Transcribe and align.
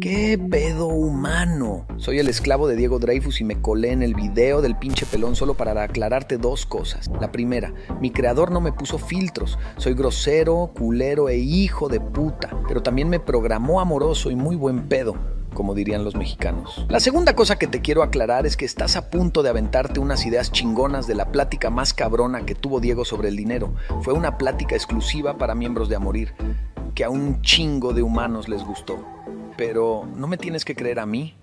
¿Qué 0.00 0.38
pedo 0.50 0.86
humano? 0.86 1.86
Soy 1.96 2.18
el 2.18 2.28
esclavo 2.28 2.66
de 2.68 2.76
Diego 2.76 2.98
Dreyfus 2.98 3.40
y 3.40 3.44
me 3.44 3.60
colé 3.60 3.92
en 3.92 4.02
el 4.02 4.14
video 4.14 4.62
del 4.62 4.76
pinche 4.76 5.06
pelón 5.06 5.36
solo 5.36 5.54
para 5.54 5.80
aclararte 5.82 6.38
dos 6.38 6.66
cosas. 6.66 7.10
La 7.20 7.32
primera, 7.32 7.74
mi 8.00 8.10
creador 8.10 8.50
no 8.50 8.60
me 8.60 8.72
puso 8.72 8.98
filtros. 8.98 9.58
Soy 9.76 9.94
grosero, 9.94 10.72
culero 10.76 11.28
e 11.28 11.38
hijo 11.38 11.88
de 11.88 12.00
puta. 12.00 12.50
Pero 12.68 12.82
también 12.82 13.08
me 13.08 13.20
programó 13.20 13.80
amoroso 13.80 14.30
y 14.30 14.36
muy 14.36 14.56
buen 14.56 14.88
pedo 14.88 15.14
como 15.52 15.74
dirían 15.74 16.02
los 16.02 16.16
mexicanos. 16.16 16.86
La 16.88 16.98
segunda 16.98 17.36
cosa 17.36 17.58
que 17.58 17.66
te 17.66 17.82
quiero 17.82 18.02
aclarar 18.02 18.46
es 18.46 18.56
que 18.56 18.64
estás 18.64 18.96
a 18.96 19.10
punto 19.10 19.42
de 19.42 19.50
aventarte 19.50 20.00
unas 20.00 20.24
ideas 20.24 20.50
chingonas 20.50 21.06
de 21.06 21.14
la 21.14 21.30
plática 21.30 21.68
más 21.68 21.92
cabrona 21.92 22.46
que 22.46 22.54
tuvo 22.54 22.80
Diego 22.80 23.04
sobre 23.04 23.28
el 23.28 23.36
dinero. 23.36 23.74
Fue 24.00 24.14
una 24.14 24.38
plática 24.38 24.74
exclusiva 24.74 25.36
para 25.36 25.54
miembros 25.54 25.90
de 25.90 25.96
Amorir, 25.96 26.32
que 26.94 27.04
a 27.04 27.10
un 27.10 27.42
chingo 27.42 27.92
de 27.92 28.02
humanos 28.02 28.48
les 28.48 28.64
gustó. 28.64 28.98
Pero 29.64 30.08
no 30.16 30.26
me 30.26 30.38
tienes 30.38 30.64
que 30.64 30.74
creer 30.74 30.98
a 30.98 31.06
mí. 31.06 31.36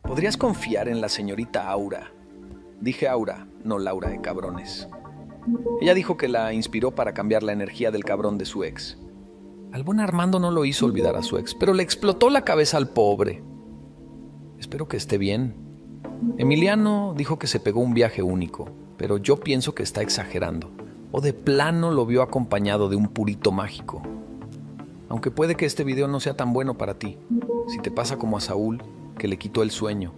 Podrías 0.00 0.38
confiar 0.38 0.88
en 0.88 1.02
la 1.02 1.10
señorita 1.10 1.68
Aura. 1.68 2.10
Dije 2.80 3.08
Aura, 3.08 3.46
no 3.62 3.78
Laura 3.78 4.08
de 4.08 4.22
cabrones. 4.22 4.88
Ella 5.82 5.92
dijo 5.92 6.16
que 6.16 6.28
la 6.28 6.54
inspiró 6.54 6.92
para 6.92 7.12
cambiar 7.12 7.42
la 7.42 7.52
energía 7.52 7.90
del 7.90 8.04
cabrón 8.04 8.38
de 8.38 8.46
su 8.46 8.64
ex. 8.64 8.96
Al 9.70 9.84
buen 9.84 10.00
Armando 10.00 10.38
no 10.40 10.50
lo 10.50 10.64
hizo 10.64 10.86
olvidar 10.86 11.14
a 11.14 11.22
su 11.22 11.36
ex, 11.36 11.54
pero 11.54 11.74
le 11.74 11.82
explotó 11.82 12.30
la 12.30 12.42
cabeza 12.42 12.78
al 12.78 12.88
pobre. 12.88 13.42
Espero 14.58 14.88
que 14.88 14.96
esté 14.96 15.18
bien. 15.18 15.54
Emiliano 16.38 17.12
dijo 17.14 17.38
que 17.38 17.48
se 17.48 17.60
pegó 17.60 17.82
un 17.82 17.92
viaje 17.92 18.22
único, 18.22 18.70
pero 18.96 19.18
yo 19.18 19.36
pienso 19.40 19.74
que 19.74 19.82
está 19.82 20.00
exagerando. 20.00 20.70
O 21.10 21.20
de 21.20 21.34
plano 21.34 21.90
lo 21.90 22.06
vio 22.06 22.22
acompañado 22.22 22.88
de 22.88 22.96
un 22.96 23.08
purito 23.08 23.52
mágico. 23.52 24.00
Aunque 25.12 25.30
puede 25.30 25.56
que 25.56 25.66
este 25.66 25.84
video 25.84 26.08
no 26.08 26.20
sea 26.20 26.38
tan 26.38 26.54
bueno 26.54 26.78
para 26.78 26.98
ti, 26.98 27.18
si 27.68 27.78
te 27.80 27.90
pasa 27.90 28.16
como 28.16 28.38
a 28.38 28.40
Saúl, 28.40 28.82
que 29.18 29.28
le 29.28 29.36
quitó 29.36 29.62
el 29.62 29.70
sueño. 29.70 30.14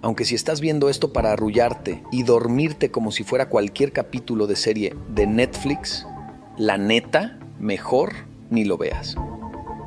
Aunque 0.00 0.24
si 0.24 0.34
estás 0.34 0.62
viendo 0.62 0.88
esto 0.88 1.12
para 1.12 1.32
arrullarte 1.32 2.02
y 2.10 2.22
dormirte 2.22 2.90
como 2.90 3.12
si 3.12 3.22
fuera 3.22 3.50
cualquier 3.50 3.92
capítulo 3.92 4.46
de 4.46 4.56
serie 4.56 4.96
de 5.14 5.26
Netflix, 5.26 6.06
la 6.56 6.78
neta, 6.78 7.38
mejor 7.60 8.14
ni 8.48 8.64
lo 8.64 8.78
veas. 8.78 9.14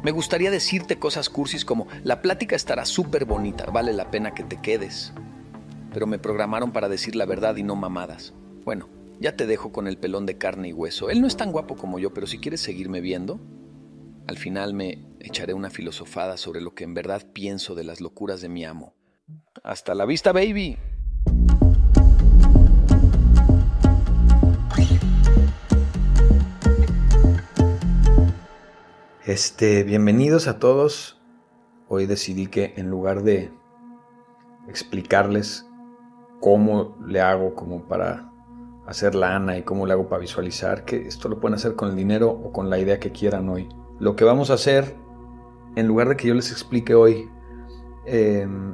Me 0.04 0.12
gustaría 0.12 0.52
decirte 0.52 1.00
cosas 1.00 1.32
cursis 1.32 1.66
como, 1.66 1.88
la 2.04 2.22
plática 2.22 2.56
estará 2.56 2.86
súper 2.86 3.26
bonita, 3.26 3.66
vale 3.66 3.92
la 3.92 4.12
pena 4.12 4.36
que 4.36 4.44
te 4.44 4.62
quedes. 4.62 5.14
Pero 5.92 6.06
me 6.06 6.20
programaron 6.20 6.72
para 6.72 6.90
decir 6.90 7.16
la 7.16 7.26
verdad 7.26 7.56
y 7.56 7.64
no 7.64 7.76
mamadas. 7.76 8.36
Bueno, 8.64 8.88
ya 9.20 9.36
te 9.36 9.48
dejo 9.48 9.72
con 9.72 9.88
el 9.88 9.98
pelón 9.98 10.28
de 10.28 10.38
carne 10.38 10.68
y 10.68 10.74
hueso. 10.74 11.10
Él 11.10 11.22
no 11.22 11.28
es 11.28 11.38
tan 11.38 11.52
guapo 11.52 11.76
como 11.76 11.98
yo, 11.98 12.14
pero 12.14 12.28
si 12.28 12.38
quieres 12.38 12.62
seguirme 12.62 13.02
viendo, 13.02 13.40
al 14.28 14.38
final 14.38 14.74
me 14.74 15.06
echaré 15.22 15.54
una 15.54 15.70
filosofada 15.70 16.36
sobre 16.36 16.60
lo 16.60 16.76
que 16.76 16.84
en 16.84 16.94
verdad 16.94 17.26
pienso 17.32 17.76
de 17.76 17.86
las 17.86 18.02
locuras 18.02 18.42
de 18.42 18.50
mi 18.50 18.66
amo. 18.66 18.94
Hasta 19.64 19.96
la 19.96 20.06
vista, 20.06 20.34
baby. 20.34 20.78
Este, 29.26 29.84
bienvenidos 29.84 30.48
a 30.48 30.60
todos. 30.60 31.22
Hoy 31.88 32.06
decidí 32.06 32.48
que 32.48 32.74
en 32.76 32.90
lugar 32.90 33.24
de 33.24 33.50
explicarles 34.68 35.66
cómo 36.42 36.98
le 37.06 37.22
hago 37.22 37.56
como 37.56 37.88
para 37.88 38.30
hacer 38.88 39.16
lana 39.16 39.58
y 39.58 39.64
cómo 39.64 39.86
le 39.86 39.94
hago 39.94 40.10
para 40.10 40.20
visualizar, 40.20 40.84
que 40.84 41.08
esto 41.08 41.30
lo 41.30 41.40
pueden 41.40 41.56
hacer 41.56 41.76
con 41.76 41.90
el 41.90 41.96
dinero 41.96 42.30
o 42.30 42.52
con 42.52 42.70
la 42.70 42.78
idea 42.78 43.00
que 43.00 43.12
quieran 43.12 43.48
hoy 43.48 43.70
lo 44.00 44.16
que 44.16 44.24
vamos 44.24 44.52
a 44.52 44.56
hacer, 44.56 44.96
en 45.76 45.88
lugar 45.88 46.10
de 46.10 46.18
que 46.18 46.28
yo 46.28 46.34
les 46.34 46.52
explique 46.52 46.94
hoy 46.94 47.30
em, 48.06 48.74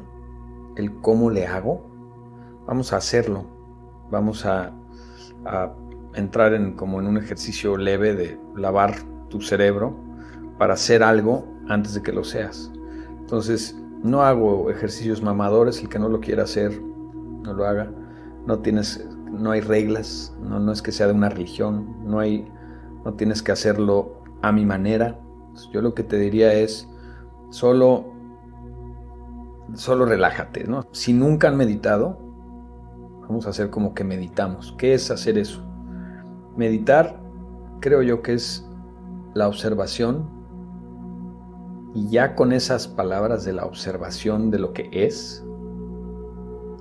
el 0.75 0.93
cómo 1.02 1.29
le 1.29 1.47
hago, 1.47 1.85
vamos 2.66 2.93
a 2.93 2.97
hacerlo. 2.97 3.45
Vamos 4.09 4.45
a, 4.45 4.73
entrar 6.16 6.53
en 6.53 6.73
como 6.75 7.01
en 7.01 7.07
un 7.07 7.17
ejercicio 7.17 7.75
leve 7.75 8.13
de 8.13 8.39
lavar 8.56 8.95
tu 9.29 9.41
cerebro 9.41 9.97
para 10.57 10.75
hacer 10.75 11.03
algo 11.03 11.45
antes 11.67 11.95
de 11.95 12.03
que 12.03 12.13
lo 12.13 12.23
seas. 12.23 12.72
Entonces, 13.19 13.75
no 14.03 14.22
hago 14.22 14.69
ejercicios 14.69 15.22
mamadores, 15.22 15.81
el 15.81 15.89
que 15.89 15.97
no 15.97 16.07
lo 16.07 16.19
quiera 16.19 16.44
hacer, 16.44 16.79
no 16.81 17.53
lo 17.53 17.66
haga. 17.66 17.91
No 18.45 18.59
tienes, 18.59 19.06
no 19.31 19.51
hay 19.51 19.62
reglas, 19.62 20.38
no, 20.39 20.59
no 20.59 20.72
es 20.72 20.81
que 20.81 20.91
sea 20.91 21.07
de 21.07 21.13
una 21.13 21.29
religión, 21.29 21.97
no 22.06 22.19
hay, 22.19 22.47
no 23.03 23.13
tienes 23.16 23.41
que 23.41 23.51
hacerlo 23.51 24.22
a 24.44 24.52
mi 24.52 24.66
manera. 24.66 25.20
Yo 25.72 25.81
lo 25.81 25.96
que 25.96 26.04
te 26.04 26.18
diría 26.18 26.54
es, 26.54 26.88
solo, 27.50 28.14
solo 29.74 30.06
relájate, 30.06 30.66
¿no? 30.66 30.86
Si 30.92 31.14
nunca 31.14 31.48
han 31.48 31.56
meditado, 31.56 32.20
vamos 33.22 33.48
a 33.48 33.52
hacer 33.52 33.70
como 33.70 33.94
que 33.94 34.04
meditamos. 34.04 34.76
¿Qué 34.78 34.94
es 34.94 35.09
hacer 35.09 35.38
eso? 35.38 35.64
Meditar, 36.58 37.20
creo 37.80 38.02
yo 38.04 38.22
que 38.22 38.34
es 38.34 38.68
la 39.34 39.48
observación 39.48 40.30
y 41.96 42.10
ya 42.10 42.36
con 42.36 42.52
esas 42.52 42.88
palabras 42.88 43.46
de 43.46 43.54
la 43.54 43.66
observación 43.66 44.52
de 44.52 44.60
lo 44.60 44.74
que 44.74 44.90
es, 44.92 45.44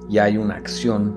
ya 0.09 0.25
hay 0.25 0.37
una 0.37 0.57
acción. 0.57 1.17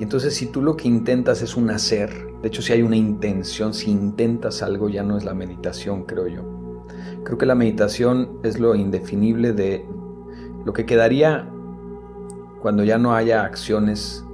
Y 0.00 0.02
entonces 0.02 0.34
si 0.34 0.46
tú 0.46 0.60
lo 0.60 0.76
que 0.76 0.88
intentas 0.88 1.40
es 1.40 1.56
un 1.56 1.70
hacer, 1.70 2.31
de 2.42 2.48
hecho, 2.48 2.60
si 2.60 2.72
hay 2.72 2.82
una 2.82 2.96
intención, 2.96 3.72
si 3.72 3.92
intentas 3.92 4.62
algo, 4.64 4.88
ya 4.88 5.04
no 5.04 5.16
es 5.16 5.24
la 5.24 5.32
meditación, 5.32 6.02
creo 6.02 6.26
yo. 6.26 6.42
Creo 7.22 7.38
que 7.38 7.46
la 7.46 7.54
meditación 7.54 8.40
es 8.42 8.58
lo 8.58 8.74
indefinible 8.74 9.52
de 9.52 9.86
lo 10.64 10.72
que 10.72 10.84
quedaría 10.84 11.48
cuando 12.60 12.82
ya 12.82 12.98
no 12.98 13.14
haya 13.14 13.44
acciones, 13.44 14.24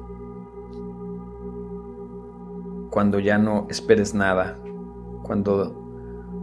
cuando 2.90 3.18
ya 3.18 3.36
no 3.36 3.66
esperes 3.68 4.14
nada, 4.14 4.58
cuando, 5.22 5.74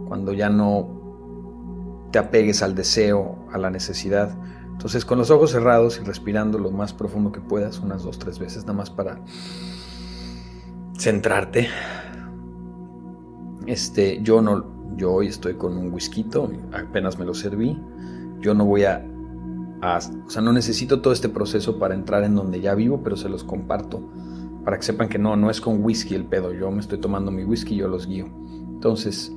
cuando 0.06 0.32
ya 0.32 0.48
no 0.48 2.08
te 2.12 2.20
apegues 2.20 2.62
al 2.62 2.76
deseo, 2.76 3.38
a 3.52 3.58
la 3.58 3.70
necesidad. 3.70 4.38
Entonces, 4.70 5.04
con 5.04 5.18
los 5.18 5.30
ojos 5.30 5.50
cerrados 5.50 5.98
y 6.00 6.04
respirando 6.04 6.60
lo 6.60 6.70
más 6.70 6.92
profundo 6.92 7.32
que 7.32 7.40
puedas, 7.40 7.80
unas 7.80 8.04
dos, 8.04 8.20
tres 8.20 8.38
veces, 8.38 8.62
nada 8.62 8.74
más 8.74 8.90
para 8.90 9.20
centrarte. 10.98 11.68
Este, 13.66 14.20
yo 14.22 14.40
no, 14.40 14.96
yo 14.96 15.12
hoy 15.12 15.28
estoy 15.28 15.54
con 15.54 15.76
un 15.76 15.92
whisky, 15.92 16.26
apenas 16.72 17.18
me 17.18 17.24
lo 17.24 17.34
serví. 17.34 17.78
Yo 18.40 18.54
no 18.54 18.64
voy 18.64 18.84
a, 18.84 19.04
o 19.82 20.30
sea, 20.30 20.42
no 20.42 20.52
necesito 20.52 21.00
todo 21.00 21.12
este 21.12 21.28
proceso 21.28 21.78
para 21.78 21.94
entrar 21.94 22.24
en 22.24 22.34
donde 22.34 22.60
ya 22.60 22.74
vivo, 22.74 23.02
pero 23.02 23.16
se 23.16 23.28
los 23.28 23.44
comparto 23.44 24.02
para 24.66 24.78
que 24.78 24.82
sepan 24.82 25.08
que 25.08 25.18
no, 25.18 25.36
no 25.36 25.48
es 25.48 25.60
con 25.60 25.84
whisky 25.84 26.16
el 26.16 26.24
pedo. 26.24 26.52
Yo 26.52 26.72
me 26.72 26.80
estoy 26.80 26.98
tomando 26.98 27.30
mi 27.30 27.44
whisky 27.44 27.74
y 27.74 27.78
yo 27.78 27.88
los 27.88 28.08
guío. 28.08 28.26
Entonces, 28.50 29.32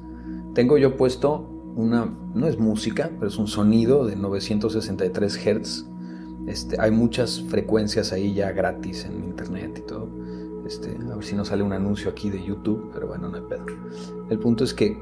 tengo 0.55 0.79
yo 0.79 0.97
puesto 0.97 1.47
una, 1.75 2.11
no 2.33 2.47
es 2.47 2.57
música, 2.57 3.11
pero 3.13 3.27
es 3.27 3.37
un 3.37 3.45
sonido 3.45 4.07
de 4.07 4.15
963 4.15 5.37
Hz. 5.37 5.85
Este, 6.47 6.81
hay 6.81 6.89
muchas 6.89 7.43
frecuencias 7.43 8.11
ahí 8.11 8.33
ya 8.33 8.51
gratis 8.53 9.05
en 9.05 9.23
internet 9.23 9.77
y 9.77 9.87
todo. 9.87 10.09
Este, 10.69 10.95
a 11.11 11.15
ver 11.15 11.25
si 11.25 11.35
no 11.35 11.43
sale 11.43 11.63
un 11.63 11.73
anuncio 11.73 12.11
aquí 12.11 12.29
de 12.29 12.43
YouTube, 12.43 12.91
pero 12.93 13.07
bueno, 13.07 13.27
no 13.27 13.37
hay 13.37 13.41
pedo. 13.41 13.65
El 14.29 14.37
punto 14.37 14.63
es 14.63 14.71
que 14.71 15.01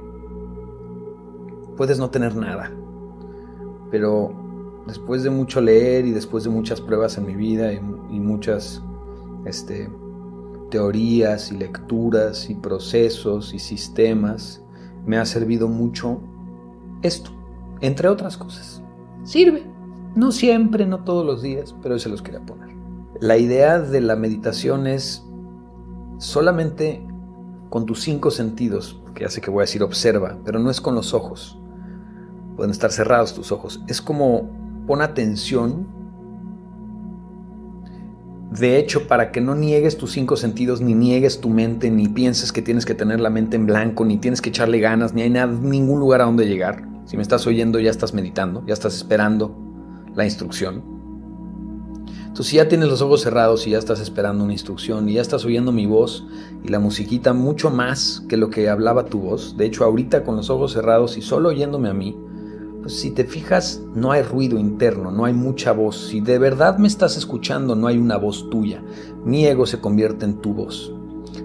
puedes 1.76 2.00
no 2.00 2.10
tener 2.10 2.38
nada, 2.38 2.72
pero 3.92 4.32
después 4.88 5.24
de 5.24 5.30
mucho 5.30 5.60
leer 5.60 6.06
y 6.06 6.12
después 6.12 6.46
de 6.46 6.52
muchas 6.52 6.80
pruebas 6.80 7.18
en 7.18 7.26
mi 7.26 7.36
vida 7.36 7.74
y, 7.74 7.82
muchas 7.82 8.82
este, 9.44 9.90
teorías 10.72 11.52
y 11.52 11.58
lecturas 11.58 12.50
y 12.50 12.56
procesos 12.56 13.54
y 13.54 13.60
sistemas, 13.60 14.64
me 15.06 15.18
ha 15.18 15.26
servido 15.26 15.68
mucho 15.68 16.22
esto, 17.02 17.30
entre 17.82 18.08
otras 18.08 18.38
cosas. 18.38 18.82
Sirve. 19.26 19.66
No 20.16 20.31
siempre, 20.31 20.86
no 20.86 21.04
todos 21.04 21.25
los 21.25 21.42
días, 21.42 21.75
pero 21.84 22.00
se 22.00 22.08
los 22.08 22.22
quería 22.22 22.40
poner. 22.40 22.74
La 23.20 23.38
idea 23.38 23.80
de 23.80 24.00
la 24.00 24.16
meditación 24.16 24.88
es 24.88 25.26
solamente 26.18 27.06
con 27.69 27.86
tus 27.86 28.02
cinco 28.02 28.31
sentidos, 28.31 29.00
porque 29.04 29.24
ya 29.24 29.30
sé 29.30 29.42
que 29.42 29.50
voy 29.50 29.62
a 29.62 29.66
decir 29.66 29.84
observa, 29.84 30.38
pero 30.46 30.60
no 30.60 30.69
es 30.69 30.81
con 30.81 30.96
los 30.96 31.14
ojos. 31.14 31.60
Pueden 32.56 32.72
estar 32.72 32.92
cerrados 32.92 33.34
tus 33.34 33.52
ojos. 33.52 33.84
Es 33.88 34.02
como 34.02 34.50
pon 34.88 35.02
atención. 35.02 35.88
De 38.52 38.80
hecho, 38.80 39.08
para 39.08 39.31
que 39.31 39.42
no 39.42 39.54
niegues 39.54 39.98
tus 39.98 40.14
cinco 40.14 40.38
sentidos, 40.38 40.81
ni 40.81 40.96
niegues 40.96 41.42
tu 41.42 41.50
mente, 41.50 41.92
ni 41.92 42.08
pienses 42.08 42.52
que 42.52 42.62
tienes 42.62 42.86
que 42.86 42.96
tener 42.96 43.20
la 43.20 43.30
mente 43.30 43.58
en 43.58 43.66
blanco, 43.66 44.06
ni 44.06 44.18
tienes 44.18 44.42
que 44.42 44.50
echarle 44.50 44.80
ganas, 44.80 45.13
ni 45.13 45.22
hay 45.22 45.30
nada, 45.30 45.48
ningún 45.48 46.00
lugar 46.00 46.22
a 46.22 46.25
donde 46.25 46.48
llegar. 46.48 46.88
Si 47.06 47.18
me 47.18 47.22
estás 47.22 47.46
oyendo, 47.46 47.80
ya 47.80 47.92
estás 47.92 48.13
meditando, 48.13 48.66
ya 48.66 48.74
estás 48.74 48.96
esperando 48.96 49.56
la 50.16 50.25
instrucción. 50.25 50.97
Entonces, 52.38 52.51
si 52.51 52.57
ya 52.57 52.69
tienes 52.69 52.88
los 52.88 53.01
ojos 53.01 53.24
cerrados 53.24 53.66
y 53.66 53.72
ya 53.72 53.80
estás 53.80 54.00
esperando 54.00 54.44
una 54.44 54.54
instrucción 54.54 55.10
y 55.10 55.13
ya 55.13 55.22
estás 55.22 55.44
oyendo 55.44 55.72
mi 55.72 55.88
voz 55.88 56.24
y 56.63 56.68
la 56.68 56.78
musiquita 56.78 57.34
mucho 57.34 57.72
más 57.72 58.24
que 58.30 58.38
lo 58.38 58.51
que 58.51 58.69
hablaba 58.69 59.06
tu 59.06 59.18
voz, 59.18 59.57
de 59.57 59.66
hecho, 59.66 59.84
ahorita 59.84 60.24
con 60.24 60.36
los 60.36 60.51
ojos 60.51 60.74
cerrados 60.74 61.18
y 61.18 61.24
solo 61.24 61.50
oyéndome 61.50 61.89
a 61.89 61.95
mí, 61.95 62.16
pues 62.84 62.94
si 62.94 63.10
te 63.10 63.24
fijas, 63.24 63.81
no 63.95 64.12
hay 64.12 64.22
ruido 64.22 64.60
interno, 64.60 65.10
no 65.10 65.25
hay 65.25 65.34
mucha 65.34 65.72
voz. 65.72 66.10
Si 66.10 66.22
de 66.22 66.38
verdad 66.38 66.78
me 66.78 66.88
estás 66.88 67.18
escuchando, 67.18 67.75
no 67.75 67.88
hay 67.88 67.98
una 67.98 68.18
voz 68.18 68.48
tuya. 68.51 68.84
Mi 69.25 69.48
ego 69.48 69.66
se 69.66 69.81
convierte 69.81 70.25
en 70.25 70.36
tu 70.39 70.54
voz. 70.54 70.94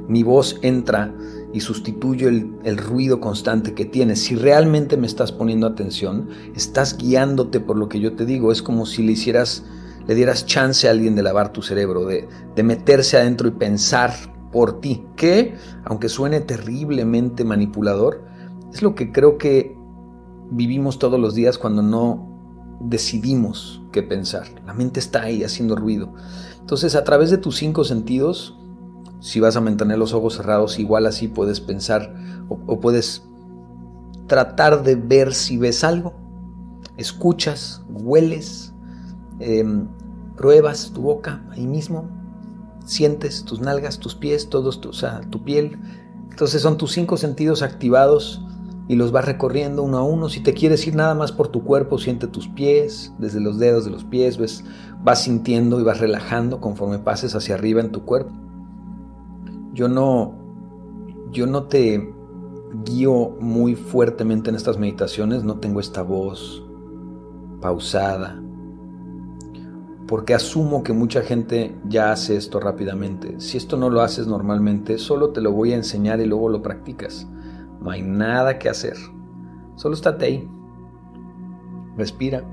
Mi 0.09 0.23
voz 0.23 0.59
entra 0.61 1.15
y 1.55 1.61
sustituye 1.61 2.29
el, 2.29 2.53
el, 2.65 2.77
ruido 2.77 3.19
constante 3.19 3.73
que 3.73 3.87
tienes. 3.87 4.21
Si 4.21 4.35
realmente 4.35 4.99
me 4.99 5.07
estás 5.07 5.33
poniendo 5.33 5.67
atención, 5.67 6.29
estás 6.55 6.99
guiándote 6.99 7.61
por 7.61 7.79
lo 7.79 7.89
que 7.89 7.99
yo 7.99 8.15
te 8.15 8.27
digo. 8.27 8.53
Es 8.53 8.61
como 8.61 8.85
si 8.85 9.03
le 9.03 9.13
hicieras, 9.13 9.65
le 10.07 10.15
dieras 10.15 10.47
chance 10.47 10.89
a 10.89 10.91
alguien 10.91 11.15
de 11.15 11.23
lavar 11.23 11.53
tu 11.53 11.63
cerebro, 11.63 12.07
de, 12.07 12.29
de 12.55 12.63
meterse 12.63 13.17
adentro 13.17 13.49
y 13.49 13.53
pensar 13.53 14.13
por 14.51 14.81
ti. 14.81 15.07
Que, 15.17 15.55
aunque 15.85 16.09
suene 16.09 16.41
terriblemente 16.41 17.45
manipulador, 17.45 18.25
es 18.73 18.83
lo 18.83 18.95
que 18.95 19.13
creo 19.13 19.39
que 19.39 19.77
vivimos 20.51 20.99
todos 20.99 21.19
los 21.19 21.35
días 21.35 21.59
cuando 21.59 21.83
no 21.83 22.33
decidimos 22.81 23.83
qué 23.93 24.03
pensar. 24.03 24.47
La 24.67 24.75
mente 24.75 25.01
está 25.01 25.23
ahí 25.23 25.45
haciendo 25.45 25.77
ruido. 25.77 26.13
Entonces, 26.61 26.95
a 26.95 27.05
través 27.05 27.31
de 27.31 27.39
tus 27.39 27.57
cinco 27.57 27.85
sentidos, 27.85 28.59
si 29.21 29.41
vas 29.41 29.57
a 29.57 29.61
mantener 29.61 29.99
los 29.99 30.15
ojos 30.15 30.37
cerrados, 30.37 30.79
igual 30.79 31.07
así 31.07 31.29
puedes 31.29 31.61
pensar 31.61 32.15
o, 32.49 32.81
puedes 32.81 33.23
tratar 34.27 34.83
de 34.83 34.97
ver 34.97 35.33
si 35.35 35.57
ves 35.57 35.85
algo. 35.85 36.15
Escuchas, 36.97 37.83
hueles, 37.89 38.72
em, 39.43 39.87
pruebas 40.37 40.93
tu 40.95 41.03
boca 41.03 41.43
ahí 41.51 41.67
mismo, 41.67 42.09
sientes 42.85 43.45
tus 43.45 43.61
nalgas, 43.61 43.99
tus 43.99 44.15
pies, 44.15 44.49
todos 44.49 44.81
sea, 44.97 45.21
tu 45.31 45.43
piel. 45.43 45.79
Entonces 46.31 46.63
son 46.63 46.79
tus 46.79 46.93
cinco 46.93 47.17
sentidos 47.17 47.63
activados 47.63 48.43
y 48.89 48.97
los 48.97 49.13
vas 49.13 49.25
recorriendo 49.25 49.83
uno 49.83 49.99
a 49.99 50.03
uno. 50.03 50.29
Si 50.29 50.41
te 50.41 50.55
quieres 50.55 50.87
ir 50.87 50.95
nada 50.95 51.15
más 51.15 51.33
por 51.33 51.49
tu 51.49 51.63
cuerpo, 51.63 51.99
siente 51.99 52.27
tus 52.27 52.49
pies, 52.49 53.13
desde 53.19 53.41
los 53.41 53.59
dedos 53.59 53.85
de 53.85 53.91
los 53.91 54.05
pies, 54.05 54.39
ves, 54.39 54.65
vas 55.03 55.23
sintiendo 55.23 55.81
y 55.81 55.83
vas 55.83 56.01
relajando 56.01 56.61
conforme 56.61 56.99
pases 56.99 57.35
hacia 57.35 57.55
arriba 57.55 57.81
en 57.81 57.93
tu 57.93 58.05
cuerpo. 58.05 58.33
Yo 59.73 59.89
no, 59.89 60.35
yo 61.31 61.47
no 61.47 61.65
te 61.65 62.13
guío 62.85 63.37
muy 63.41 63.75
fuertemente 63.75 64.51
en 64.51 64.57
estas 64.57 64.79
meditaciones, 64.79 65.45
no 65.45 65.59
tengo 65.59 65.81
esta 65.81 66.03
voz 66.03 66.65
pausada, 67.61 68.42
porque 70.07 70.35
asumo 70.35 70.83
que 70.83 70.93
mucha 70.93 71.23
gente 71.23 71.77
ya 71.89 72.13
hace 72.13 72.37
esto 72.37 72.61
rápidamente. 72.61 73.41
Si 73.41 73.57
esto 73.57 73.77
no 73.77 73.91
lo 73.91 74.01
haces 74.01 74.27
normalmente, 74.27 74.99
solo 74.99 75.31
te 75.31 75.41
lo 75.41 75.53
voy 75.53 75.73
a 75.73 75.77
enseñar 75.77 76.21
y 76.21 76.27
luego 76.27 76.49
lo 76.49 76.63
practicas. 76.63 77.27
No 77.81 77.91
hay 77.91 78.03
nada 78.03 78.59
que 78.59 78.69
hacer. 78.69 78.97
Solo 79.77 79.95
estate 79.95 80.25
ahí. 80.25 80.49
Respira. 81.97 82.45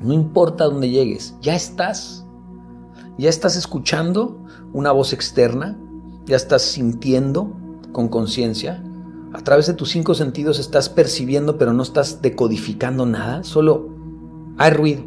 No 0.00 0.12
importa 0.12 0.64
dónde 0.64 0.90
llegues, 0.90 1.36
ya 1.40 1.54
estás. 1.54 2.26
Ya 3.18 3.30
estás 3.30 3.56
escuchando 3.56 4.44
una 4.72 4.92
voz 4.92 5.12
externa, 5.12 5.78
ya 6.26 6.36
estás 6.36 6.62
sintiendo 6.62 7.50
con 7.92 8.08
conciencia. 8.08 8.82
A 9.36 9.42
través 9.42 9.66
de 9.66 9.74
tus 9.74 9.90
cinco 9.90 10.14
sentidos 10.14 10.58
estás 10.58 10.88
percibiendo, 10.88 11.58
pero 11.58 11.72
no 11.72 11.82
estás 11.82 12.22
decodificando 12.22 13.06
nada, 13.06 13.44
solo 13.44 13.90
hay 14.56 14.70
ruido. 14.70 15.04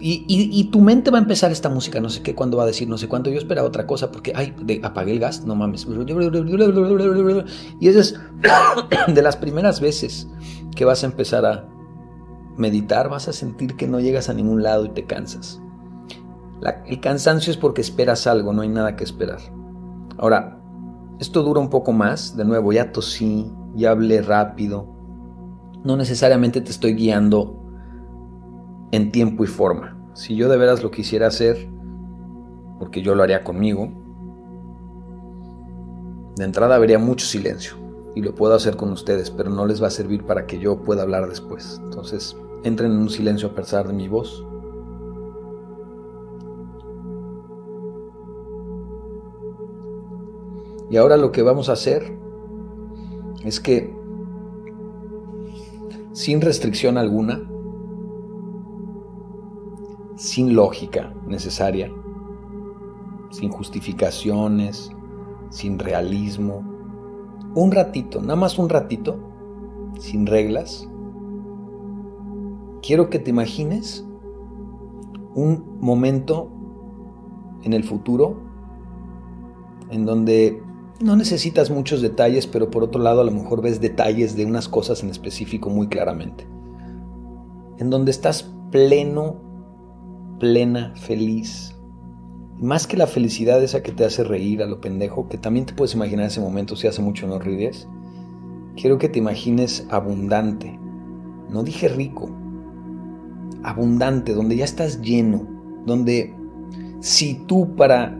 Y, 0.00 0.64
tu 0.70 0.80
mente 0.80 1.10
va 1.10 1.18
a 1.18 1.22
empezar 1.22 1.50
esta 1.50 1.68
música, 1.68 2.00
no 2.00 2.08
sé 2.08 2.22
qué, 2.22 2.34
cuándo 2.34 2.56
va 2.56 2.62
a 2.62 2.66
decir, 2.66 2.88
no 2.88 2.96
sé 2.96 3.08
cuánto. 3.08 3.30
Yo 3.30 3.38
esperaba 3.38 3.66
otra 3.66 3.86
cosa 3.86 4.10
porque, 4.12 4.32
ay, 4.34 4.54
apagué 4.82 5.12
el 5.12 5.18
gas, 5.18 5.44
no 5.44 5.54
mames. 5.56 5.86
Y 7.80 7.88
esa 7.88 8.00
es 8.00 8.14
de 9.14 9.22
las 9.22 9.36
primeras 9.36 9.80
veces 9.80 10.28
que 10.76 10.84
vas 10.84 11.02
a 11.02 11.06
empezar 11.06 11.44
a 11.44 11.68
meditar, 12.56 13.08
vas 13.08 13.28
a 13.28 13.32
sentir 13.32 13.76
que 13.76 13.88
no 13.88 14.00
llegas 14.00 14.28
a 14.28 14.34
ningún 14.34 14.62
lado 14.62 14.84
y 14.84 14.90
te 14.90 15.04
cansas 15.04 15.60
el 16.86 17.00
cansancio 17.00 17.50
es 17.50 17.56
porque 17.56 17.80
esperas 17.80 18.26
algo, 18.26 18.52
no 18.52 18.62
hay 18.62 18.68
nada 18.68 18.96
que 18.96 19.04
esperar. 19.04 19.38
Ahora, 20.18 20.59
esto 21.20 21.42
dura 21.42 21.60
un 21.60 21.68
poco 21.68 21.92
más, 21.92 22.34
de 22.34 22.46
nuevo, 22.46 22.72
ya 22.72 22.92
tosí, 22.92 23.52
ya 23.74 23.90
hablé 23.90 24.22
rápido. 24.22 24.86
No 25.84 25.98
necesariamente 25.98 26.62
te 26.62 26.70
estoy 26.70 26.94
guiando 26.94 27.62
en 28.90 29.12
tiempo 29.12 29.44
y 29.44 29.46
forma. 29.46 29.98
Si 30.14 30.34
yo 30.34 30.48
de 30.48 30.56
veras 30.56 30.82
lo 30.82 30.90
quisiera 30.90 31.26
hacer, 31.26 31.68
porque 32.78 33.02
yo 33.02 33.14
lo 33.14 33.22
haría 33.22 33.44
conmigo, 33.44 33.92
de 36.36 36.44
entrada 36.44 36.74
habría 36.74 36.98
mucho 36.98 37.26
silencio 37.26 37.76
y 38.14 38.22
lo 38.22 38.34
puedo 38.34 38.54
hacer 38.54 38.76
con 38.76 38.90
ustedes, 38.90 39.30
pero 39.30 39.50
no 39.50 39.66
les 39.66 39.82
va 39.82 39.88
a 39.88 39.90
servir 39.90 40.24
para 40.24 40.46
que 40.46 40.58
yo 40.58 40.82
pueda 40.82 41.02
hablar 41.02 41.28
después. 41.28 41.82
Entonces, 41.84 42.34
entren 42.64 42.92
en 42.92 42.98
un 42.98 43.10
silencio 43.10 43.48
a 43.48 43.54
pesar 43.54 43.86
de 43.86 43.92
mi 43.92 44.08
voz. 44.08 44.42
Y 50.90 50.96
ahora 50.96 51.16
lo 51.16 51.30
que 51.30 51.42
vamos 51.42 51.68
a 51.68 51.72
hacer 51.72 52.18
es 53.44 53.60
que 53.60 53.94
sin 56.12 56.40
restricción 56.40 56.98
alguna, 56.98 57.40
sin 60.16 60.54
lógica 60.54 61.14
necesaria, 61.26 61.90
sin 63.30 63.50
justificaciones, 63.50 64.90
sin 65.50 65.78
realismo, 65.78 66.64
un 67.54 67.70
ratito, 67.70 68.20
nada 68.20 68.36
más 68.36 68.58
un 68.58 68.68
ratito, 68.68 69.16
sin 69.98 70.26
reglas, 70.26 70.88
quiero 72.82 73.10
que 73.10 73.20
te 73.20 73.30
imagines 73.30 74.04
un 75.34 75.78
momento 75.80 76.50
en 77.62 77.74
el 77.74 77.84
futuro 77.84 78.36
en 79.90 80.04
donde 80.04 80.62
no 81.00 81.16
necesitas 81.16 81.70
muchos 81.70 82.02
detalles, 82.02 82.46
pero 82.46 82.70
por 82.70 82.84
otro 82.84 83.02
lado 83.02 83.22
a 83.22 83.24
lo 83.24 83.30
mejor 83.30 83.62
ves 83.62 83.80
detalles 83.80 84.36
de 84.36 84.44
unas 84.44 84.68
cosas 84.68 85.02
en 85.02 85.08
específico 85.08 85.70
muy 85.70 85.88
claramente. 85.88 86.46
En 87.78 87.88
donde 87.88 88.10
estás 88.10 88.50
pleno, 88.70 89.40
plena, 90.38 90.94
feliz. 90.96 91.74
más 92.58 92.86
que 92.86 92.98
la 92.98 93.06
felicidad 93.06 93.62
esa 93.62 93.82
que 93.82 93.92
te 93.92 94.04
hace 94.04 94.22
reír 94.22 94.62
a 94.62 94.66
lo 94.66 94.82
pendejo, 94.82 95.28
que 95.28 95.38
también 95.38 95.64
te 95.64 95.72
puedes 95.72 95.94
imaginar 95.94 96.26
ese 96.26 96.42
momento 96.42 96.76
si 96.76 96.86
hace 96.86 97.00
mucho 97.00 97.26
no 97.26 97.38
ríes, 97.38 97.88
quiero 98.76 98.98
que 98.98 99.08
te 99.08 99.18
imagines 99.18 99.86
abundante. 99.88 100.78
No 101.48 101.62
dije 101.62 101.88
rico. 101.88 102.28
Abundante, 103.62 104.34
donde 104.34 104.56
ya 104.56 104.66
estás 104.66 105.00
lleno, 105.00 105.48
donde 105.86 106.34
si 107.00 107.34
tú 107.46 107.74
para 107.76 108.18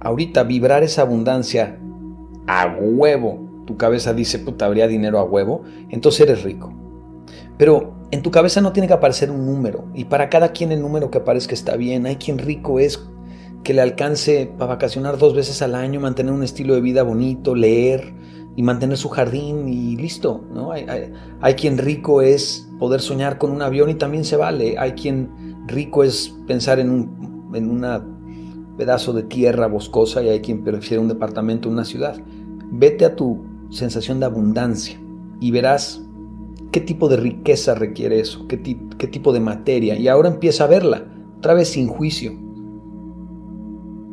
ahorita 0.00 0.42
vibrar 0.42 0.82
esa 0.82 1.02
abundancia 1.02 1.78
a 2.48 2.74
huevo, 2.80 3.38
tu 3.66 3.76
cabeza 3.76 4.14
dice, 4.14 4.38
puta, 4.38 4.66
habría 4.66 4.88
dinero 4.88 5.18
a 5.18 5.24
huevo, 5.24 5.62
entonces 5.90 6.22
eres 6.22 6.42
rico. 6.42 6.72
Pero 7.58 7.94
en 8.10 8.22
tu 8.22 8.30
cabeza 8.30 8.60
no 8.60 8.72
tiene 8.72 8.88
que 8.88 8.94
aparecer 8.94 9.30
un 9.30 9.44
número, 9.46 9.84
y 9.94 10.06
para 10.06 10.28
cada 10.30 10.52
quien 10.52 10.72
el 10.72 10.80
número 10.80 11.10
que 11.10 11.18
aparezca 11.18 11.54
está 11.54 11.76
bien. 11.76 12.06
Hay 12.06 12.16
quien 12.16 12.38
rico 12.38 12.80
es 12.80 13.06
que 13.64 13.74
le 13.74 13.82
alcance 13.82 14.50
para 14.56 14.70
vacacionar 14.70 15.18
dos 15.18 15.34
veces 15.34 15.60
al 15.60 15.74
año, 15.74 16.00
mantener 16.00 16.32
un 16.32 16.42
estilo 16.42 16.74
de 16.74 16.80
vida 16.80 17.02
bonito, 17.02 17.54
leer 17.54 18.14
y 18.56 18.62
mantener 18.62 18.96
su 18.96 19.10
jardín 19.10 19.68
y 19.68 19.96
listo. 19.96 20.44
¿no? 20.52 20.72
Hay, 20.72 20.86
hay 21.40 21.54
quien 21.54 21.76
rico 21.76 22.22
es 22.22 22.68
poder 22.78 23.00
soñar 23.00 23.36
con 23.36 23.50
un 23.50 23.60
avión 23.60 23.90
y 23.90 23.94
también 23.94 24.24
se 24.24 24.36
vale. 24.36 24.76
Hay 24.78 24.92
quien 24.92 25.66
rico 25.66 26.02
es 26.02 26.34
pensar 26.46 26.78
en, 26.78 26.90
un, 26.90 27.50
en 27.54 27.70
una 27.70 28.02
pedazo 28.78 29.12
de 29.12 29.24
tierra 29.24 29.66
boscosa 29.66 30.22
y 30.22 30.28
hay 30.28 30.40
quien 30.40 30.62
prefiere 30.64 31.02
un 31.02 31.08
departamento 31.08 31.68
en 31.68 31.74
una 31.74 31.84
ciudad. 31.84 32.16
Vete 32.70 33.04
a 33.04 33.16
tu 33.16 33.44
sensación 33.70 34.20
de 34.20 34.26
abundancia 34.26 35.00
y 35.40 35.50
verás 35.50 36.02
qué 36.70 36.80
tipo 36.80 37.08
de 37.08 37.16
riqueza 37.16 37.74
requiere 37.74 38.20
eso, 38.20 38.46
qué, 38.46 38.56
tipo 38.56 39.32
de 39.32 39.40
materia. 39.40 39.96
Y 39.96 40.08
ahora 40.08 40.28
empieza 40.28 40.64
a 40.64 40.68
verla, 40.68 41.04
otra 41.38 41.54
vez 41.54 41.68
sin 41.68 41.88
juicio. 41.88 42.32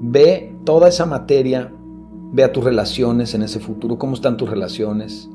Ve 0.01 0.55
toda 0.63 0.87
esa 0.87 1.05
materia, 1.05 1.73
ve 2.31 2.43
a 2.43 2.51
tus 2.51 2.63
relaciones 2.63 3.33
en 3.33 3.43
ese 3.43 3.59
futuro, 3.59 3.97
cómo 3.97 4.13
están 4.13 4.37
tus 4.37 4.49
relaciones. 4.49 5.29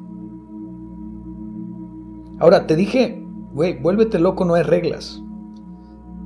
Ahora, 2.38 2.66
te 2.66 2.74
dije, 2.74 3.22
güey, 3.52 3.78
vuélvete 3.78 4.18
loco, 4.18 4.44
no 4.44 4.54
hay 4.54 4.62
reglas. 4.62 5.22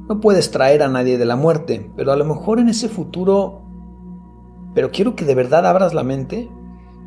No 0.09 0.21
puedes 0.21 0.51
traer 0.51 0.83
a 0.83 0.89
nadie 0.89 1.19
de 1.19 1.25
la 1.25 1.35
muerte, 1.35 1.91
pero 1.97 2.13
a 2.13 2.17
lo 2.17 2.25
mejor 2.25 2.61
en 2.61 2.69
ese 2.69 2.89
futuro, 2.89 3.63
pero 4.75 4.91
quiero 4.91 5.17
que 5.17 5.25
de 5.25 5.35
verdad 5.35 5.67
abras 5.67 5.95
la 5.95 6.05
mente, 6.05 6.51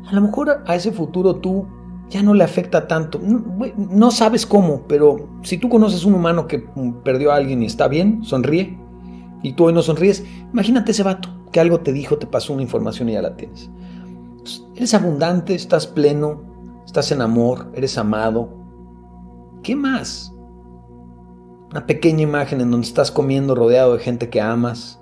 a 0.06 0.12
lo 0.12 0.20
mejor 0.20 0.62
a 0.66 0.74
ese 0.74 0.92
futuro 0.92 1.36
tú 1.36 1.66
ya 2.10 2.22
no 2.22 2.34
le 2.34 2.44
afecta 2.44 2.86
tanto. 2.86 3.20
No, 3.76 4.10
sabes 4.10 4.46
cómo, 4.46 4.82
pero 4.88 5.28
si 5.42 5.58
tú 5.58 5.68
conoces 5.68 6.04
un 6.04 6.14
humano 6.14 6.46
que 6.46 6.66
perdió 7.04 7.32
a 7.32 7.36
alguien 7.36 7.62
y 7.62 7.66
está 7.66 7.88
bien, 7.88 8.24
sonríe, 8.24 8.78
y 9.42 9.52
tú 9.52 9.66
hoy 9.66 9.72
no 9.72 9.82
sonríes, 9.82 10.24
imagínate 10.52 10.92
ese 10.92 11.02
vato 11.02 11.28
que 11.52 11.60
algo 11.60 11.80
te 11.80 11.92
dijo, 11.92 12.18
te 12.18 12.26
pasó 12.26 12.52
una 12.52 12.62
información 12.62 13.08
y 13.08 13.12
ya 13.12 13.22
la 13.22 13.36
tienes. 13.36 13.70
eres 14.74 14.94
abundante, 14.94 15.54
estás 15.54 15.86
pleno, 15.86 16.42
estás 16.84 17.12
en 17.12 17.20
amor, 17.20 17.70
eres 17.74 17.98
amado. 17.98 18.48
¿Qué 19.62 19.76
más? 19.76 20.34
Una 21.70 21.86
pequeña 21.86 22.22
imagen 22.22 22.62
en 22.62 22.70
donde 22.70 22.86
estás 22.86 23.10
comiendo 23.10 23.54
rodeado 23.54 23.94
de 23.94 24.00
gente 24.00 24.30
que 24.30 24.40
amas. 24.40 24.98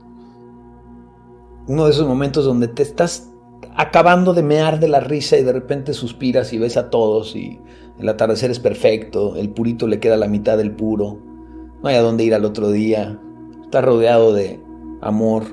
Uno 1.68 1.84
de 1.84 1.92
esos 1.92 2.06
momentos 2.06 2.44
donde 2.44 2.68
te 2.68 2.82
estás 2.82 3.30
acabando 3.74 4.34
de 4.34 4.42
mear 4.42 4.80
de 4.80 4.88
la 4.88 5.00
risa 5.00 5.36
y 5.36 5.42
de 5.42 5.52
repente 5.52 5.92
suspiras 5.92 6.52
y 6.52 6.58
ves 6.58 6.76
a 6.76 6.90
todos 6.90 7.36
y 7.36 7.60
el 7.98 8.08
atardecer 8.08 8.50
es 8.50 8.58
perfecto, 8.58 9.36
el 9.36 9.50
purito 9.50 9.86
le 9.86 10.00
queda 10.00 10.16
la 10.16 10.28
mitad 10.28 10.58
del 10.58 10.72
puro, 10.72 11.18
no 11.82 11.88
hay 11.88 11.96
a 11.96 12.02
dónde 12.02 12.24
ir 12.24 12.34
al 12.34 12.44
otro 12.44 12.70
día, 12.70 13.18
está 13.62 13.80
rodeado 13.80 14.32
de 14.32 14.60
amor, 15.00 15.44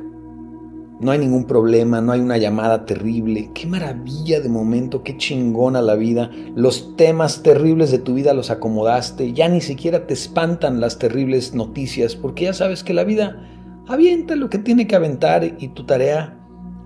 no 1.00 1.12
hay 1.12 1.20
ningún 1.20 1.46
problema, 1.46 2.00
no 2.00 2.14
hay 2.14 2.22
una 2.22 2.38
llamada 2.38 2.86
terrible. 2.86 3.50
Qué 3.54 3.68
maravilla 3.68 4.40
de 4.40 4.48
momento, 4.48 5.04
qué 5.04 5.18
chingona 5.18 5.82
la 5.82 5.96
vida. 5.96 6.32
Los 6.56 6.96
temas 6.96 7.44
terribles 7.44 7.92
de 7.92 7.98
tu 7.98 8.14
vida 8.14 8.34
los 8.34 8.50
acomodaste. 8.52 9.34
Ya 9.34 9.50
ni 9.50 9.60
siquiera 9.60 10.08
te 10.08 10.14
espantan 10.14 10.80
las 10.80 11.00
terribles 11.00 11.54
noticias 11.54 12.16
porque 12.16 12.46
ya 12.46 12.54
sabes 12.54 12.86
que 12.86 12.94
la 12.94 13.04
vida 13.04 13.50
avienta 13.88 14.38
lo 14.38 14.50
que 14.50 14.60
tiene 14.60 14.88
que 14.88 14.96
aventar 14.96 15.44
y 15.44 15.68
tu 15.70 15.86
tarea 15.86 16.40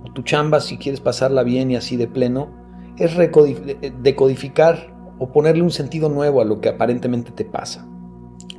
tu 0.10 0.22
chamba, 0.24 0.60
si 0.60 0.78
quieres 0.78 1.02
pasarla 1.02 1.44
bien 1.44 1.72
y 1.72 1.76
así 1.76 1.96
de 1.98 2.08
pleno, 2.08 2.50
es 2.98 3.16
decodificar 4.02 4.96
o 5.20 5.32
ponerle 5.32 5.64
un 5.64 5.72
sentido 5.72 6.10
nuevo 6.10 6.42
a 6.42 6.46
lo 6.46 6.62
que 6.62 6.70
aparentemente 6.70 7.32
te 7.32 7.46
pasa. 7.46 7.88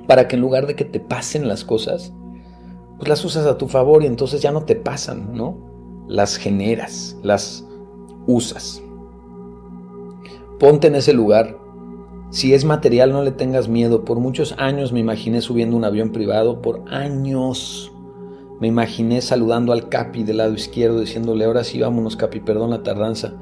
Para 0.07 0.27
que 0.29 0.37
en 0.37 0.43
lugar 0.43 0.67
de 0.67 0.75
que 0.75 0.85
te 0.85 1.01
pasen 1.01 1.49
las 1.49 1.65
cosas, 1.65 2.13
pues 2.99 3.09
las 3.09 3.25
usas 3.25 3.47
a 3.47 3.59
tu 3.59 3.69
favor 3.69 4.03
y 4.03 4.07
entonces 4.07 4.43
ya 4.43 4.51
no 4.51 4.65
te 4.65 4.75
pasan, 4.75 5.35
¿no? 5.35 5.57
Las 6.09 6.37
generas, 6.37 7.17
las 7.23 7.67
usas. 8.27 8.83
Ponte 10.59 10.89
en 10.89 10.97
ese 10.97 11.13
lugar. 11.13 11.59
Si 12.31 12.53
es 12.55 12.65
material, 12.65 13.13
no 13.13 13.23
le 13.23 13.31
tengas 13.31 13.69
miedo. 13.69 14.05
Por 14.05 14.19
muchos 14.19 14.55
años 14.59 14.93
me 14.93 15.01
imaginé 15.01 15.41
subiendo 15.41 15.77
un 15.77 15.85
avión 15.85 16.11
privado, 16.11 16.61
por 16.61 16.83
años. 16.93 17.93
Me 18.61 18.67
imaginé 18.67 19.21
saludando 19.21 19.73
al 19.73 19.89
Capi 19.89 20.25
del 20.25 20.39
lado 20.39 20.55
izquierdo, 20.55 21.01
diciéndole, 21.01 21.45
ahora 21.45 21.65
sí, 21.65 21.81
vámonos 21.81 22.17
Capi, 22.17 22.41
perdón 22.41 22.71
la 22.71 22.83
tardanza. 22.83 23.35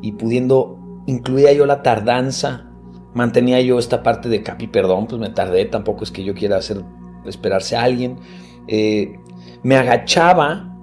Y 0.00 0.12
pudiendo, 0.12 0.78
incluía 1.06 1.52
yo 1.52 1.66
la 1.66 1.82
tardanza, 1.82 2.70
mantenía 3.14 3.60
yo 3.60 3.78
esta 3.78 4.02
parte 4.02 4.28
de 4.28 4.42
Capi, 4.42 4.68
perdón, 4.68 5.06
pues 5.06 5.20
me 5.20 5.30
tardé, 5.30 5.66
tampoco 5.66 6.04
es 6.04 6.10
que 6.10 6.24
yo 6.24 6.34
quiera 6.34 6.56
hacer 6.56 6.82
esperarse 7.26 7.76
a 7.76 7.82
alguien. 7.82 8.18
Eh, 8.66 9.18
me 9.62 9.76
agachaba, 9.76 10.74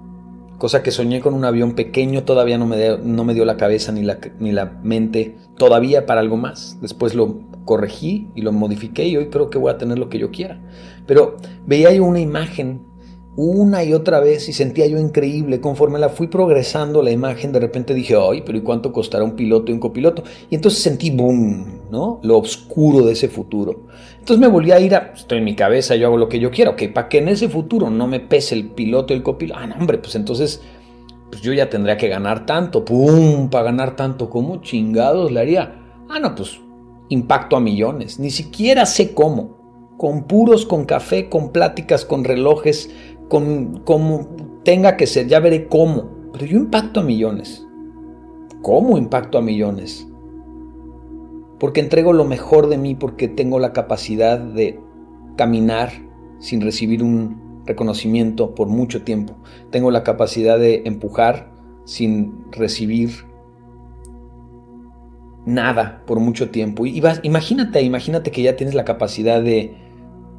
cosa 0.58 0.82
que 0.82 0.90
soñé 0.90 1.20
con 1.20 1.34
un 1.34 1.44
avión 1.44 1.74
pequeño, 1.74 2.22
todavía 2.22 2.58
no 2.58 2.66
me, 2.66 2.78
dio, 2.78 2.98
no 2.98 3.24
me 3.24 3.34
dio 3.34 3.44
la 3.44 3.56
cabeza 3.56 3.90
ni 3.90 4.02
la, 4.02 4.18
ni 4.38 4.52
la 4.52 4.78
mente 4.82 5.36
todavía 5.56 6.06
para 6.06 6.20
algo 6.20 6.36
más. 6.36 6.78
Después 6.80 7.14
lo 7.14 7.40
corregí 7.64 8.28
y 8.34 8.42
lo 8.42 8.52
modifiqué 8.52 9.06
y 9.06 9.16
hoy 9.16 9.28
creo 9.30 9.50
que 9.50 9.58
voy 9.58 9.72
a 9.72 9.78
tener 9.78 9.98
lo 9.98 10.08
que 10.08 10.18
yo 10.18 10.30
quiera. 10.30 10.60
Pero 11.06 11.36
veía 11.66 11.92
yo 11.92 12.04
una 12.04 12.20
imagen 12.20 12.89
una 13.36 13.84
y 13.84 13.92
otra 13.92 14.20
vez 14.20 14.48
y 14.48 14.52
sentía 14.52 14.86
yo 14.86 14.98
increíble. 14.98 15.60
Conforme 15.60 15.98
la 15.98 16.08
fui 16.08 16.26
progresando 16.26 17.02
la 17.02 17.10
imagen, 17.10 17.52
de 17.52 17.60
repente 17.60 17.94
dije, 17.94 18.16
ay, 18.16 18.42
pero 18.44 18.58
¿y 18.58 18.62
cuánto 18.62 18.92
costará 18.92 19.24
un 19.24 19.36
piloto 19.36 19.70
y 19.70 19.74
un 19.74 19.80
copiloto? 19.80 20.22
Y 20.50 20.54
entonces 20.54 20.82
sentí, 20.82 21.10
boom, 21.10 21.80
¿no? 21.90 22.20
Lo 22.22 22.38
oscuro 22.38 23.04
de 23.04 23.12
ese 23.12 23.28
futuro. 23.28 23.86
Entonces 24.18 24.38
me 24.38 24.48
volví 24.48 24.72
a 24.72 24.80
ir 24.80 24.94
a, 24.94 25.12
estoy 25.14 25.38
en 25.38 25.44
mi 25.44 25.54
cabeza, 25.54 25.96
yo 25.96 26.08
hago 26.08 26.16
lo 26.16 26.28
que 26.28 26.40
yo 26.40 26.50
quiero, 26.50 26.72
ok, 26.72 26.82
para 26.92 27.08
que 27.08 27.18
en 27.18 27.28
ese 27.28 27.48
futuro 27.48 27.90
no 27.90 28.06
me 28.06 28.20
pese 28.20 28.54
el 28.54 28.70
piloto 28.70 29.12
y 29.12 29.16
el 29.16 29.22
copiloto. 29.22 29.60
Ah, 29.60 29.66
no, 29.66 29.76
hombre, 29.76 29.98
pues 29.98 30.14
entonces 30.14 30.60
pues 31.30 31.42
yo 31.42 31.52
ya 31.52 31.70
tendría 31.70 31.96
que 31.96 32.08
ganar 32.08 32.44
tanto, 32.44 32.84
pum, 32.84 33.48
para 33.50 33.64
ganar 33.64 33.94
tanto, 33.96 34.28
¿cómo 34.28 34.60
chingados 34.60 35.30
le 35.30 35.40
haría? 35.40 35.80
Ah, 36.08 36.18
no, 36.18 36.34
pues 36.34 36.58
impacto 37.08 37.56
a 37.56 37.60
millones, 37.60 38.18
ni 38.18 38.30
siquiera 38.30 38.86
sé 38.86 39.14
cómo. 39.14 39.58
Con 39.96 40.24
puros, 40.24 40.64
con 40.64 40.86
café, 40.86 41.28
con 41.28 41.52
pláticas, 41.52 42.06
con 42.06 42.24
relojes, 42.24 42.90
con 43.30 43.78
como 43.84 44.26
tenga 44.64 44.98
que 44.98 45.06
ser, 45.06 45.28
ya 45.28 45.40
veré 45.40 45.68
cómo. 45.68 46.10
Pero 46.32 46.44
yo 46.44 46.58
impacto 46.58 47.00
a 47.00 47.02
millones. 47.02 47.66
¿Cómo 48.60 48.98
impacto 48.98 49.38
a 49.38 49.40
millones? 49.40 50.06
Porque 51.58 51.80
entrego 51.80 52.12
lo 52.12 52.26
mejor 52.26 52.68
de 52.68 52.76
mí, 52.76 52.94
porque 52.94 53.28
tengo 53.28 53.58
la 53.58 53.72
capacidad 53.72 54.38
de 54.38 54.78
caminar 55.36 55.90
sin 56.40 56.60
recibir 56.60 57.02
un 57.02 57.62
reconocimiento 57.64 58.54
por 58.54 58.68
mucho 58.68 59.02
tiempo. 59.02 59.36
Tengo 59.70 59.90
la 59.90 60.02
capacidad 60.02 60.58
de 60.58 60.82
empujar 60.84 61.52
sin 61.84 62.50
recibir 62.50 63.10
nada 65.46 66.02
por 66.06 66.18
mucho 66.20 66.50
tiempo. 66.50 66.84
Y 66.84 67.02
imagínate, 67.22 67.82
imagínate 67.82 68.30
que 68.30 68.42
ya 68.42 68.56
tienes 68.56 68.74
la 68.74 68.84
capacidad 68.84 69.42
de 69.42 69.74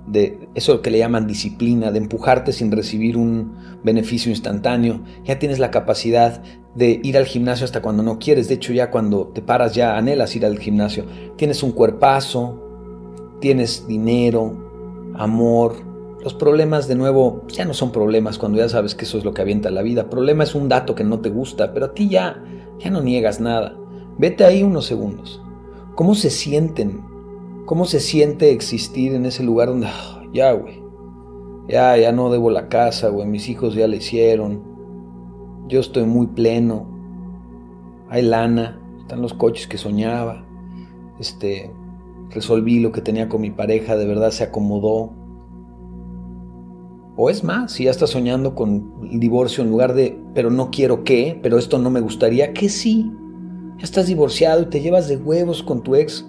de 0.07 0.49
eso 0.55 0.81
que 0.81 0.91
le 0.91 0.97
llaman 0.97 1.27
disciplina, 1.27 1.91
de 1.91 1.99
empujarte 1.99 2.51
sin 2.51 2.71
recibir 2.71 3.17
un 3.17 3.55
beneficio 3.83 4.31
instantáneo. 4.31 5.01
Ya 5.23 5.39
tienes 5.39 5.59
la 5.59 5.71
capacidad 5.71 6.41
de 6.75 6.99
ir 7.03 7.17
al 7.17 7.25
gimnasio 7.25 7.65
hasta 7.65 7.81
cuando 7.81 8.03
no 8.03 8.19
quieres. 8.19 8.47
De 8.47 8.55
hecho, 8.55 8.73
ya 8.73 8.91
cuando 8.91 9.27
te 9.27 9.41
paras 9.41 9.75
ya 9.75 9.97
anhelas 9.97 10.35
ir 10.35 10.45
al 10.45 10.59
gimnasio. 10.59 11.05
Tienes 11.37 11.63
un 11.63 11.71
cuerpazo, 11.71 13.37
tienes 13.39 13.87
dinero, 13.87 15.13
amor. 15.15 15.75
Los 16.23 16.33
problemas, 16.33 16.87
de 16.87 16.95
nuevo, 16.95 17.43
ya 17.47 17.65
no 17.65 17.73
son 17.73 17.91
problemas 17.91 18.37
cuando 18.37 18.59
ya 18.59 18.69
sabes 18.69 18.95
que 18.95 19.05
eso 19.05 19.17
es 19.17 19.23
lo 19.23 19.33
que 19.33 19.41
avienta 19.41 19.71
la 19.71 19.81
vida. 19.81 20.09
Problema 20.09 20.43
es 20.43 20.55
un 20.55 20.69
dato 20.69 20.93
que 20.93 21.03
no 21.03 21.19
te 21.19 21.29
gusta, 21.29 21.73
pero 21.73 21.87
a 21.87 21.93
ti 21.93 22.09
ya, 22.09 22.43
ya 22.79 22.91
no 22.91 23.01
niegas 23.01 23.39
nada. 23.39 23.75
Vete 24.17 24.45
ahí 24.45 24.61
unos 24.61 24.85
segundos. 24.85 25.41
¿Cómo 25.95 26.15
se 26.15 26.29
sienten 26.29 27.10
¿Cómo 27.65 27.85
se 27.85 27.99
siente 27.99 28.51
existir 28.51 29.13
en 29.13 29.25
ese 29.25 29.43
lugar 29.43 29.69
donde, 29.69 29.87
ah, 29.87 30.23
ya, 30.33 30.51
güey, 30.53 30.81
ya, 31.67 31.95
ya 31.97 32.11
no 32.11 32.31
debo 32.31 32.49
la 32.49 32.67
casa, 32.69 33.09
güey, 33.09 33.27
mis 33.27 33.47
hijos 33.49 33.75
ya 33.75 33.87
le 33.87 33.97
hicieron, 33.97 34.61
yo 35.67 35.79
estoy 35.79 36.05
muy 36.05 36.27
pleno, 36.27 36.87
hay 38.09 38.23
lana, 38.23 38.81
están 38.99 39.21
los 39.21 39.33
coches 39.33 39.67
que 39.67 39.77
soñaba, 39.77 40.45
este, 41.19 41.71
resolví 42.29 42.79
lo 42.79 42.91
que 42.91 43.01
tenía 43.01 43.29
con 43.29 43.41
mi 43.41 43.51
pareja, 43.51 43.95
de 43.95 44.05
verdad 44.05 44.31
se 44.31 44.43
acomodó. 44.43 45.13
O 47.15 47.29
es 47.29 47.43
más, 47.43 47.73
si 47.73 47.83
ya 47.85 47.91
estás 47.91 48.09
soñando 48.09 48.55
con 48.55 48.93
el 49.09 49.19
divorcio 49.19 49.63
en 49.63 49.69
lugar 49.69 49.93
de, 49.93 50.19
pero 50.33 50.49
no 50.49 50.71
quiero 50.71 51.03
qué, 51.03 51.39
pero 51.41 51.57
esto 51.57 51.77
no 51.77 51.89
me 51.89 51.99
gustaría, 51.99 52.53
que 52.53 52.69
sí. 52.69 53.11
Ya 53.77 53.83
estás 53.83 54.07
divorciado 54.07 54.63
y 54.63 54.65
te 54.65 54.81
llevas 54.81 55.07
de 55.07 55.17
huevos 55.17 55.61
con 55.61 55.83
tu 55.83 55.95
ex 55.95 56.25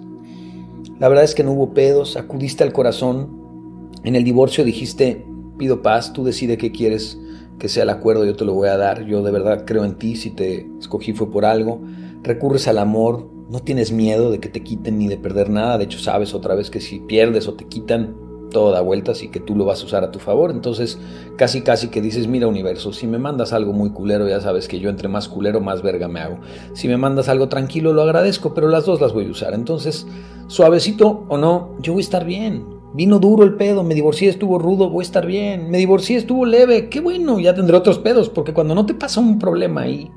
la 0.99 1.09
verdad 1.09 1.23
es 1.23 1.35
que 1.35 1.43
no 1.43 1.51
hubo 1.51 1.73
pedos, 1.73 2.17
acudiste 2.17 2.63
al 2.63 2.73
corazón. 2.73 3.91
En 4.03 4.15
el 4.15 4.23
divorcio 4.23 4.63
dijiste, 4.63 5.25
pido 5.57 5.81
paz, 5.81 6.13
tú 6.13 6.23
decide 6.23 6.57
qué 6.57 6.71
quieres 6.71 7.19
que 7.59 7.69
sea 7.69 7.83
el 7.83 7.89
acuerdo, 7.89 8.25
yo 8.25 8.35
te 8.35 8.45
lo 8.45 8.53
voy 8.53 8.69
a 8.69 8.77
dar. 8.77 9.05
Yo 9.05 9.23
de 9.23 9.31
verdad 9.31 9.63
creo 9.65 9.85
en 9.85 9.95
ti, 9.95 10.15
si 10.15 10.31
te 10.31 10.69
escogí 10.79 11.13
fue 11.13 11.31
por 11.31 11.45
algo. 11.45 11.81
Recurres 12.21 12.67
al 12.67 12.77
amor, 12.77 13.29
no 13.49 13.59
tienes 13.59 13.91
miedo 13.91 14.31
de 14.31 14.39
que 14.39 14.49
te 14.49 14.63
quiten 14.63 14.97
ni 14.97 15.07
de 15.07 15.17
perder 15.17 15.49
nada. 15.49 15.77
De 15.77 15.85
hecho, 15.85 15.99
sabes 15.99 16.33
otra 16.33 16.55
vez 16.55 16.69
que 16.69 16.81
si 16.81 16.99
pierdes 16.99 17.47
o 17.47 17.53
te 17.53 17.65
quitan, 17.65 18.15
todo 18.53 18.71
da 18.71 18.79
vueltas 18.79 19.21
y 19.21 19.27
que 19.27 19.41
tú 19.41 19.55
lo 19.55 19.65
vas 19.65 19.81
a 19.81 19.85
usar 19.85 20.05
a 20.05 20.11
tu 20.11 20.19
favor. 20.19 20.51
Entonces, 20.51 20.97
casi 21.35 21.61
casi 21.61 21.89
que 21.89 22.01
dices, 22.01 22.27
mira 22.27 22.47
universo, 22.47 22.93
si 22.93 23.05
me 23.05 23.17
mandas 23.17 23.51
algo 23.51 23.73
muy 23.73 23.89
culero, 23.89 24.29
ya 24.29 24.39
sabes 24.39 24.69
que 24.69 24.79
yo 24.79 24.89
entre 24.89 25.09
más 25.09 25.27
culero, 25.27 25.59
más 25.59 25.81
verga 25.81 26.07
me 26.07 26.21
hago. 26.21 26.37
Si 26.71 26.87
me 26.87 26.95
mandas 26.95 27.27
algo 27.27 27.49
tranquilo, 27.49 27.91
lo 27.91 28.03
agradezco, 28.03 28.53
pero 28.53 28.69
las 28.69 28.85
dos 28.85 29.01
las 29.01 29.11
voy 29.11 29.27
a 29.27 29.31
usar. 29.31 29.53
Entonces, 29.53 30.07
suavecito 30.47 31.25
o 31.27 31.37
no, 31.37 31.75
yo 31.81 31.91
voy 31.91 32.01
a 32.01 32.05
estar 32.05 32.23
bien. 32.23 32.65
Vino 32.93 33.19
duro 33.19 33.43
el 33.43 33.55
pedo, 33.55 33.83
me 33.83 33.95
divorcié, 33.95 34.29
estuvo 34.29 34.59
rudo, 34.59 34.89
voy 34.89 35.01
a 35.01 35.07
estar 35.07 35.25
bien. 35.25 35.69
Me 35.69 35.79
divorcié, 35.79 36.15
estuvo 36.15 36.45
leve, 36.45 36.87
qué 36.87 37.01
bueno, 37.01 37.39
ya 37.39 37.53
tendré 37.53 37.75
otros 37.75 37.99
pedos, 37.99 38.29
porque 38.29 38.53
cuando 38.53 38.75
no 38.75 38.85
te 38.85 38.93
pasa 38.93 39.19
un 39.19 39.39
problema 39.39 39.81
ahí, 39.81 40.11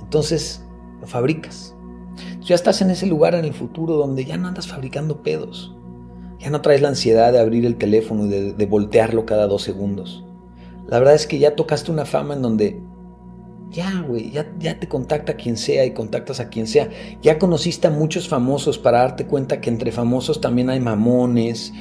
entonces 0.00 0.66
lo 1.00 1.06
fabricas. 1.06 1.76
ya 2.40 2.56
estás 2.56 2.82
en 2.82 2.90
ese 2.90 3.06
lugar 3.06 3.36
en 3.36 3.44
el 3.44 3.54
futuro 3.54 3.94
donde 3.94 4.24
ya 4.24 4.36
no 4.36 4.48
andas 4.48 4.66
fabricando 4.66 5.22
pedos 5.22 5.76
ya 6.42 6.50
no 6.50 6.60
traes 6.60 6.82
la 6.82 6.88
ansiedad 6.88 7.32
de 7.32 7.38
abrir 7.38 7.64
el 7.64 7.76
teléfono 7.76 8.26
y 8.26 8.28
de, 8.28 8.66
voltearlo 8.66 9.24
cada 9.24 9.46
dos 9.46 9.62
segundos. 9.62 10.24
La 10.88 10.98
verdad 10.98 11.14
es 11.14 11.26
que 11.26 11.38
ya 11.38 11.54
tocaste 11.54 11.92
una 11.92 12.04
fama 12.04 12.34
en 12.34 12.42
donde 12.42 12.80
ya, 13.70 14.04
güey, 14.06 14.32
ya, 14.32 14.52
ya, 14.58 14.78
te 14.78 14.88
contacta 14.88 15.34
quien 15.34 15.56
sea 15.56 15.86
y 15.86 15.92
contactas 15.92 16.40
a 16.40 16.48
quien 16.48 16.66
sea. 16.66 16.90
Ya 17.22 17.38
conociste 17.38 17.86
a 17.86 17.90
muchos 17.90 18.28
famosos 18.28 18.76
para 18.76 18.98
darte 18.98 19.26
cuenta 19.26 19.60
que 19.60 19.70
entre 19.70 19.92
famosos 19.92 20.40
también 20.40 20.68
hay 20.68 20.80
mamones, 20.80 21.72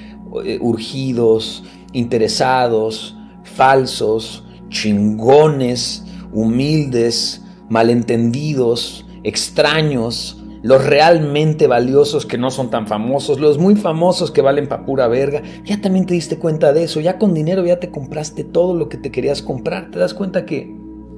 eh, 0.45 0.59
urgidos, 0.61 1.63
interesados, 1.91 3.17
falsos, 3.43 4.45
chingones, 4.69 6.05
humildes, 6.31 7.41
malentendidos, 7.67 9.05
extraños, 9.23 10.40
los 10.63 10.85
realmente 10.85 11.67
valiosos 11.67 12.25
que 12.25 12.37
no 12.37 12.51
son 12.51 12.69
tan 12.69 12.87
famosos, 12.87 13.39
los 13.39 13.57
muy 13.57 13.75
famosos 13.75 14.31
que 14.31 14.41
valen 14.41 14.67
pa' 14.67 14.85
pura 14.85 15.07
verga. 15.07 15.41
Ya 15.65 15.81
también 15.81 16.05
te 16.05 16.13
diste 16.13 16.37
cuenta 16.37 16.73
de 16.73 16.83
eso, 16.83 16.99
ya 16.99 17.17
con 17.17 17.33
dinero 17.33 17.65
ya 17.65 17.79
te 17.79 17.89
compraste 17.89 18.43
todo 18.43 18.75
lo 18.75 18.87
que 18.89 18.97
te 18.97 19.11
querías 19.11 19.41
comprar. 19.41 19.91
Te 19.91 19.99
das 19.99 20.13
cuenta 20.13 20.45
que 20.45 20.75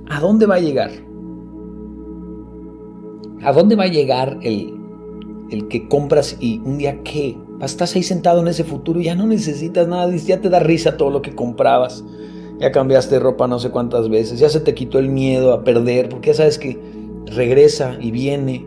¿a 0.09 0.19
dónde 0.19 0.45
va 0.45 0.55
a 0.55 0.59
llegar? 0.59 0.91
¿A 3.43 3.51
dónde 3.51 3.75
va 3.75 3.83
a 3.83 3.87
llegar 3.87 4.37
el, 4.41 4.73
el 5.49 5.67
que 5.67 5.87
compras 5.87 6.37
y 6.39 6.59
un 6.59 6.77
día 6.77 7.01
qué, 7.03 7.37
estás 7.61 7.95
ahí 7.95 8.03
sentado 8.03 8.41
en 8.41 8.47
ese 8.47 8.63
futuro 8.63 8.99
y 8.99 9.05
ya 9.05 9.15
no 9.15 9.27
necesitas 9.27 9.87
nada, 9.87 10.13
ya 10.15 10.41
te 10.41 10.49
da 10.49 10.59
risa 10.59 10.97
todo 10.97 11.09
lo 11.09 11.21
que 11.21 11.35
comprabas, 11.35 12.03
ya 12.59 12.71
cambiaste 12.71 13.19
ropa 13.19 13.47
no 13.47 13.59
sé 13.59 13.69
cuántas 13.69 14.09
veces, 14.09 14.39
ya 14.39 14.49
se 14.49 14.59
te 14.59 14.73
quitó 14.73 14.99
el 14.99 15.09
miedo 15.09 15.53
a 15.53 15.63
perder, 15.63 16.09
porque 16.09 16.27
ya 16.27 16.35
sabes 16.35 16.57
que 16.57 16.79
regresa 17.25 17.97
y 17.99 18.11
viene, 18.11 18.65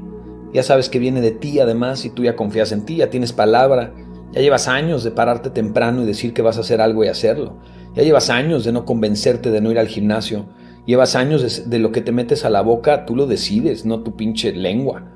ya 0.56 0.62
sabes 0.62 0.88
que 0.88 0.98
viene 0.98 1.20
de 1.20 1.32
ti 1.32 1.60
además 1.60 2.06
y 2.06 2.08
tú 2.08 2.24
ya 2.24 2.34
confías 2.34 2.72
en 2.72 2.86
ti, 2.86 2.96
ya 2.96 3.10
tienes 3.10 3.34
palabra, 3.34 3.92
ya 4.32 4.40
llevas 4.40 4.68
años 4.68 5.04
de 5.04 5.10
pararte 5.10 5.50
temprano 5.50 6.02
y 6.02 6.06
decir 6.06 6.32
que 6.32 6.40
vas 6.40 6.56
a 6.56 6.60
hacer 6.60 6.80
algo 6.80 7.04
y 7.04 7.08
hacerlo, 7.08 7.58
ya 7.94 8.02
llevas 8.02 8.30
años 8.30 8.64
de 8.64 8.72
no 8.72 8.86
convencerte 8.86 9.50
de 9.50 9.60
no 9.60 9.70
ir 9.70 9.78
al 9.78 9.86
gimnasio, 9.86 10.46
llevas 10.86 11.14
años 11.14 11.68
de, 11.68 11.78
lo 11.78 11.92
que 11.92 12.00
te 12.00 12.10
metes 12.10 12.46
a 12.46 12.48
la 12.48 12.62
boca, 12.62 13.04
tú 13.04 13.14
lo 13.14 13.26
decides, 13.26 13.84
no 13.84 14.00
tu 14.00 14.16
pinche 14.16 14.50
lengua. 14.52 15.12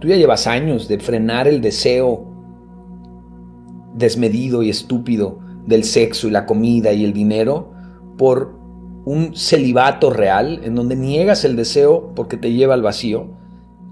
Tú 0.00 0.08
ya 0.08 0.16
llevas 0.16 0.48
años 0.48 0.88
de 0.88 0.98
frenar 0.98 1.46
el 1.46 1.60
deseo 1.60 2.26
desmedido 3.94 4.64
y 4.64 4.70
estúpido 4.70 5.38
del 5.66 5.84
sexo 5.84 6.26
y 6.26 6.32
la 6.32 6.46
comida 6.46 6.92
y 6.92 7.04
el 7.04 7.12
dinero 7.12 7.72
por 8.18 8.58
un 9.04 9.36
celibato 9.36 10.10
real 10.10 10.62
en 10.64 10.74
donde 10.74 10.96
niegas 10.96 11.44
el 11.44 11.54
deseo 11.54 12.12
porque 12.16 12.36
te 12.36 12.52
lleva 12.52 12.74
al 12.74 12.82
vacío 12.82 13.38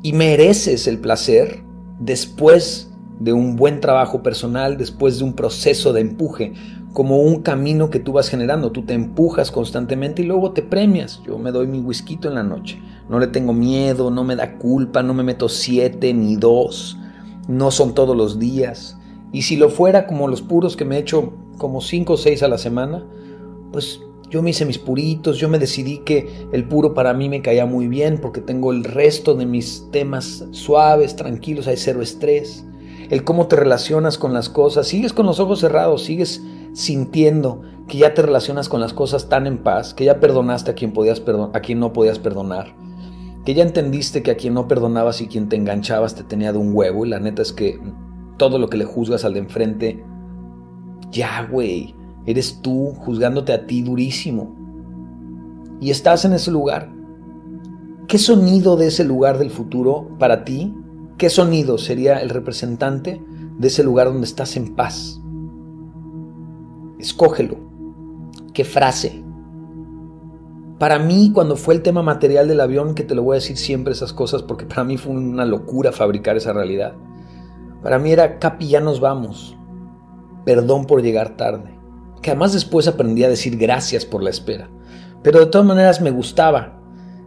y 0.02 0.12
mereces 0.12 0.86
el 0.86 0.98
placer 0.98 1.62
después 1.98 2.90
de 3.18 3.32
un 3.32 3.56
buen 3.56 3.80
trabajo 3.80 4.22
personal, 4.22 4.76
después 4.76 5.18
de 5.18 5.24
un 5.24 5.32
proceso 5.32 5.92
de 5.92 6.00
empuje, 6.00 6.52
como 6.92 7.18
un 7.18 7.42
camino 7.42 7.90
que 7.90 7.98
tú 7.98 8.12
vas 8.12 8.28
generando. 8.28 8.72
Tú 8.72 8.82
te 8.82 8.94
empujas 8.94 9.50
constantemente 9.50 10.22
y 10.22 10.26
luego 10.26 10.52
te 10.52 10.62
premias. 10.62 11.20
Yo 11.26 11.38
me 11.38 11.52
doy 11.52 11.66
mi 11.66 11.80
whisky 11.80 12.18
en 12.22 12.34
la 12.34 12.42
noche. 12.42 12.80
No 13.08 13.18
le 13.18 13.26
tengo 13.26 13.52
miedo, 13.52 14.10
no 14.10 14.24
me 14.24 14.36
da 14.36 14.58
culpa, 14.58 15.02
no 15.02 15.14
me 15.14 15.22
meto 15.22 15.48
siete 15.48 16.14
ni 16.14 16.36
dos. 16.36 16.98
No 17.48 17.70
son 17.70 17.94
todos 17.94 18.16
los 18.16 18.38
días. 18.38 18.98
Y 19.32 19.42
si 19.42 19.56
lo 19.56 19.68
fuera 19.68 20.06
como 20.06 20.28
los 20.28 20.42
puros 20.42 20.76
que 20.76 20.84
me 20.84 20.96
he 20.96 21.00
hecho 21.00 21.32
como 21.58 21.80
cinco 21.80 22.14
o 22.14 22.16
seis 22.16 22.42
a 22.42 22.48
la 22.48 22.58
semana, 22.58 23.04
pues 23.72 24.00
yo 24.30 24.42
me 24.42 24.50
hice 24.50 24.66
mis 24.66 24.78
puritos, 24.78 25.38
yo 25.38 25.48
me 25.48 25.58
decidí 25.58 25.98
que 25.98 26.46
el 26.52 26.64
puro 26.64 26.92
para 26.94 27.14
mí 27.14 27.28
me 27.28 27.42
caía 27.42 27.64
muy 27.66 27.88
bien 27.88 28.18
porque 28.18 28.40
tengo 28.40 28.72
el 28.72 28.84
resto 28.84 29.34
de 29.34 29.46
mis 29.46 29.88
temas 29.90 30.44
suaves, 30.50 31.16
tranquilos, 31.16 31.66
hay 31.66 31.76
cero 31.76 32.02
estrés. 32.02 32.64
El 33.08 33.24
cómo 33.24 33.46
te 33.48 33.56
relacionas 33.56 34.18
con 34.18 34.34
las 34.34 34.50
cosas, 34.50 34.86
sigues 34.86 35.14
con 35.14 35.24
los 35.24 35.40
ojos 35.40 35.60
cerrados, 35.60 36.04
sigues 36.04 36.42
sintiendo 36.74 37.62
que 37.88 37.98
ya 37.98 38.12
te 38.12 38.20
relacionas 38.20 38.68
con 38.68 38.80
las 38.80 38.92
cosas 38.92 39.30
tan 39.30 39.46
en 39.46 39.58
paz, 39.58 39.94
que 39.94 40.04
ya 40.04 40.20
perdonaste 40.20 40.70
a 40.70 40.74
quien, 40.74 40.92
podías 40.92 41.22
a 41.54 41.60
quien 41.60 41.80
no 41.80 41.94
podías 41.94 42.18
perdonar, 42.18 42.74
que 43.46 43.54
ya 43.54 43.62
entendiste 43.62 44.22
que 44.22 44.30
a 44.30 44.36
quien 44.36 44.52
no 44.52 44.68
perdonabas 44.68 45.22
y 45.22 45.26
quien 45.26 45.48
te 45.48 45.56
enganchabas 45.56 46.14
te 46.14 46.22
tenía 46.22 46.52
de 46.52 46.58
un 46.58 46.76
huevo, 46.76 47.06
y 47.06 47.08
la 47.08 47.18
neta 47.18 47.40
es 47.40 47.54
que 47.54 47.80
todo 48.36 48.58
lo 48.58 48.68
que 48.68 48.76
le 48.76 48.84
juzgas 48.84 49.24
al 49.24 49.32
de 49.32 49.40
enfrente, 49.40 50.04
ya, 51.10 51.48
güey, 51.50 51.94
eres 52.30 52.60
tú 52.60 52.92
juzgándote 52.98 53.54
a 53.54 53.66
ti 53.66 53.80
durísimo. 53.80 54.54
Y 55.80 55.90
estás 55.90 56.26
en 56.26 56.34
ese 56.34 56.50
lugar. 56.50 56.92
¿Qué 58.06 58.18
sonido 58.18 58.76
de 58.76 58.88
ese 58.88 59.02
lugar 59.02 59.38
del 59.38 59.50
futuro 59.50 60.10
para 60.18 60.44
ti? 60.44 60.74
¿Qué 61.16 61.30
sonido 61.30 61.78
sería 61.78 62.18
el 62.18 62.28
representante 62.28 63.24
de 63.58 63.68
ese 63.68 63.82
lugar 63.82 64.08
donde 64.08 64.26
estás 64.26 64.58
en 64.58 64.76
paz? 64.76 65.22
Escógelo. 66.98 67.56
¿Qué 68.52 68.64
frase? 68.64 69.24
Para 70.78 70.98
mí, 70.98 71.30
cuando 71.32 71.56
fue 71.56 71.74
el 71.74 71.82
tema 71.82 72.02
material 72.02 72.46
del 72.46 72.60
avión, 72.60 72.94
que 72.94 73.04
te 73.04 73.14
lo 73.14 73.22
voy 73.22 73.36
a 73.36 73.40
decir 73.40 73.56
siempre 73.56 73.94
esas 73.94 74.12
cosas, 74.12 74.42
porque 74.42 74.66
para 74.66 74.84
mí 74.84 74.98
fue 74.98 75.12
una 75.12 75.46
locura 75.46 75.92
fabricar 75.92 76.36
esa 76.36 76.52
realidad. 76.52 76.92
Para 77.82 77.98
mí 77.98 78.12
era, 78.12 78.38
Capi, 78.38 78.68
ya 78.68 78.80
nos 78.80 79.00
vamos. 79.00 79.56
Perdón 80.44 80.84
por 80.84 81.00
llegar 81.00 81.38
tarde. 81.38 81.77
Que 82.22 82.30
además 82.30 82.52
después 82.52 82.88
aprendí 82.88 83.24
a 83.24 83.28
decir 83.28 83.56
gracias 83.56 84.04
por 84.04 84.22
la 84.22 84.30
espera. 84.30 84.68
Pero 85.22 85.40
de 85.40 85.46
todas 85.46 85.66
maneras 85.66 86.00
me 86.00 86.10
gustaba 86.10 86.78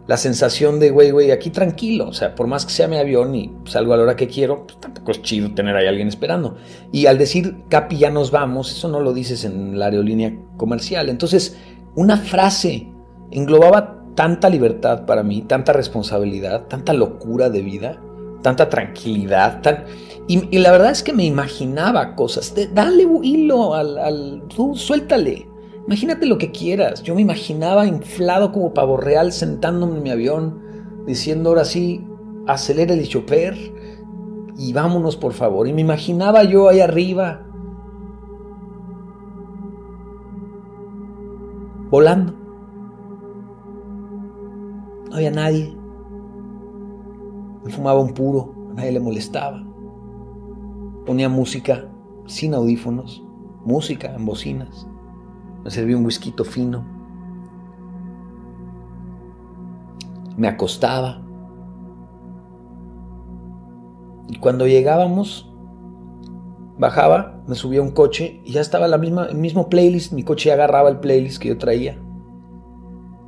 la 0.06 0.16
sensación 0.16 0.80
de, 0.80 0.90
güey, 0.90 1.10
güey, 1.10 1.30
aquí 1.30 1.50
tranquilo. 1.50 2.08
O 2.08 2.12
sea, 2.12 2.34
por 2.34 2.46
más 2.46 2.66
que 2.66 2.72
sea 2.72 2.88
mi 2.88 2.96
avión 2.96 3.34
y 3.34 3.52
salgo 3.64 3.94
a 3.94 3.96
la 3.96 4.02
hora 4.02 4.16
que 4.16 4.28
quiero, 4.28 4.66
pues 4.66 4.80
tampoco 4.80 5.12
es 5.12 5.22
chido 5.22 5.52
tener 5.54 5.76
ahí 5.76 5.86
a 5.86 5.90
alguien 5.90 6.08
esperando. 6.08 6.56
Y 6.90 7.06
al 7.06 7.18
decir, 7.18 7.64
Capi, 7.68 7.98
ya 7.98 8.10
nos 8.10 8.30
vamos, 8.30 8.70
eso 8.72 8.88
no 8.88 9.00
lo 9.00 9.12
dices 9.12 9.44
en 9.44 9.78
la 9.78 9.86
aerolínea 9.86 10.36
comercial. 10.56 11.08
Entonces, 11.08 11.56
una 11.94 12.16
frase 12.16 12.88
englobaba 13.30 14.02
tanta 14.14 14.48
libertad 14.48 15.06
para 15.06 15.22
mí, 15.22 15.42
tanta 15.42 15.72
responsabilidad, 15.72 16.66
tanta 16.66 16.92
locura 16.92 17.48
de 17.48 17.62
vida, 17.62 18.00
tanta 18.42 18.68
tranquilidad, 18.68 19.62
tan... 19.62 19.84
Y, 20.28 20.58
la 20.58 20.70
verdad 20.70 20.92
es 20.92 21.02
que 21.02 21.12
me 21.12 21.24
imaginaba 21.24 22.14
cosas. 22.14 22.54
dale 22.72 23.06
hilo 23.22 23.74
al, 23.74 23.98
al... 23.98 24.42
Tú 24.54 24.74
suéltale. 24.76 25.48
Imagínate 25.86 26.26
lo 26.26 26.38
que 26.38 26.52
quieras. 26.52 27.02
Yo 27.02 27.14
me 27.14 27.22
imaginaba 27.22 27.86
inflado 27.86 28.52
como 28.52 28.72
pavo 28.72 28.96
real 28.96 29.32
sentándome 29.32 29.96
en 29.96 30.02
mi 30.02 30.10
avión, 30.10 30.62
diciendo 31.06 31.50
ahora 31.50 31.64
sí, 31.64 32.06
acelera 32.46 32.94
el 32.94 33.08
chofer 33.08 33.56
y 34.56 34.72
vámonos 34.72 35.16
por 35.16 35.32
favor. 35.32 35.66
Y 35.66 35.72
me 35.72 35.80
imaginaba 35.80 36.44
yo 36.44 36.68
ahí 36.68 36.80
arriba, 36.80 37.46
volando. 41.90 42.32
No 45.10 45.16
había 45.16 45.30
nadie. 45.30 45.81
Me 47.64 47.70
fumaba 47.70 48.00
un 48.00 48.12
puro, 48.12 48.54
a 48.70 48.74
nadie 48.74 48.92
le 48.92 49.00
molestaba. 49.00 49.64
Ponía 51.06 51.28
música 51.28 51.88
sin 52.26 52.54
audífonos, 52.54 53.24
música 53.64 54.14
en 54.14 54.24
bocinas. 54.24 54.86
Me 55.64 55.70
serví 55.70 55.94
un 55.94 56.04
whisky 56.04 56.34
fino. 56.44 56.84
Me 60.36 60.48
acostaba. 60.48 61.22
Y 64.28 64.36
cuando 64.36 64.66
llegábamos, 64.66 65.52
bajaba, 66.78 67.42
me 67.46 67.54
subía 67.54 67.80
a 67.80 67.82
un 67.82 67.90
coche 67.90 68.40
y 68.44 68.52
ya 68.52 68.60
estaba 68.60 68.88
la 68.88 68.98
misma, 68.98 69.26
el 69.26 69.36
mismo 69.36 69.68
playlist. 69.68 70.12
Mi 70.12 70.24
coche 70.24 70.52
agarraba 70.52 70.88
el 70.88 70.98
playlist 70.98 71.40
que 71.40 71.48
yo 71.48 71.58
traía. 71.58 71.98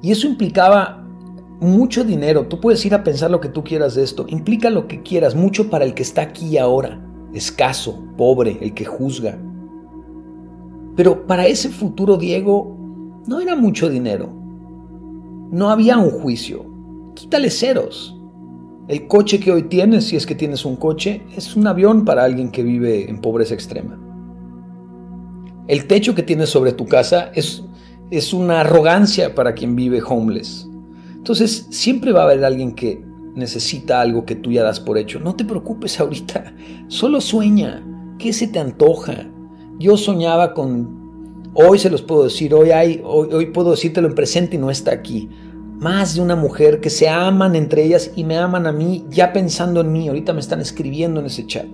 Y 0.03 0.11
eso 0.11 0.27
implicaba 0.27 1.04
mucho 1.65 2.05
dinero. 2.05 2.47
Tú 2.47 2.61
puedes 2.61 2.85
ir 2.87 2.95
a 2.95 3.03
pensar 3.03 3.31
lo 3.31 3.41
que 3.41 3.49
tú 3.49 3.65
quieras 3.65 3.95
de 3.95 4.05
esto. 4.05 4.27
Implica 4.29 4.71
lo 4.71 4.87
que 4.87 5.03
quieras, 5.03 5.35
mucho 5.35 5.71
para 5.71 5.85
el 5.85 5.95
que 5.95 6.03
está 6.03 6.23
aquí 6.23 6.59
ahora. 6.59 7.05
Escaso, 7.33 8.05
pobre, 8.17 8.59
el 8.61 8.75
que 8.75 8.85
juzga, 8.85 9.39
pero 10.97 11.27
para 11.27 11.47
ese 11.47 11.71
futuro 11.71 12.17
Diego 12.17 12.77
no 13.27 13.41
era 13.41 13.57
mucho 13.57 13.89
dinero. 13.89 14.33
No 15.51 15.71
había 15.71 15.99
un 15.99 16.11
juicio. 16.11 16.65
Quítale 17.15 17.51
ceros. 17.51 18.17
El 18.87 19.07
coche 19.09 19.41
que 19.41 19.51
hoy 19.51 19.65
tienes, 19.65 20.05
si 20.05 20.17
es 20.17 20.27
que 20.27 20.35
tienes 20.35 20.65
un 20.65 20.77
coche, 20.77 21.23
es 21.37 21.57
un 21.57 21.67
avión 21.67 22.05
para 22.05 22.25
alguien 22.25 22.51
que 22.51 22.63
vive 22.63 23.09
en 23.09 23.21
pobreza 23.21 23.55
extrema. 23.55 23.99
El 25.67 25.87
techo 25.87 26.15
que 26.15 26.23
tienes 26.23 26.51
sobre 26.51 26.73
tu 26.73 26.87
casa 26.87 27.31
es, 27.35 27.65
es 28.11 28.35
una 28.35 28.61
arrogancia 28.61 29.35
para 29.35 29.55
quien 29.55 29.75
vive 29.75 30.03
homeless. 30.07 30.69
Entonces, 31.25 31.69
siempre 31.71 32.13
va 32.13 32.21
a 32.21 32.25
haber 32.25 32.45
alguien 32.45 32.75
que 32.75 33.03
necesita 33.35 34.03
algo 34.03 34.27
que 34.27 34.35
tú 34.35 34.53
ya 34.53 34.63
das 34.63 34.79
por 34.79 34.99
hecho. 34.99 35.21
No 35.21 35.35
te 35.35 35.47
preocupes 35.47 35.99
ahorita, 35.99 36.55
solo 36.89 37.19
sueña. 37.23 37.83
¿Qué 38.19 38.35
se 38.35 38.47
te 38.47 38.59
antoja? 38.59 39.27
Yo 39.79 39.97
soñaba 39.97 40.53
con, 40.53 41.51
hoy 41.55 41.79
se 41.79 41.89
los 41.89 42.03
puedo 42.03 42.25
decir, 42.25 42.53
hoy, 42.53 42.73
hay, 42.73 43.01
hoy, 43.03 43.47
puedo 43.47 43.71
decírtelo 43.71 44.07
en 44.07 44.15
presente 44.15 44.57
y 44.57 44.59
no 44.59 44.71
está 44.71 44.93
aquí. 44.93 45.31
Más 45.85 46.15
de 46.15 46.23
una 46.23 46.35
mujer 46.35 46.81
que 46.81 46.89
se 46.89 47.11
aman 47.11 47.55
entre 47.55 47.85
ellas 47.85 48.11
y 48.17 48.25
me 48.25 48.39
aman 48.39 48.67
a 48.67 48.73
mí 48.73 49.05
ya 49.11 49.35
pensando 49.35 49.83
en 49.83 49.93
mí. 49.93 50.09
Ahorita 50.09 50.33
me 50.33 50.41
están 50.41 50.63
escribiendo 50.63 51.21
en 51.21 51.27
ese 51.27 51.47
chat. 51.47 51.67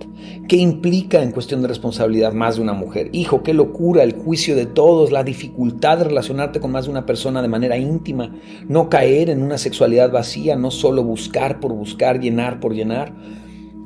¿Qué 0.49 0.57
implica 0.57 1.23
en 1.23 1.31
cuestión 1.31 1.61
de 1.61 1.69
responsabilidad 1.69 2.33
más 2.33 2.57
de 2.57 2.61
una 2.61 2.73
mujer? 2.73 3.07
Hijo, 3.13 3.41
qué 3.41 3.53
locura, 3.53 4.03
el 4.03 4.11
juicio 4.11 4.53
de 4.57 4.65
todos, 4.65 5.13
la 5.13 5.23
dificultad 5.23 5.99
de 5.99 6.03
relacionarte 6.03 6.59
con 6.59 6.73
más 6.73 6.83
de 6.87 6.91
una 6.91 7.05
persona 7.05 7.41
de 7.41 7.47
manera 7.47 7.77
íntima, 7.77 8.35
no 8.67 8.89
caer 8.89 9.29
en 9.29 9.41
una 9.43 9.57
sexualidad 9.57 10.11
vacía, 10.11 10.57
no 10.57 10.71
solo 10.71 11.05
buscar 11.05 11.61
por 11.61 11.71
buscar, 11.71 12.19
llenar 12.19 12.59
por 12.59 12.73
llenar. 12.73 13.13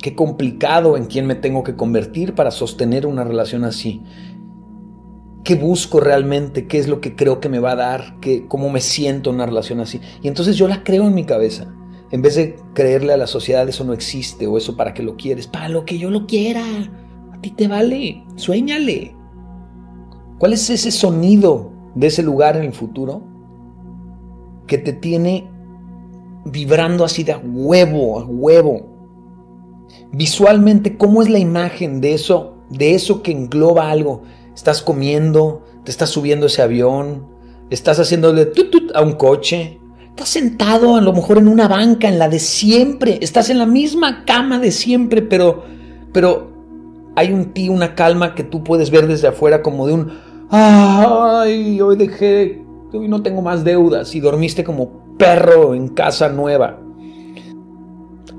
Qué 0.02 0.16
complicado 0.16 0.98
en 0.98 1.06
quién 1.06 1.28
me 1.28 1.36
tengo 1.36 1.64
que 1.64 1.76
convertir 1.76 2.34
para 2.34 2.50
sostener 2.50 3.06
una 3.06 3.24
relación 3.24 3.64
así. 3.64 4.02
¿Qué 5.46 5.54
busco 5.54 6.00
realmente? 6.00 6.66
¿Qué 6.66 6.80
es 6.80 6.88
lo 6.88 7.00
que 7.00 7.16
creo 7.16 7.40
que 7.40 7.50
me 7.50 7.60
va 7.60 7.74
a 7.74 7.76
dar? 7.76 8.20
¿Qué, 8.20 8.48
¿Cómo 8.48 8.68
me 8.72 8.82
siento 8.82 9.30
en 9.30 9.36
una 9.36 9.46
relación 9.46 9.80
así? 9.80 10.02
Y 10.24 10.28
entonces 10.28 10.58
yo 10.58 10.68
la 10.68 10.84
creo 10.84 11.08
en 11.08 11.14
mi 11.14 11.24
cabeza. 11.24 11.72
En 12.10 12.24
vez 12.24 12.34
de 12.34 12.56
creerle 12.74 13.14
a 13.14 13.18
la 13.18 13.28
sociedad 13.28 13.70
eso 13.70 13.84
no 13.84 13.94
existe 13.94 14.48
o 14.48 14.58
eso 14.58 14.76
para 14.76 14.96
qué 14.96 15.04
lo 15.04 15.16
quieres, 15.18 15.46
para 15.46 15.70
lo 15.70 15.86
que 15.86 16.00
yo 16.00 16.10
lo 16.10 16.26
quiera. 16.26 16.64
A 17.32 17.40
ti 17.42 17.52
te 17.52 17.68
vale, 17.68 18.24
sueñale. 18.38 19.16
¿Cuál 20.40 20.54
es 20.54 20.68
ese 20.72 20.90
sonido 20.90 21.72
de 21.94 22.08
ese 22.08 22.24
lugar 22.24 22.58
en 22.58 22.64
el 22.64 22.74
futuro 22.74 23.22
que 24.66 24.80
te 24.80 24.94
tiene 24.94 25.48
vibrando 26.46 27.06
así 27.06 27.24
de 27.24 27.36
huevo, 27.36 28.20
a 28.20 28.26
huevo? 28.26 28.88
Visualmente, 30.12 30.98
¿cómo 30.98 31.22
es 31.22 31.30
la 31.30 31.38
imagen 31.38 32.02
de 32.02 32.16
eso, 32.16 32.56
de 32.72 32.96
eso 32.96 33.22
que 33.22 33.32
engloba 33.32 33.92
algo? 33.92 34.24
Estás 34.56 34.82
comiendo, 34.82 35.64
te 35.84 35.92
estás 35.92 36.10
subiendo 36.10 36.46
ese 36.48 36.62
avión, 36.62 37.28
estás 37.70 38.00
haciéndole 38.00 38.46
tut, 38.46 38.96
a 38.96 39.02
un 39.02 39.14
coche, 39.14 39.80
estás 40.10 40.30
sentado 40.30 40.96
a 40.96 41.02
lo 41.02 41.12
mejor 41.12 41.38
en 41.38 41.50
una 41.50 41.68
banca, 41.68 42.08
en 42.08 42.18
la 42.18 42.30
de 42.30 42.40
siempre, 42.40 43.20
estás 43.22 43.50
en 43.50 43.60
la 43.60 43.66
misma 43.66 44.24
cama 44.26 44.60
de 44.60 44.72
siempre, 44.72 45.22
pero, 45.22 45.66
pero 46.14 46.52
hay 47.16 47.34
un 47.34 47.54
ti, 47.54 47.68
una 47.68 47.96
calma 47.96 48.34
que 48.34 48.44
tú 48.44 48.64
puedes 48.64 48.92
ver 48.92 49.08
desde 49.08 49.28
afuera 49.28 49.62
como 49.62 49.88
de 49.88 49.94
un, 49.94 50.14
ay, 50.50 51.82
hoy 51.82 51.98
dejé, 51.98 52.64
hoy 52.94 53.10
no 53.10 53.22
tengo 53.22 53.42
más 53.42 53.66
deudas 53.66 54.16
y 54.16 54.22
dormiste 54.22 54.64
como 54.64 55.18
perro 55.18 55.76
en 55.76 55.90
casa 55.90 56.30
nueva. 56.30 56.80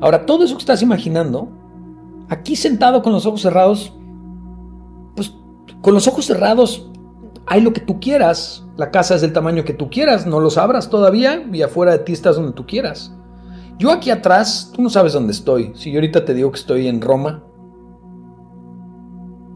Ahora, 0.01 0.27
todo 0.27 0.45
eso 0.45 0.55
que 0.55 0.61
estás 0.61 0.83
imaginando, 0.83 1.49
aquí 2.29 2.57
sentado 2.57 3.03
con 3.03 3.13
los 3.13 3.27
ojos 3.27 3.43
cerrados, 3.43 3.95
con 5.87 5.95
los 5.95 6.09
ojos 6.09 6.27
cerrados 6.27 6.85
hay 7.47 7.61
lo 7.61 7.73
que 7.73 7.81
tú 7.81 8.01
quieras, 8.01 8.65
la 8.77 8.91
casa 8.91 9.15
es 9.15 9.21
del 9.21 9.33
tamaño 9.33 9.65
que 9.65 9.73
tú 9.73 9.89
quieras, 9.89 10.27
no 10.27 10.41
lo 10.41 10.51
sabrás 10.51 10.91
todavía 10.91 11.49
y 11.53 11.63
afuera 11.63 11.93
de 11.93 12.01
ti 12.01 12.13
estás 12.13 12.35
donde 12.35 12.51
tú 12.55 12.67
quieras. 12.67 13.15
Yo 13.79 13.93
aquí 13.93 14.11
atrás, 14.11 14.73
tú 14.75 14.83
no 14.83 14.91
sabes 14.91 15.13
dónde 15.13 15.33
estoy. 15.33 15.71
Si 15.77 15.93
yo 15.93 15.99
ahorita 15.99 16.25
te 16.25 16.35
digo 16.35 16.51
que 16.51 16.59
estoy 16.59 16.89
en 16.89 17.01
Roma, 17.01 17.45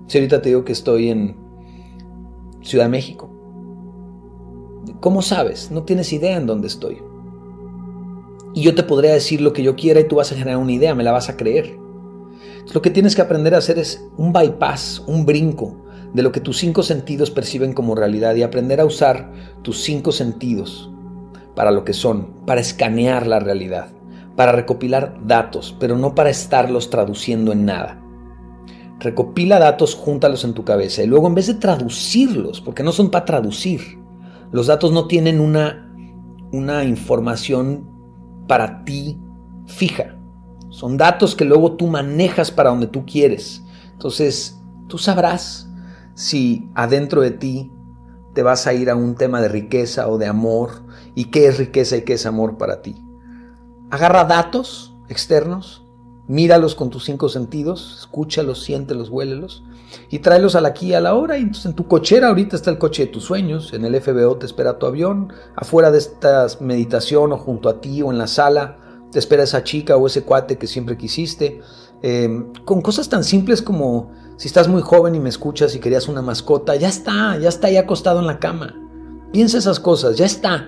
si 0.07 0.19
ahorita 0.19 0.41
te 0.41 0.51
digo 0.51 0.65
que 0.65 0.71
estoy 0.71 1.09
en 1.09 1.37
Ciudad 2.63 2.89
México, 2.89 3.29
¿cómo 5.01 5.23
sabes? 5.23 5.73
No 5.73 5.83
tienes 5.83 6.13
idea 6.13 6.37
en 6.37 6.47
dónde 6.47 6.69
estoy. 6.69 7.03
Y 8.55 8.63
yo 8.63 8.77
te 8.77 8.85
podría 8.85 9.15
decir 9.15 9.41
lo 9.41 9.53
que 9.53 9.65
yo 9.65 9.75
quiera 9.75 9.99
y 9.99 10.07
tú 10.07 10.15
vas 10.15 10.31
a 10.31 10.37
generar 10.37 10.59
una 10.59 10.71
idea, 10.71 10.95
me 10.95 11.03
la 11.03 11.11
vas 11.11 11.29
a 11.29 11.37
creer. 11.37 11.77
lo 12.73 12.83
que 12.83 12.91
tienes 12.91 13.17
que 13.17 13.23
aprender 13.23 13.53
a 13.57 13.59
hacer 13.59 13.81
es 13.81 14.09
un 14.17 14.33
bypass, 14.33 15.03
un 15.09 15.27
brinco 15.27 15.90
de 16.13 16.23
lo 16.23 16.33
que 16.33 16.41
tus 16.41 16.59
cinco 16.59 16.83
sentidos 16.83 17.31
perciben 17.31 17.73
como 17.73 17.95
realidad 17.95 18.35
y 18.35 18.43
aprender 18.43 18.81
a 18.81 18.85
usar 18.85 19.33
tus 19.63 19.83
cinco 19.83 20.13
sentidos 20.13 20.91
para 21.55 21.71
lo 21.71 21.85
que 21.85 21.93
son, 21.93 22.45
para 22.47 22.61
escanear 22.61 23.27
la 23.27 23.39
realidad, 23.39 23.89
para 24.37 24.53
recopilar 24.53 25.19
datos, 25.25 25.77
pero 25.79 25.97
no 25.97 26.15
para 26.15 26.31
estarlos 26.31 26.91
traduciendo 26.91 27.53
en 27.53 27.65
nada. 27.65 28.03
Recopila 28.99 29.59
datos, 29.59 29.95
júntalos 29.95 30.45
en 30.45 30.55
tu 30.55 30.65
cabeza 30.65 31.03
y 31.03 31.07
luego 31.07 31.27
en 31.27 31.35
vez 31.35 31.47
de 31.47 31.55
traducirlos, 31.55 32.61
porque 32.61 32.83
no 32.83 32.93
son 32.93 33.11
para 33.11 33.25
traducir, 33.25 33.99
los 34.53 34.67
datos 34.67 34.93
no 34.93 35.07
tienen 35.07 35.41
una, 35.41 35.95
una 36.53 36.85
información 36.85 37.89
para 38.49 38.85
ti 38.85 39.19
fija. 39.67 40.17
Son 40.71 40.97
datos 40.97 41.35
que 41.35 41.45
luego 41.45 41.77
tú 41.77 41.87
manejas 41.87 42.51
para 42.51 42.71
donde 42.71 42.87
tú 42.87 43.05
quieres. 43.07 43.65
Entonces, 43.93 44.61
tú 44.89 44.99
sabrás 44.99 45.70
si 46.21 46.69
adentro 46.75 47.23
de 47.23 47.31
ti 47.31 47.73
te 48.35 48.43
vas 48.43 48.67
a 48.67 48.75
ir 48.75 48.91
a 48.91 48.95
un 48.95 49.15
tema 49.15 49.41
de 49.41 49.49
riqueza 49.49 50.07
o 50.09 50.19
de 50.19 50.27
amor 50.27 50.83
y 51.15 51.27
qué 51.27 51.47
es 51.47 51.57
riqueza 51.57 51.97
y 51.97 52.03
qué 52.03 52.13
es 52.13 52.27
amor 52.27 52.59
para 52.59 52.83
ti. 52.83 53.03
Agarra 53.91 54.25
datos 54.25 54.95
externos 55.09 55.83
míralos 56.29 56.75
con 56.75 56.91
tus 56.91 57.07
cinco 57.07 57.31
sentidos, 57.31 57.97
escúchalos, 58.01 58.63
siéntelos, 58.63 59.09
huélelos 59.09 59.65
y 60.11 60.19
tráelos 60.19 60.55
al 60.57 60.67
aquí 60.67 60.89
y 60.89 60.95
a 60.95 61.01
la 61.01 61.15
hora. 61.15 61.39
Y 61.39 61.41
entonces 61.41 61.67
en 61.67 61.75
tu 61.75 61.89
cochera 61.89 62.29
ahorita 62.29 62.55
está 62.55 62.71
el 62.71 62.79
coche 62.79 63.07
de 63.07 63.13
tus 63.13 63.25
sueños, 63.25 63.73
en 63.73 63.87
el 63.87 63.99
FBO 63.99 64.37
te 64.37 64.45
espera 64.45 64.79
tu 64.79 64.85
avión, 64.85 65.33
afuera 65.57 65.91
de 65.91 65.99
esta 65.99 66.47
meditación 66.61 67.33
o 67.33 67.39
junto 67.39 67.71
a 67.71 67.81
ti 67.81 68.03
o 68.03 68.13
en 68.13 68.19
la 68.19 68.27
sala 68.27 68.77
te 69.11 69.19
espera 69.19 69.45
esa 69.45 69.65
chica 69.65 69.97
o 69.97 70.07
ese 70.07 70.23
cuate 70.23 70.59
que 70.59 70.67
siempre 70.67 70.99
quisiste. 70.99 71.63
Em, 72.03 72.53
con 72.65 72.83
cosas 72.83 73.09
tan 73.09 73.25
simples 73.25 73.61
como 73.63 74.13
si 74.41 74.49
estás 74.49 74.69
muy 74.69 74.81
joven 74.81 75.15
y 75.15 75.21
me 75.21 75.29
escuchas 75.29 75.75
y 75.75 75.81
querías 75.81 76.09
una 76.09 76.23
mascota, 76.23 76.75
ya 76.75 76.89
está, 76.89 77.37
ya 77.37 77.51
está 77.51 77.67
ahí 77.67 77.77
acostado 77.77 78.21
en 78.21 78.27
la 78.27 78.39
cama. 78.39 78.75
Piensa 79.33 79.59
esas 79.59 79.79
cosas, 79.79 80.17
ya 80.17 80.25
está. 80.25 80.67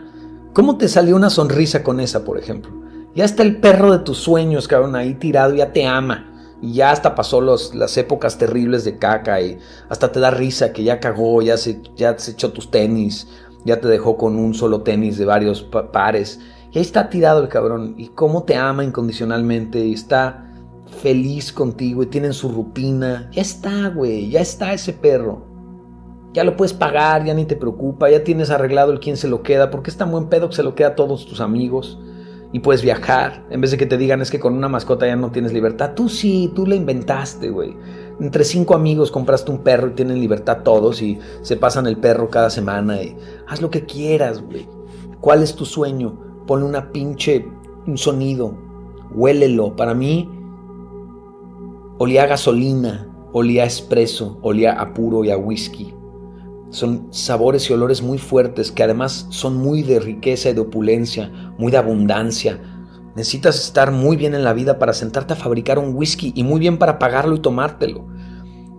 ¿Cómo 0.52 0.76
te 0.76 0.88
salió 0.88 1.16
una 1.16 1.30
sonrisa 1.30 1.82
con 1.82 1.98
esa, 1.98 2.22
por 2.22 2.38
ejemplo? 2.38 2.70
Ya 3.14 3.24
está 3.24 3.42
el 3.42 3.56
perro 3.62 3.90
de 3.90 4.00
tus 4.00 4.18
sueños, 4.18 4.68
cabrón, 4.68 4.94
ahí 4.94 5.14
tirado, 5.14 5.54
ya 5.54 5.72
te 5.72 5.87
ama. 5.87 6.30
Y 6.61 6.74
ya 6.74 6.90
hasta 6.90 7.14
pasó 7.14 7.40
los, 7.40 7.74
las 7.74 7.96
épocas 7.96 8.37
terribles 8.37 8.85
de 8.85 8.98
caca 8.98 9.40
y 9.40 9.58
hasta 9.88 10.12
te 10.12 10.20
da 10.20 10.30
risa 10.30 10.74
que 10.74 10.85
ya 10.85 11.00
cagó, 11.00 11.40
ya 11.40 11.56
se, 11.56 11.80
ya 11.96 12.18
se 12.18 12.32
echó 12.32 12.52
tus 12.52 12.70
tenis, 12.70 13.26
ya 13.64 13.80
te 13.80 13.88
dejó 13.88 14.18
con 14.18 14.37
un 14.37 14.52
solo 14.52 14.82
tenis 14.82 15.16
de 15.16 15.24
varios 15.24 15.62
pares. 15.92 16.40
Y 16.72 16.76
ahí 16.76 16.85
está 16.85 17.08
tirado 17.08 17.40
el 17.40 17.48
cabrón. 17.48 17.94
Y 17.96 18.08
cómo 18.08 18.42
te 18.42 18.54
ama 18.54 18.85
incondicionalmente 18.85 19.78
y 19.78 19.94
está 19.94 20.51
feliz 20.92 21.52
contigo 21.52 22.02
y 22.02 22.07
tienen 22.07 22.33
su 22.33 22.48
rutina. 22.50 23.28
Ya 23.33 23.42
está, 23.42 23.88
güey, 23.88 24.31
ya 24.31 24.40
está 24.40 24.72
ese 24.72 24.92
perro. 24.92 25.46
Ya 26.33 26.44
lo 26.44 26.57
puedes 26.57 26.72
pagar, 26.72 27.24
ya 27.24 27.35
ni 27.35 27.44
te 27.44 27.57
preocupa, 27.57 28.11
ya 28.11 28.24
tienes 28.24 28.50
arreglado 28.50 28.92
el 28.92 29.00
quién 29.00 29.16
se 29.16 29.28
lo 29.28 29.42
queda, 29.42 29.70
porque 29.70 29.90
es 29.90 29.96
tan 29.96 30.11
buen 30.11 30.28
pedo 30.28 30.48
que 30.48 30.57
se 30.57 30.62
lo 30.62 30.74
queda 30.74 30.88
a 30.88 30.94
todos 30.94 31.26
tus 31.26 31.40
amigos 31.40 31.98
y 32.52 32.61
puedes 32.61 32.83
viajar. 32.83 33.44
En 33.50 33.61
vez 33.61 33.70
de 33.70 33.78
que 33.78 33.87
te 33.87 33.96
digan 33.96 34.20
es 34.20 34.31
que 34.31 34.40
con 34.40 34.55
una 34.55 34.68
mascota 34.68 35.07
ya 35.07 35.16
no 35.16 35.31
tienes 35.31 35.52
libertad. 35.52 35.92
Tú 35.94 36.09
sí, 36.09 36.52
tú 36.55 36.66
la 36.66 36.74
inventaste, 36.74 37.50
güey. 37.50 37.76
Entre 38.20 38.44
cinco 38.44 38.74
amigos 38.74 39.11
compraste 39.11 39.50
un 39.50 39.59
perro 39.59 39.88
y 39.88 39.92
tienen 39.92 40.20
libertad 40.20 40.62
todos 40.62 41.02
y 41.02 41.18
se 41.40 41.57
pasan 41.57 41.87
el 41.87 41.96
perro 41.96 42.31
cada 42.31 42.50
semana 42.50 43.02
y 43.02 43.16
haz 43.48 43.61
lo 43.62 43.70
que 43.70 43.85
quieras, 43.85 44.42
güey. 44.42 44.68
¿Cuál 45.20 45.42
es 45.42 45.55
tu 45.55 45.64
sueño? 45.64 46.18
Ponle 46.46 46.66
una 46.66 46.92
pinche, 46.92 47.46
un 47.87 47.96
sonido. 47.96 48.55
Huélelo. 49.14 49.74
Para 49.76 49.94
mí, 49.94 50.28
olía 51.98 52.24
a 52.24 52.26
gasolina, 52.26 53.09
olía 53.33 53.64
a 53.64 53.66
espresso, 53.66 54.38
olía 54.42 54.72
a 54.81 54.94
puro 54.94 55.24
y 55.24 55.31
a 55.31 55.37
whisky. 55.37 55.94
Son 56.70 57.09
sabores 57.11 57.68
y 57.68 57.72
olores 57.72 58.02
muy 58.02 58.18
fuertes 58.18 58.72
que 58.72 58.83
además 58.83 59.26
son 59.31 59.57
muy 59.57 59.83
de 59.83 60.00
riqueza 60.00 60.50
y 60.50 60.55
de 60.55 60.61
opulencia, 60.61 61.31
muy 61.59 61.70
de 61.70 61.78
abundancia. 61.78 62.61
Necesitas 63.14 63.62
estar 63.62 63.92
muy 63.92 64.16
bien 64.16 64.35
en 64.35 64.42
la 64.42 64.55
vida 64.55 64.78
para 64.78 64.94
sentarte 64.94 65.35
a 65.35 65.37
fabricar 65.37 65.78
un 65.78 65.94
whisky 65.94 66.33
y 66.35 66.44
muy 66.44 66.61
bien 66.61 66.78
para 66.78 66.98
pagarlo 66.98 67.37
y 67.37 67.40
tomártelo. 67.40 68.07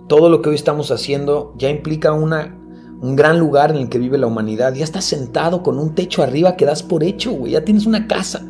Todo 0.08 0.30
lo 0.30 0.41
que 0.41 0.49
hoy 0.49 0.56
estamos 0.56 0.91
haciendo 0.91 1.54
ya 1.58 1.69
implica 1.69 2.13
una, 2.13 2.58
un 2.99 3.15
gran 3.15 3.39
lugar 3.39 3.69
en 3.71 3.78
el 3.78 3.89
que 3.89 3.99
vive 3.99 4.17
la 4.17 4.28
humanidad. 4.28 4.73
Ya 4.73 4.84
estás 4.84 5.06
sentado 5.06 5.62
con 5.62 5.78
un 5.78 5.93
techo 5.93 6.23
arriba 6.23 6.56
que 6.56 6.65
das 6.65 6.82
por 6.82 7.04
hecho, 7.04 7.32
güey. 7.32 7.52
Ya 7.52 7.63
tienes 7.63 7.86
una 7.86 8.08
casa. 8.08 8.43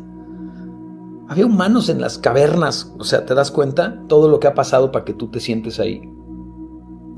Había 1.28 1.46
humanos 1.46 1.88
en 1.88 2.00
las 2.00 2.18
cavernas. 2.18 2.92
O 2.98 3.04
sea, 3.04 3.24
¿te 3.24 3.34
das 3.34 3.50
cuenta? 3.50 4.02
Todo 4.08 4.28
lo 4.28 4.40
que 4.40 4.46
ha 4.46 4.54
pasado 4.54 4.92
para 4.92 5.04
que 5.04 5.14
tú 5.14 5.28
te 5.28 5.40
sientes 5.40 5.80
ahí. 5.80 6.02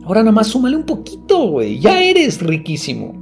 Ahora 0.04 0.22
nada 0.22 0.32
más 0.32 0.46
súmale 0.46 0.76
un 0.76 0.84
poquito, 0.84 1.48
güey. 1.48 1.80
Ya 1.80 2.02
eres 2.02 2.40
riquísimo. 2.40 3.14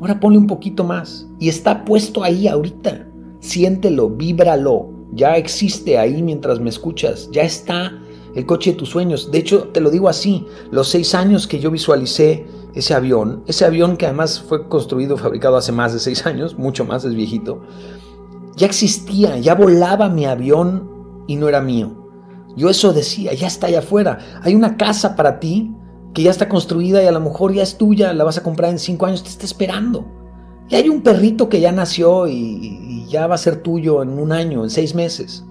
Ahora 0.00 0.20
ponle 0.20 0.38
un 0.38 0.46
poquito 0.46 0.84
más. 0.84 1.28
Y 1.38 1.48
está 1.48 1.84
puesto 1.84 2.22
ahí 2.22 2.46
ahorita. 2.46 3.08
Siéntelo, 3.40 4.10
víbralo. 4.10 4.90
Ya 5.12 5.36
existe 5.36 5.98
ahí 5.98 6.22
mientras 6.22 6.60
me 6.60 6.70
escuchas. 6.70 7.28
Ya 7.32 7.42
está 7.42 7.92
el 8.34 8.46
coche 8.46 8.70
de 8.72 8.76
tus 8.76 8.90
sueños. 8.90 9.30
De 9.32 9.38
hecho, 9.38 9.68
te 9.72 9.80
lo 9.80 9.90
digo 9.90 10.08
así. 10.08 10.46
Los 10.70 10.88
seis 10.88 11.14
años 11.14 11.48
que 11.48 11.58
yo 11.58 11.72
visualicé 11.72 12.46
ese 12.74 12.94
avión, 12.94 13.42
ese 13.46 13.64
avión 13.64 13.96
que 13.96 14.06
además 14.06 14.40
fue 14.40 14.68
construido, 14.68 15.16
fabricado 15.16 15.56
hace 15.56 15.72
más 15.72 15.92
de 15.92 15.98
seis 15.98 16.24
años, 16.26 16.56
mucho 16.56 16.84
más, 16.84 17.04
es 17.04 17.14
viejito, 17.14 17.62
ya 18.56 18.66
existía, 18.66 19.38
ya 19.38 19.54
volaba 19.54 20.08
mi 20.08 20.26
avión 20.26 21.24
y 21.26 21.36
no 21.36 21.48
era 21.48 21.60
mío. 21.60 21.96
Yo 22.56 22.68
eso 22.68 22.92
decía, 22.92 23.32
ya 23.32 23.46
está 23.46 23.68
allá 23.68 23.78
afuera. 23.80 24.18
Hay 24.42 24.54
una 24.54 24.76
casa 24.76 25.16
para 25.16 25.38
ti 25.38 25.74
que 26.14 26.22
ya 26.22 26.30
está 26.30 26.48
construida 26.48 27.02
y 27.02 27.06
a 27.06 27.12
lo 27.12 27.20
mejor 27.20 27.52
ya 27.52 27.62
es 27.62 27.78
tuya, 27.78 28.12
la 28.12 28.24
vas 28.24 28.38
a 28.38 28.42
comprar 28.42 28.70
en 28.70 28.78
cinco 28.78 29.06
años, 29.06 29.22
te 29.22 29.28
está 29.28 29.44
esperando. 29.44 30.06
Y 30.68 30.74
hay 30.74 30.88
un 30.88 31.02
perrito 31.02 31.48
que 31.48 31.60
ya 31.60 31.72
nació 31.72 32.26
y, 32.26 32.32
y 32.34 33.06
ya 33.08 33.26
va 33.26 33.36
a 33.36 33.38
ser 33.38 33.62
tuyo 33.62 34.02
en 34.02 34.18
un 34.18 34.32
año, 34.32 34.64
en 34.64 34.70
seis 34.70 34.94
meses. 34.94 35.44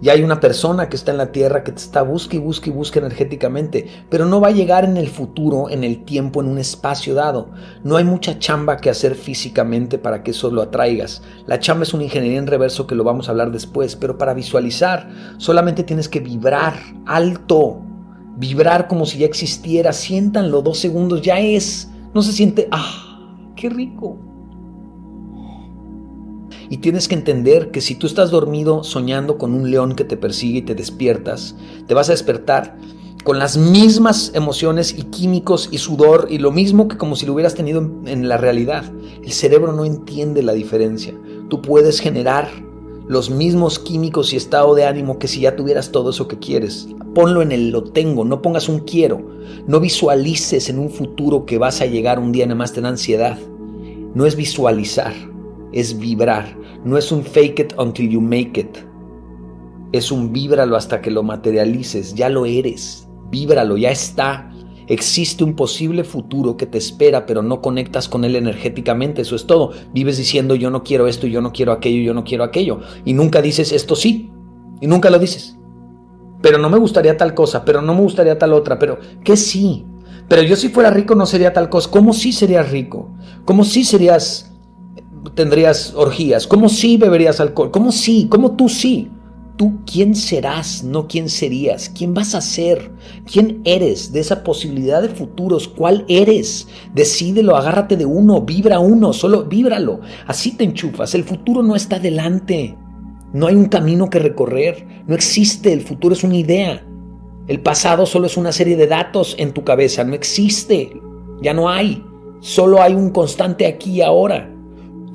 Y 0.00 0.10
hay 0.10 0.22
una 0.22 0.38
persona 0.38 0.88
que 0.88 0.94
está 0.94 1.10
en 1.10 1.18
la 1.18 1.32
tierra 1.32 1.64
que 1.64 1.72
te 1.72 1.78
está 1.78 2.02
busca 2.02 2.36
y 2.36 2.38
busca 2.38 2.70
y 2.70 2.72
busca 2.72 3.00
energéticamente, 3.00 3.88
pero 4.08 4.26
no 4.26 4.40
va 4.40 4.48
a 4.48 4.52
llegar 4.52 4.84
en 4.84 4.96
el 4.96 5.08
futuro, 5.08 5.68
en 5.70 5.82
el 5.82 6.04
tiempo, 6.04 6.40
en 6.40 6.48
un 6.48 6.58
espacio 6.58 7.14
dado. 7.14 7.50
No 7.82 7.96
hay 7.96 8.04
mucha 8.04 8.38
chamba 8.38 8.76
que 8.76 8.90
hacer 8.90 9.16
físicamente 9.16 9.98
para 9.98 10.22
que 10.22 10.30
eso 10.30 10.52
lo 10.52 10.62
atraigas. 10.62 11.22
La 11.46 11.58
chamba 11.58 11.82
es 11.82 11.94
una 11.94 12.04
ingeniería 12.04 12.38
en 12.38 12.46
reverso 12.46 12.86
que 12.86 12.94
lo 12.94 13.02
vamos 13.02 13.28
a 13.28 13.32
hablar 13.32 13.50
después, 13.50 13.96
pero 13.96 14.18
para 14.18 14.34
visualizar 14.34 15.10
solamente 15.38 15.82
tienes 15.82 16.08
que 16.08 16.20
vibrar 16.20 16.74
alto, 17.04 17.82
vibrar 18.36 18.86
como 18.86 19.04
si 19.04 19.18
ya 19.18 19.26
existiera. 19.26 19.92
Siéntanlo 19.92 20.62
dos 20.62 20.78
segundos, 20.78 21.22
ya 21.22 21.40
es. 21.40 21.90
No 22.14 22.22
se 22.22 22.32
siente, 22.32 22.68
ah, 22.70 23.52
qué 23.56 23.68
rico. 23.68 24.27
Y 26.70 26.78
tienes 26.78 27.08
que 27.08 27.14
entender 27.14 27.70
que 27.70 27.80
si 27.80 27.94
tú 27.94 28.06
estás 28.06 28.30
dormido 28.30 28.84
soñando 28.84 29.38
con 29.38 29.54
un 29.54 29.70
león 29.70 29.94
que 29.94 30.04
te 30.04 30.16
persigue 30.16 30.58
y 30.58 30.62
te 30.62 30.74
despiertas, 30.74 31.54
te 31.86 31.94
vas 31.94 32.08
a 32.08 32.12
despertar 32.12 32.76
con 33.24 33.38
las 33.38 33.56
mismas 33.56 34.32
emociones 34.34 34.94
y 34.96 35.04
químicos 35.04 35.68
y 35.70 35.78
sudor 35.78 36.28
y 36.30 36.38
lo 36.38 36.50
mismo 36.50 36.88
que 36.88 36.96
como 36.96 37.16
si 37.16 37.26
lo 37.26 37.34
hubieras 37.34 37.54
tenido 37.54 37.80
en, 38.06 38.28
la 38.28 38.36
realidad. 38.36 38.90
El 39.22 39.32
cerebro 39.32 39.72
no 39.72 39.84
entiende 39.84 40.42
la 40.42 40.52
diferencia. 40.52 41.14
Tú 41.48 41.60
puedes 41.60 42.00
generar 42.00 42.48
los 43.06 43.30
mismos 43.30 43.78
químicos 43.78 44.32
y 44.32 44.36
estado 44.36 44.74
de 44.74 44.84
ánimo 44.84 45.18
que 45.18 45.28
si 45.28 45.40
ya 45.40 45.56
tuvieras 45.56 45.90
todo 45.92 46.10
eso 46.10 46.28
que 46.28 46.38
quieres. 46.38 46.88
Ponlo 47.14 47.42
en 47.42 47.52
el 47.52 47.70
lo 47.70 47.84
tengo, 47.84 48.24
no 48.24 48.42
pongas 48.42 48.68
un 48.68 48.80
quiero. 48.80 49.20
No 49.66 49.80
visualices 49.80 50.68
en 50.68 50.78
un 50.78 50.90
futuro 50.90 51.44
que 51.44 51.58
vas 51.58 51.80
a 51.80 51.86
llegar 51.86 52.18
un 52.18 52.32
día, 52.32 52.46
nada 52.46 52.56
más 52.56 52.72
te 52.72 52.80
da 52.80 52.88
ansiedad. 52.88 53.38
No 54.14 54.26
es 54.26 54.36
visualizar, 54.36 55.14
es 55.72 55.98
vibrar. 55.98 56.56
No 56.84 56.96
es 56.96 57.12
un 57.12 57.24
fake 57.24 57.60
it 57.60 57.72
until 57.78 58.08
you 58.08 58.20
make 58.20 58.60
it. 58.60 58.78
Es 59.92 60.12
un 60.12 60.32
víbralo 60.32 60.76
hasta 60.76 61.00
que 61.00 61.10
lo 61.10 61.22
materialices, 61.22 62.14
ya 62.14 62.28
lo 62.28 62.46
eres. 62.46 63.08
Víbralo, 63.30 63.76
ya 63.76 63.90
está. 63.90 64.50
Existe 64.86 65.44
un 65.44 65.54
posible 65.54 66.02
futuro 66.02 66.56
que 66.56 66.66
te 66.66 66.78
espera, 66.78 67.26
pero 67.26 67.42
no 67.42 67.60
conectas 67.60 68.08
con 68.08 68.24
él 68.24 68.36
energéticamente, 68.36 69.22
eso 69.22 69.36
es 69.36 69.46
todo. 69.46 69.72
Vives 69.92 70.16
diciendo 70.16 70.54
yo 70.54 70.70
no 70.70 70.82
quiero 70.82 71.06
esto, 71.06 71.26
yo 71.26 71.42
no 71.42 71.52
quiero 71.52 71.72
aquello, 71.72 72.02
yo 72.02 72.14
no 72.14 72.24
quiero 72.24 72.44
aquello. 72.44 72.80
Y 73.04 73.12
nunca 73.12 73.42
dices 73.42 73.72
esto 73.72 73.94
sí. 73.94 74.30
Y 74.80 74.86
nunca 74.86 75.10
lo 75.10 75.18
dices. 75.18 75.58
Pero 76.40 76.58
no 76.58 76.70
me 76.70 76.78
gustaría 76.78 77.16
tal 77.16 77.34
cosa, 77.34 77.64
pero 77.64 77.82
no 77.82 77.94
me 77.94 78.00
gustaría 78.00 78.38
tal 78.38 78.52
otra, 78.52 78.78
pero 78.78 78.98
¿qué 79.24 79.36
sí? 79.36 79.84
Pero 80.28 80.42
yo 80.42 80.56
si 80.56 80.68
fuera 80.68 80.90
rico 80.90 81.14
no 81.14 81.26
sería 81.26 81.52
tal 81.52 81.68
cosa. 81.68 81.90
¿Cómo 81.90 82.12
sí 82.12 82.32
serías 82.32 82.70
rico? 82.70 83.10
¿Cómo 83.44 83.64
sí 83.64 83.84
serías, 83.84 84.54
tendrías 85.34 85.94
orgías? 85.94 86.46
¿Cómo 86.46 86.68
sí 86.68 86.96
beberías 86.96 87.40
alcohol? 87.40 87.70
¿Cómo 87.70 87.92
sí? 87.92 88.26
¿Cómo 88.30 88.52
tú 88.56 88.68
sí? 88.68 89.10
Tú 89.56 89.80
quién 89.90 90.14
serás, 90.14 90.84
no 90.84 91.08
quién 91.08 91.28
serías, 91.28 91.88
quién 91.88 92.14
vas 92.14 92.36
a 92.36 92.40
ser, 92.40 92.92
quién 93.30 93.60
eres 93.64 94.12
de 94.12 94.20
esa 94.20 94.44
posibilidad 94.44 95.02
de 95.02 95.08
futuros, 95.08 95.66
cuál 95.66 96.04
eres. 96.06 96.68
Decídelo, 96.94 97.56
agárrate 97.56 97.96
de 97.96 98.06
uno, 98.06 98.42
vibra 98.42 98.78
uno, 98.78 99.12
solo 99.12 99.46
víbralo. 99.46 100.00
Así 100.28 100.52
te 100.56 100.62
enchufas. 100.62 101.14
El 101.16 101.24
futuro 101.24 101.64
no 101.64 101.74
está 101.74 101.98
delante. 101.98 102.76
No 103.32 103.48
hay 103.48 103.56
un 103.56 103.66
camino 103.66 104.08
que 104.08 104.20
recorrer. 104.20 104.86
No 105.08 105.14
existe. 105.14 105.72
El 105.72 105.80
futuro 105.80 106.14
es 106.14 106.22
una 106.22 106.36
idea. 106.36 106.86
El 107.48 107.60
pasado 107.60 108.06
solo 108.06 108.26
es 108.26 108.36
una 108.36 108.52
serie 108.52 108.76
de 108.76 108.86
datos 108.86 109.34
en 109.38 109.52
tu 109.52 109.64
cabeza. 109.64 110.04
No 110.04 110.14
existe. 110.14 111.00
Ya 111.42 111.52
no 111.52 111.68
hay. 111.68 112.04
Solo 112.40 112.80
hay 112.80 112.94
un 112.94 113.10
constante 113.10 113.66
aquí 113.66 113.96
y 113.96 114.02
ahora. 114.02 114.54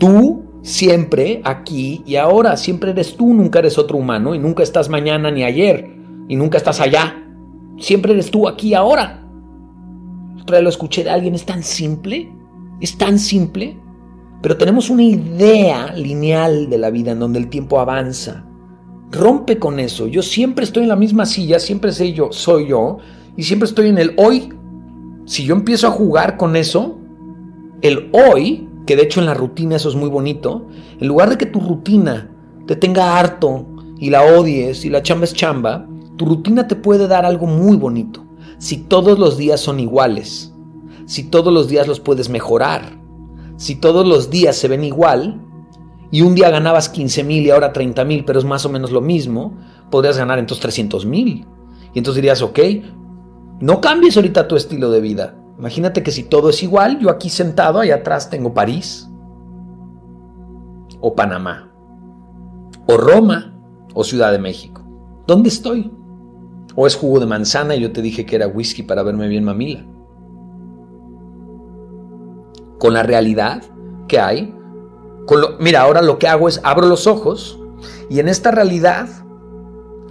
Tú 0.03 0.43
siempre 0.63 1.39
aquí 1.45 2.03
y 2.05 2.17
ahora. 2.17 2.57
Siempre 2.57 2.91
eres 2.91 3.15
tú, 3.15 3.33
nunca 3.33 3.59
eres 3.59 3.77
otro 3.77 3.97
humano 3.97 4.35
y 4.35 4.37
nunca 4.37 4.61
estás 4.61 4.89
mañana 4.89 5.31
ni 5.31 5.45
ayer 5.45 5.95
y 6.27 6.35
nunca 6.35 6.57
estás 6.57 6.81
allá. 6.81 7.23
Siempre 7.79 8.11
eres 8.11 8.29
tú 8.29 8.49
aquí 8.49 8.71
y 8.71 8.73
ahora. 8.73 9.25
Otra 10.41 10.57
vez 10.57 10.63
lo 10.63 10.69
escuché 10.69 11.05
de 11.05 11.09
alguien, 11.09 11.35
es 11.35 11.45
tan 11.45 11.63
simple, 11.63 12.29
es 12.81 12.97
tan 12.97 13.17
simple, 13.17 13.79
pero 14.41 14.57
tenemos 14.57 14.89
una 14.89 15.03
idea 15.03 15.93
lineal 15.93 16.69
de 16.69 16.77
la 16.79 16.89
vida 16.89 17.11
en 17.11 17.19
donde 17.19 17.39
el 17.39 17.47
tiempo 17.47 17.79
avanza. 17.79 18.43
Rompe 19.09 19.57
con 19.57 19.79
eso. 19.79 20.07
Yo 20.07 20.21
siempre 20.21 20.65
estoy 20.65 20.83
en 20.83 20.89
la 20.89 20.97
misma 20.97 21.25
silla, 21.25 21.59
siempre 21.59 21.93
sé 21.93 22.11
yo, 22.11 22.27
soy 22.33 22.67
yo, 22.67 22.97
y 23.37 23.43
siempre 23.43 23.69
estoy 23.69 23.87
en 23.87 23.99
el 23.99 24.15
hoy. 24.17 24.49
Si 25.23 25.45
yo 25.45 25.55
empiezo 25.55 25.87
a 25.87 25.91
jugar 25.91 26.35
con 26.35 26.57
eso, 26.57 26.99
el 27.81 28.11
hoy 28.11 28.67
que 28.85 28.95
de 28.95 29.03
hecho 29.03 29.19
en 29.19 29.25
la 29.25 29.33
rutina 29.33 29.75
eso 29.75 29.89
es 29.89 29.95
muy 29.95 30.09
bonito, 30.09 30.67
en 30.99 31.07
lugar 31.07 31.29
de 31.29 31.37
que 31.37 31.45
tu 31.45 31.59
rutina 31.59 32.29
te 32.67 32.75
tenga 32.75 33.17
harto 33.17 33.65
y 33.99 34.09
la 34.09 34.23
odies 34.23 34.85
y 34.85 34.89
la 34.89 35.03
chamba 35.03 35.25
es 35.25 35.33
chamba, 35.33 35.87
tu 36.17 36.25
rutina 36.25 36.67
te 36.67 36.75
puede 36.75 37.07
dar 37.07 37.25
algo 37.25 37.47
muy 37.47 37.77
bonito. 37.77 38.23
Si 38.57 38.77
todos 38.77 39.19
los 39.19 39.37
días 39.37 39.59
son 39.59 39.79
iguales, 39.79 40.53
si 41.05 41.23
todos 41.23 41.53
los 41.53 41.67
días 41.67 41.87
los 41.87 41.99
puedes 41.99 42.29
mejorar, 42.29 42.97
si 43.57 43.75
todos 43.75 44.07
los 44.07 44.29
días 44.29 44.55
se 44.55 44.67
ven 44.67 44.83
igual, 44.83 45.41
y 46.11 46.21
un 46.21 46.35
día 46.35 46.51
ganabas 46.51 46.89
15 46.89 47.23
mil 47.23 47.43
y 47.43 47.49
ahora 47.49 47.73
30 47.73 48.05
mil, 48.05 48.23
pero 48.23 48.37
es 48.37 48.45
más 48.45 48.65
o 48.65 48.69
menos 48.69 48.91
lo 48.91 49.01
mismo, 49.01 49.57
podrías 49.89 50.17
ganar 50.17 50.37
entonces 50.37 50.61
300 50.61 51.05
mil. 51.07 51.45
Y 51.93 51.97
entonces 51.97 52.21
dirías, 52.21 52.41
ok, 52.41 52.59
no 53.59 53.81
cambies 53.81 54.15
ahorita 54.15 54.47
tu 54.47 54.55
estilo 54.55 54.91
de 54.91 55.01
vida, 55.01 55.35
Imagínate 55.57 56.03
que 56.03 56.11
si 56.11 56.23
todo 56.23 56.49
es 56.49 56.63
igual, 56.63 56.99
yo 56.99 57.09
aquí 57.09 57.29
sentado, 57.29 57.79
allá 57.79 57.95
atrás 57.95 58.29
tengo 58.29 58.53
París, 58.53 59.09
o 60.99 61.15
Panamá, 61.15 61.71
o 62.87 62.97
Roma, 62.97 63.53
o 63.93 64.03
Ciudad 64.03 64.31
de 64.31 64.39
México. 64.39 64.81
¿Dónde 65.27 65.49
estoy? 65.49 65.91
O 66.75 66.87
es 66.87 66.95
jugo 66.95 67.19
de 67.19 67.27
manzana 67.27 67.75
y 67.75 67.81
yo 67.81 67.91
te 67.91 68.01
dije 68.01 68.25
que 68.25 68.35
era 68.35 68.47
whisky 68.47 68.83
para 68.83 69.03
verme 69.03 69.27
bien 69.27 69.43
mamila. 69.43 69.85
Con 72.79 72.93
la 72.93 73.03
realidad 73.03 73.63
que 74.07 74.19
hay, 74.19 74.55
con 75.27 75.39
lo, 75.39 75.57
mira, 75.59 75.81
ahora 75.81 76.01
lo 76.01 76.17
que 76.17 76.27
hago 76.27 76.47
es 76.47 76.59
abro 76.63 76.87
los 76.87 77.05
ojos 77.05 77.59
y 78.09 78.19
en 78.19 78.27
esta 78.27 78.51
realidad, 78.51 79.07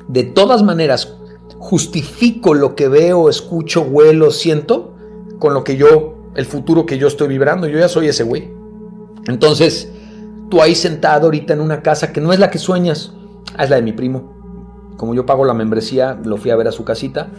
de 0.08 0.22
todas 0.22 0.62
maneras, 0.62 1.18
justifico 1.58 2.54
lo 2.54 2.74
que 2.74 2.88
veo, 2.88 3.28
escucho, 3.28 3.82
huelo, 3.82 4.30
siento 4.30 4.91
con 5.42 5.54
lo 5.54 5.64
que 5.64 5.76
yo, 5.76 6.14
el 6.36 6.46
futuro 6.46 6.86
que 6.86 6.98
yo 6.98 7.08
estoy 7.08 7.26
vibrando. 7.26 7.66
Yo 7.66 7.76
ya 7.76 7.88
soy 7.88 8.06
ese 8.06 8.22
güey. 8.22 8.52
Entonces, 9.26 9.90
tú 10.48 10.62
ahí 10.62 10.76
sentado 10.76 11.24
ahorita 11.24 11.52
en 11.52 11.60
una 11.60 11.82
casa 11.82 12.12
que 12.12 12.20
no 12.20 12.32
es 12.32 12.38
la 12.38 12.48
que 12.48 12.60
sueñas, 12.60 13.12
ah, 13.56 13.64
es 13.64 13.70
la 13.70 13.74
de 13.74 13.82
mi 13.82 13.90
primo. 13.90 14.92
Como 14.96 15.16
yo 15.16 15.26
pago 15.26 15.44
la 15.44 15.52
membresía, 15.52 16.16
lo 16.24 16.36
fui 16.36 16.52
a 16.52 16.56
ver 16.56 16.68
a 16.68 16.70
su 16.70 16.84
casita. 16.84 17.30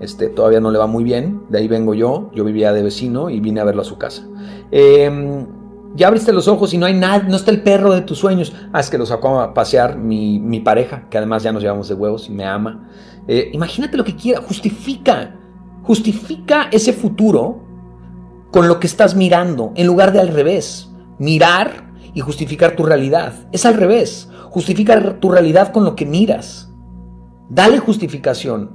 Este, 0.00 0.26
todavía 0.26 0.58
no 0.58 0.72
le 0.72 0.78
va 0.80 0.88
muy 0.88 1.04
bien, 1.04 1.42
de 1.50 1.58
ahí 1.58 1.68
vengo 1.68 1.94
yo, 1.94 2.32
yo 2.34 2.42
vivía 2.42 2.72
de 2.72 2.82
vecino 2.82 3.30
y 3.30 3.38
vine 3.38 3.60
a 3.60 3.64
verlo 3.64 3.82
a 3.82 3.84
su 3.84 3.96
casa. 3.96 4.26
Em, 4.72 5.46
ya 5.94 6.08
abriste 6.08 6.32
los 6.32 6.48
ojos 6.48 6.74
y 6.74 6.78
no 6.78 6.86
hay 6.86 6.94
nada, 6.94 7.22
no 7.28 7.36
está 7.36 7.52
el 7.52 7.62
perro 7.62 7.94
de 7.94 8.00
tus 8.00 8.18
sueños. 8.18 8.52
Ah, 8.72 8.80
es 8.80 8.90
que 8.90 8.98
lo 8.98 9.06
sacó 9.06 9.40
a 9.40 9.54
pasear 9.54 9.96
mi, 9.96 10.58
pareja, 10.64 11.08
que 11.08 11.16
además 11.16 11.44
ya 11.44 11.52
nos 11.52 11.62
llevamos 11.62 11.86
de 11.86 11.94
huevos 11.94 12.28
y 12.28 12.32
me 12.32 12.44
ama. 12.44 12.88
Eh, 13.28 13.50
imagínate 13.52 13.96
lo 13.96 14.02
que 14.02 14.16
quiera, 14.16 14.40
justifica. 14.40 15.36
Justifica 15.82 16.68
ese 16.70 16.92
futuro 16.92 17.60
con 18.50 18.68
lo 18.68 18.78
que 18.78 18.86
estás 18.86 19.16
mirando, 19.16 19.72
en 19.74 19.86
lugar 19.86 20.12
de 20.12 20.20
al 20.20 20.28
revés. 20.28 20.90
Mirar 21.18 21.92
y 22.14 22.20
justificar 22.20 22.76
tu 22.76 22.84
realidad. 22.84 23.34
Es 23.52 23.66
al 23.66 23.74
revés. 23.74 24.28
Justifica 24.50 25.18
tu 25.18 25.30
realidad 25.30 25.72
con 25.72 25.84
lo 25.84 25.96
que 25.96 26.06
miras. 26.06 26.70
Dale 27.48 27.78
justificación. 27.78 28.70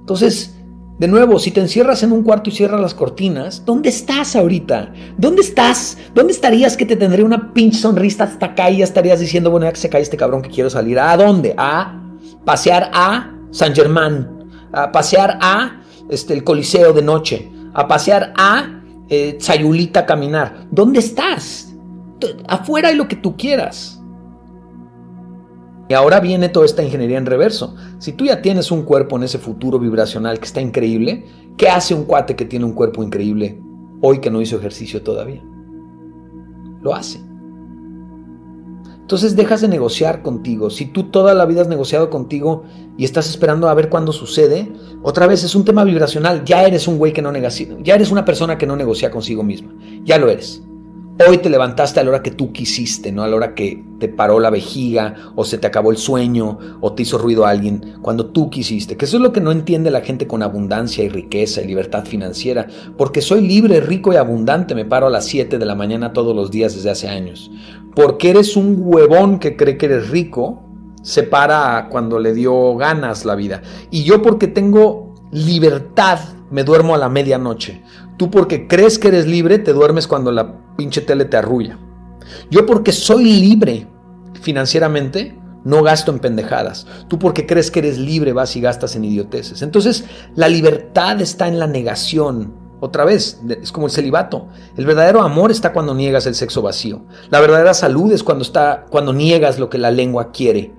Entonces, 0.00 0.54
de 0.98 1.08
nuevo, 1.08 1.38
si 1.38 1.50
te 1.50 1.60
encierras 1.60 2.02
en 2.02 2.12
un 2.12 2.22
cuarto 2.22 2.50
y 2.50 2.52
cierras 2.52 2.80
las 2.80 2.94
cortinas, 2.94 3.64
¿dónde 3.64 3.88
estás 3.88 4.36
ahorita? 4.36 4.92
¿Dónde 5.18 5.42
estás? 5.42 5.98
¿Dónde 6.14 6.32
estarías 6.32 6.76
que 6.76 6.86
te 6.86 6.94
tendría 6.94 7.24
una 7.24 7.52
pinche 7.52 7.80
sonrisa 7.80 8.24
hasta 8.24 8.46
acá 8.46 8.70
y 8.70 8.78
ya 8.78 8.84
estarías 8.84 9.18
diciendo, 9.18 9.50
bueno, 9.50 9.66
ya 9.66 9.72
que 9.72 9.80
se 9.80 9.90
cae 9.90 10.02
este 10.02 10.16
cabrón 10.16 10.40
que 10.40 10.50
quiero 10.50 10.70
salir? 10.70 10.98
¿A 11.00 11.16
dónde? 11.16 11.54
A 11.58 12.00
pasear 12.44 12.90
a 12.94 13.34
San 13.50 13.74
Germán, 13.74 14.48
a 14.72 14.92
pasear 14.92 15.36
a 15.40 15.80
este, 16.08 16.34
el 16.34 16.44
Coliseo 16.44 16.92
de 16.92 17.02
noche, 17.02 17.50
a 17.72 17.88
pasear 17.88 18.32
a 18.36 18.82
eh, 19.08 19.36
Sayulita 19.40 20.00
a 20.00 20.06
caminar. 20.06 20.66
¿Dónde 20.70 21.00
estás? 21.00 21.74
Afuera 22.48 22.88
hay 22.88 22.96
lo 22.96 23.08
que 23.08 23.16
tú 23.16 23.36
quieras. 23.36 24.00
Y 25.88 25.94
ahora 25.94 26.20
viene 26.20 26.48
toda 26.48 26.64
esta 26.64 26.82
ingeniería 26.82 27.18
en 27.18 27.26
reverso. 27.26 27.76
Si 27.98 28.12
tú 28.12 28.24
ya 28.24 28.40
tienes 28.40 28.70
un 28.70 28.82
cuerpo 28.82 29.16
en 29.16 29.24
ese 29.24 29.38
futuro 29.38 29.78
vibracional 29.78 30.38
que 30.38 30.46
está 30.46 30.60
increíble, 30.60 31.26
¿qué 31.58 31.68
hace 31.68 31.94
un 31.94 32.04
cuate 32.04 32.36
que 32.36 32.46
tiene 32.46 32.64
un 32.64 32.72
cuerpo 32.72 33.02
increíble 33.02 33.60
hoy 34.00 34.20
que 34.20 34.30
no 34.30 34.40
hizo 34.40 34.56
ejercicio 34.56 35.02
todavía? 35.02 35.42
Lo 36.80 36.94
hace. 36.94 37.20
Entonces 39.04 39.36
dejas 39.36 39.60
de 39.60 39.68
negociar 39.68 40.22
contigo. 40.22 40.70
Si 40.70 40.86
tú 40.86 41.10
toda 41.10 41.34
la 41.34 41.44
vida 41.44 41.60
has 41.60 41.68
negociado 41.68 42.08
contigo 42.08 42.64
y 42.96 43.04
estás 43.04 43.28
esperando 43.28 43.68
a 43.68 43.74
ver 43.74 43.90
cuándo 43.90 44.12
sucede, 44.12 44.72
otra 45.02 45.26
vez 45.26 45.44
es 45.44 45.54
un 45.54 45.66
tema 45.66 45.84
vibracional. 45.84 46.42
Ya 46.46 46.64
eres 46.64 46.88
un 46.88 46.96
güey 46.96 47.12
que 47.12 47.20
no 47.20 47.30
negocia, 47.30 47.68
ya 47.82 47.96
eres 47.96 48.10
una 48.10 48.24
persona 48.24 48.56
que 48.56 48.66
no 48.66 48.76
negocia 48.76 49.10
consigo 49.10 49.42
misma. 49.42 49.74
Ya 50.04 50.16
lo 50.16 50.30
eres. 50.30 50.62
Hoy 51.16 51.38
te 51.38 51.48
levantaste 51.48 52.00
a 52.00 52.02
la 52.02 52.10
hora 52.10 52.22
que 52.24 52.32
tú 52.32 52.52
quisiste, 52.52 53.12
no 53.12 53.22
a 53.22 53.28
la 53.28 53.36
hora 53.36 53.54
que 53.54 53.84
te 54.00 54.08
paró 54.08 54.40
la 54.40 54.50
vejiga 54.50 55.14
o 55.36 55.44
se 55.44 55.58
te 55.58 55.68
acabó 55.68 55.92
el 55.92 55.96
sueño 55.96 56.58
o 56.80 56.92
te 56.92 57.02
hizo 57.02 57.18
ruido 57.18 57.46
alguien, 57.46 57.98
cuando 58.02 58.26
tú 58.26 58.50
quisiste. 58.50 58.96
Que 58.96 59.04
eso 59.04 59.18
es 59.18 59.22
lo 59.22 59.32
que 59.32 59.40
no 59.40 59.52
entiende 59.52 59.92
la 59.92 60.00
gente 60.00 60.26
con 60.26 60.42
abundancia 60.42 61.04
y 61.04 61.08
riqueza 61.08 61.62
y 61.62 61.68
libertad 61.68 62.04
financiera. 62.04 62.66
Porque 62.98 63.20
soy 63.20 63.46
libre, 63.46 63.80
rico 63.80 64.12
y 64.12 64.16
abundante, 64.16 64.74
me 64.74 64.84
paro 64.84 65.06
a 65.06 65.10
las 65.10 65.26
7 65.26 65.56
de 65.56 65.64
la 65.64 65.76
mañana 65.76 66.12
todos 66.12 66.34
los 66.34 66.50
días 66.50 66.74
desde 66.74 66.90
hace 66.90 67.08
años. 67.08 67.48
Porque 67.94 68.30
eres 68.30 68.56
un 68.56 68.78
huevón 68.80 69.38
que 69.38 69.56
cree 69.56 69.78
que 69.78 69.86
eres 69.86 70.10
rico, 70.10 70.64
se 71.02 71.22
para 71.22 71.90
cuando 71.90 72.18
le 72.18 72.34
dio 72.34 72.74
ganas 72.74 73.24
la 73.24 73.36
vida. 73.36 73.62
Y 73.92 74.02
yo 74.02 74.20
porque 74.20 74.48
tengo 74.48 75.14
libertad 75.30 76.18
me 76.54 76.62
duermo 76.62 76.94
a 76.94 76.98
la 76.98 77.08
medianoche. 77.08 77.82
Tú 78.16 78.30
porque 78.30 78.68
crees 78.68 78.98
que 78.98 79.08
eres 79.08 79.26
libre, 79.26 79.58
te 79.58 79.72
duermes 79.72 80.06
cuando 80.06 80.30
la 80.30 80.54
pinche 80.76 81.00
tele 81.00 81.24
te 81.24 81.36
arrulla. 81.36 81.78
Yo 82.50 82.64
porque 82.66 82.92
soy 82.92 83.24
libre 83.24 83.86
financieramente, 84.40 85.38
no 85.64 85.82
gasto 85.82 86.12
en 86.12 86.18
pendejadas. 86.18 86.86
Tú 87.08 87.18
porque 87.18 87.46
crees 87.46 87.70
que 87.70 87.80
eres 87.80 87.98
libre, 87.98 88.32
vas 88.32 88.54
y 88.56 88.60
gastas 88.60 88.94
en 88.96 89.04
idioteces. 89.04 89.62
Entonces, 89.62 90.04
la 90.36 90.48
libertad 90.48 91.20
está 91.20 91.48
en 91.48 91.58
la 91.58 91.66
negación. 91.66 92.54
Otra 92.80 93.04
vez, 93.04 93.40
es 93.48 93.72
como 93.72 93.86
el 93.86 93.92
celibato. 93.92 94.48
El 94.76 94.84
verdadero 94.84 95.22
amor 95.22 95.50
está 95.50 95.72
cuando 95.72 95.94
niegas 95.94 96.26
el 96.26 96.34
sexo 96.34 96.60
vacío. 96.60 97.06
La 97.30 97.40
verdadera 97.40 97.72
salud 97.72 98.12
es 98.12 98.22
cuando 98.22 98.42
está 98.42 98.84
cuando 98.90 99.12
niegas 99.12 99.58
lo 99.58 99.70
que 99.70 99.78
la 99.78 99.90
lengua 99.90 100.32
quiere. 100.32 100.72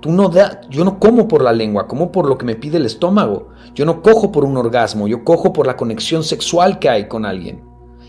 Tú 0.00 0.10
no 0.12 0.28
da, 0.28 0.62
yo 0.70 0.84
no 0.84 0.98
como 0.98 1.28
por 1.28 1.42
la 1.42 1.52
lengua, 1.52 1.86
como 1.86 2.10
por 2.10 2.26
lo 2.26 2.38
que 2.38 2.46
me 2.46 2.56
pide 2.56 2.78
el 2.78 2.86
estómago. 2.86 3.48
Yo 3.74 3.84
no 3.84 4.00
cojo 4.00 4.32
por 4.32 4.44
un 4.44 4.56
orgasmo, 4.56 5.06
yo 5.06 5.24
cojo 5.24 5.52
por 5.52 5.66
la 5.66 5.76
conexión 5.76 6.24
sexual 6.24 6.78
que 6.78 6.88
hay 6.88 7.06
con 7.06 7.26
alguien. 7.26 7.62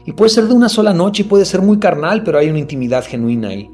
Y 0.06 0.14
puede 0.14 0.30
ser 0.30 0.46
de 0.46 0.54
una 0.54 0.70
sola 0.70 0.94
noche 0.94 1.24
y 1.24 1.26
puede 1.26 1.46
ser 1.46 1.62
muy 1.62 1.80
carnal, 1.80 2.24
pero 2.24 2.40
hay 2.40 2.50
una 2.50 2.60
intimidad 2.60 3.06
genuina 3.06 3.50
ahí. 3.50 3.70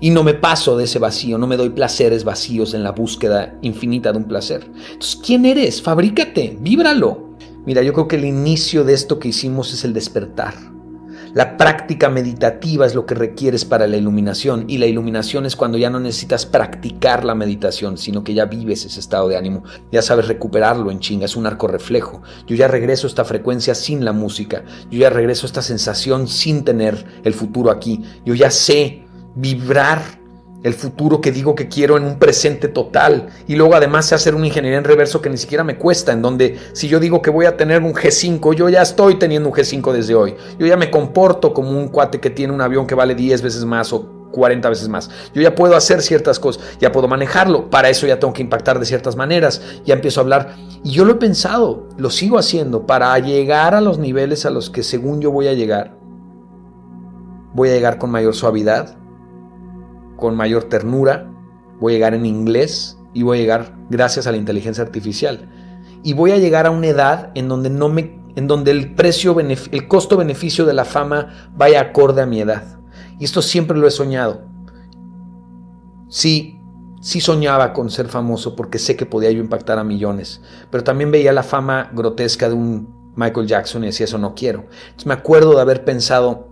Y 0.00 0.10
no 0.10 0.24
me 0.24 0.34
paso 0.34 0.76
de 0.76 0.84
ese 0.84 0.98
vacío, 0.98 1.38
no 1.38 1.46
me 1.46 1.56
doy 1.56 1.70
placeres 1.70 2.24
vacíos 2.24 2.74
en 2.74 2.82
la 2.82 2.92
búsqueda 2.92 3.58
infinita 3.62 4.12
de 4.12 4.18
un 4.18 4.24
placer. 4.24 4.66
Entonces, 4.92 5.20
¿quién 5.24 5.44
eres? 5.44 5.82
Fabrícate, 5.82 6.56
víbralo. 6.60 7.30
Mira, 7.64 7.82
yo 7.82 7.92
creo 7.92 8.08
que 8.08 8.16
el 8.16 8.24
inicio 8.24 8.82
de 8.84 8.94
esto 8.94 9.18
que 9.18 9.28
hicimos 9.28 9.72
es 9.72 9.84
el 9.84 9.92
despertar. 9.92 10.54
La 11.32 11.56
práctica 11.56 12.08
meditativa 12.08 12.86
es 12.86 12.94
lo 12.94 13.06
que 13.06 13.14
requieres 13.14 13.64
para 13.64 13.86
la 13.86 13.96
iluminación 13.96 14.64
y 14.66 14.78
la 14.78 14.86
iluminación 14.86 15.46
es 15.46 15.54
cuando 15.54 15.78
ya 15.78 15.88
no 15.88 16.00
necesitas 16.00 16.44
practicar 16.44 17.24
la 17.24 17.36
meditación, 17.36 17.98
sino 17.98 18.24
que 18.24 18.34
ya 18.34 18.46
vives 18.46 18.84
ese 18.84 18.98
estado 18.98 19.28
de 19.28 19.36
ánimo, 19.36 19.62
ya 19.92 20.02
sabes 20.02 20.26
recuperarlo 20.26 20.90
en 20.90 20.98
chinga, 20.98 21.26
es 21.26 21.36
un 21.36 21.46
arco 21.46 21.68
reflejo. 21.68 22.22
Yo 22.46 22.56
ya 22.56 22.68
regreso 22.68 23.06
esta 23.06 23.24
frecuencia 23.24 23.74
sin 23.74 24.04
la 24.04 24.12
música, 24.12 24.64
yo 24.90 24.98
ya 24.98 25.10
regreso 25.10 25.46
esta 25.46 25.62
sensación 25.62 26.26
sin 26.26 26.64
tener 26.64 27.04
el 27.24 27.34
futuro 27.34 27.70
aquí, 27.70 28.02
yo 28.24 28.34
ya 28.34 28.50
sé 28.50 29.04
vibrar 29.36 30.19
el 30.62 30.74
futuro 30.74 31.20
que 31.20 31.32
digo 31.32 31.54
que 31.54 31.68
quiero 31.68 31.96
en 31.96 32.04
un 32.04 32.18
presente 32.18 32.68
total. 32.68 33.28
Y 33.46 33.56
luego 33.56 33.74
además 33.74 34.06
sé 34.06 34.14
hacer 34.14 34.34
una 34.34 34.46
ingeniería 34.46 34.78
en 34.78 34.84
reverso 34.84 35.22
que 35.22 35.30
ni 35.30 35.36
siquiera 35.36 35.64
me 35.64 35.76
cuesta, 35.76 36.12
en 36.12 36.22
donde 36.22 36.58
si 36.72 36.88
yo 36.88 37.00
digo 37.00 37.22
que 37.22 37.30
voy 37.30 37.46
a 37.46 37.56
tener 37.56 37.82
un 37.82 37.94
G5, 37.94 38.54
yo 38.54 38.68
ya 38.68 38.82
estoy 38.82 39.18
teniendo 39.18 39.48
un 39.48 39.54
G5 39.54 39.92
desde 39.92 40.14
hoy. 40.14 40.34
Yo 40.58 40.66
ya 40.66 40.76
me 40.76 40.90
comporto 40.90 41.54
como 41.54 41.70
un 41.70 41.88
cuate 41.88 42.20
que 42.20 42.30
tiene 42.30 42.52
un 42.52 42.60
avión 42.60 42.86
que 42.86 42.94
vale 42.94 43.14
10 43.14 43.42
veces 43.42 43.64
más 43.64 43.92
o 43.92 44.20
40 44.30 44.68
veces 44.68 44.88
más. 44.88 45.10
Yo 45.34 45.42
ya 45.42 45.54
puedo 45.54 45.76
hacer 45.76 46.02
ciertas 46.02 46.38
cosas, 46.38 46.62
ya 46.78 46.92
puedo 46.92 47.08
manejarlo, 47.08 47.68
para 47.68 47.88
eso 47.88 48.06
ya 48.06 48.18
tengo 48.18 48.32
que 48.32 48.42
impactar 48.42 48.78
de 48.78 48.86
ciertas 48.86 49.16
maneras, 49.16 49.60
ya 49.84 49.94
empiezo 49.94 50.20
a 50.20 50.22
hablar. 50.22 50.54
Y 50.84 50.92
yo 50.92 51.04
lo 51.04 51.12
he 51.12 51.16
pensado, 51.16 51.88
lo 51.96 52.10
sigo 52.10 52.38
haciendo, 52.38 52.86
para 52.86 53.18
llegar 53.18 53.74
a 53.74 53.80
los 53.80 53.98
niveles 53.98 54.46
a 54.46 54.50
los 54.50 54.70
que 54.70 54.82
según 54.82 55.20
yo 55.20 55.30
voy 55.30 55.48
a 55.48 55.54
llegar, 55.54 55.96
voy 57.54 57.70
a 57.70 57.72
llegar 57.72 57.98
con 57.98 58.10
mayor 58.10 58.34
suavidad, 58.34 58.99
con 60.20 60.36
mayor 60.36 60.64
ternura, 60.64 61.28
voy 61.80 61.92
a 61.92 61.96
llegar 61.96 62.14
en 62.14 62.26
inglés 62.26 62.98
y 63.12 63.22
voy 63.22 63.38
a 63.38 63.40
llegar 63.40 63.74
gracias 63.90 64.26
a 64.26 64.30
la 64.30 64.36
inteligencia 64.36 64.84
artificial. 64.84 65.50
Y 66.04 66.12
voy 66.12 66.30
a 66.30 66.38
llegar 66.38 66.66
a 66.66 66.70
una 66.70 66.86
edad 66.86 67.32
en 67.34 67.48
donde 67.48 67.70
no 67.70 67.88
me 67.88 68.20
en 68.36 68.46
donde 68.46 68.70
el 68.70 68.94
precio 68.94 69.36
el 69.40 69.88
costo 69.88 70.16
beneficio 70.16 70.64
de 70.64 70.72
la 70.72 70.84
fama 70.84 71.50
vaya 71.56 71.80
acorde 71.80 72.22
a 72.22 72.26
mi 72.26 72.40
edad. 72.40 72.78
Y 73.18 73.24
esto 73.24 73.42
siempre 73.42 73.76
lo 73.76 73.88
he 73.88 73.90
soñado. 73.90 74.42
Sí, 76.08 76.60
sí 77.00 77.20
soñaba 77.20 77.72
con 77.72 77.90
ser 77.90 78.08
famoso 78.08 78.54
porque 78.54 78.78
sé 78.78 78.96
que 78.96 79.06
podía 79.06 79.30
yo 79.30 79.40
impactar 79.40 79.78
a 79.78 79.84
millones, 79.84 80.40
pero 80.70 80.84
también 80.84 81.10
veía 81.10 81.32
la 81.32 81.42
fama 81.42 81.90
grotesca 81.92 82.48
de 82.48 82.54
un 82.54 83.12
Michael 83.16 83.46
Jackson 83.46 83.82
y 83.82 83.86
decía 83.86 84.04
eso 84.04 84.18
no 84.18 84.34
quiero. 84.34 84.66
Entonces 84.84 85.06
me 85.06 85.14
acuerdo 85.14 85.54
de 85.54 85.60
haber 85.60 85.84
pensado 85.84 86.48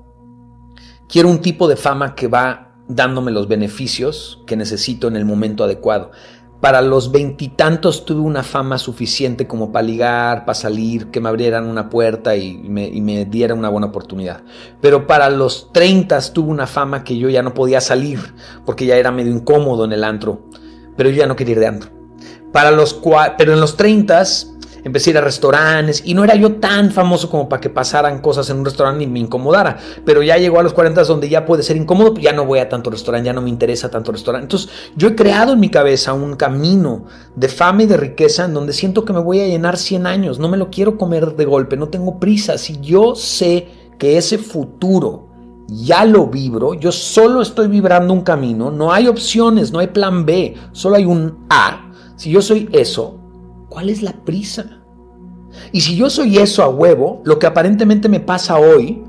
quiero 1.09 1.29
un 1.29 1.41
tipo 1.41 1.69
de 1.69 1.77
fama 1.77 2.15
que 2.15 2.29
va 2.29 2.68
dándome 2.89 3.31
los 3.31 3.49
beneficios 3.49 4.43
que 4.47 4.57
necesito 4.57 5.09
en 5.09 5.17
el 5.17 5.25
momento 5.25 5.65
adecuado. 5.65 6.11
Para 6.61 6.83
los 6.83 7.13
veintitantos 7.13 8.05
tuve 8.05 8.21
una 8.21 8.43
fama 8.43 8.79
suficiente 8.79 9.47
como 9.47 9.71
para 9.71 9.87
ligar, 9.87 10.45
para 10.45 10.57
salir, 10.57 11.07
que 11.07 11.21
me 11.21 11.29
abrieran 11.29 11.67
una 11.67 11.89
puerta 11.89 12.35
y 12.35 12.59
me, 12.59 12.89
y 12.89 13.01
me 13.01 13.27
dieran 13.27 13.59
una 13.59 13.69
buena 13.69 13.87
oportunidad. 13.87 14.43
Pero 14.81 15.07
para 15.07 15.31
los 15.31 15.73
treintas 15.73 16.33
tuve 16.33 16.51
una 16.51 16.67
fama 16.67 17.05
que 17.05 17.17
yo 17.17 17.29
ya 17.29 17.45
no 17.45 17.55
podía 17.55 17.81
salir 17.81 18.35
porque 18.67 18.87
ya 18.87 18.97
era 18.97 19.13
medio 19.13 19.33
incómodo 19.33 19.85
en 19.85 19.93
el 19.93 20.03
antro. 20.03 20.49
Pero 20.97 21.11
yo 21.11 21.17
ya 21.17 21.29
no 21.29 21.37
quería 21.37 21.53
ir 21.53 21.61
de 21.61 21.67
antro. 21.69 21.91
Para 22.53 22.73
los 22.73 23.01
pero 23.37 23.53
en 23.53 23.61
los 23.61 23.77
treintas 23.77 24.53
empecé 24.85 25.11
a 25.11 25.13
ir 25.13 25.19
a 25.19 25.21
restaurantes 25.23 26.03
y 26.05 26.15
no 26.15 26.25
era 26.25 26.35
yo 26.35 26.57
tan 26.57 26.91
famoso 26.91 27.31
como 27.31 27.49
para 27.49 27.61
que 27.61 27.71
pasaran 27.71 28.21
cosas 28.21 28.49
en 28.51 28.59
un 28.59 28.65
restaurante 28.65 29.05
y 29.05 29.07
me 29.07 29.19
incomodara, 29.21 29.77
pero 30.05 30.23
ya 30.23 30.37
llegó 30.37 30.61
a 30.61 30.63
los 30.63 30.73
40 30.73 31.05
donde 31.05 31.29
ya 31.29 31.45
puede 31.45 31.63
ser 31.63 31.77
incómodo, 31.77 32.15
pues 32.15 32.25
ya 32.25 32.33
no 32.33 32.45
voy 32.45 32.59
a 32.59 32.69
tanto 32.69 32.91
restaurante, 32.91 33.27
ya 33.27 33.33
no 33.33 33.43
me 33.43 33.51
interesa 33.51 33.91
tanto 33.91 34.13
restaurante. 34.13 34.45
Entonces 34.45 34.71
yo 34.97 35.09
he 35.09 35.15
creado 35.15 35.53
en 35.53 35.61
mi 35.61 35.71
cabeza 35.71 36.13
un 36.13 36.37
camino 36.37 37.05
de 37.35 37.49
fama 37.49 37.83
y 37.83 37.87
de 37.87 37.97
riqueza 37.97 38.45
en 38.45 38.55
donde 38.55 38.73
siento 38.73 39.05
que 39.05 39.13
me 39.13 39.21
voy 39.21 39.41
a 39.41 39.47
llenar 39.47 39.77
100 39.77 40.07
años, 40.07 40.39
no 40.39 40.49
me 40.49 40.57
lo 40.57 40.71
quiero 40.71 40.99
comer 40.99 41.37
de 41.37 41.45
golpe, 41.45 41.77
no 41.77 41.89
tengo 41.89 42.19
prisa, 42.19 42.59
si 42.59 42.81
yo 42.81 43.15
sé 43.15 43.69
que 43.99 44.17
ese 44.17 44.39
futuro 44.39 45.29
ya 45.69 46.05
lo 46.05 46.27
vibro, 46.27 46.75
yo 46.75 46.91
solo 46.91 47.43
estoy 47.43 47.69
vibrando 47.69 48.15
un 48.15 48.23
camino, 48.23 48.71
no 48.71 48.93
hay 48.93 49.07
opciones, 49.07 49.71
no 49.71 49.81
hay 49.81 49.89
plan 49.89 50.25
B, 50.25 50.55
solo 50.73 50.97
hay 50.97 51.05
un 51.05 51.47
A. 51.51 51.91
Si 52.17 52.31
yo 52.31 52.41
soy 52.43 52.69
eso, 52.73 53.18
¿cuál 53.69 53.91
es 53.91 54.03
la 54.03 54.13
prisa? 54.13 54.83
Y 55.73 55.81
si 55.81 55.97
yo 55.97 56.11
soy 56.11 56.39
eso 56.39 56.63
a 56.63 56.69
huevo, 56.69 57.23
lo 57.25 57.39
que 57.39 57.47
aparentemente 57.47 58.09
me 58.09 58.21
pasa 58.21 58.59
hoy, 58.59 59.03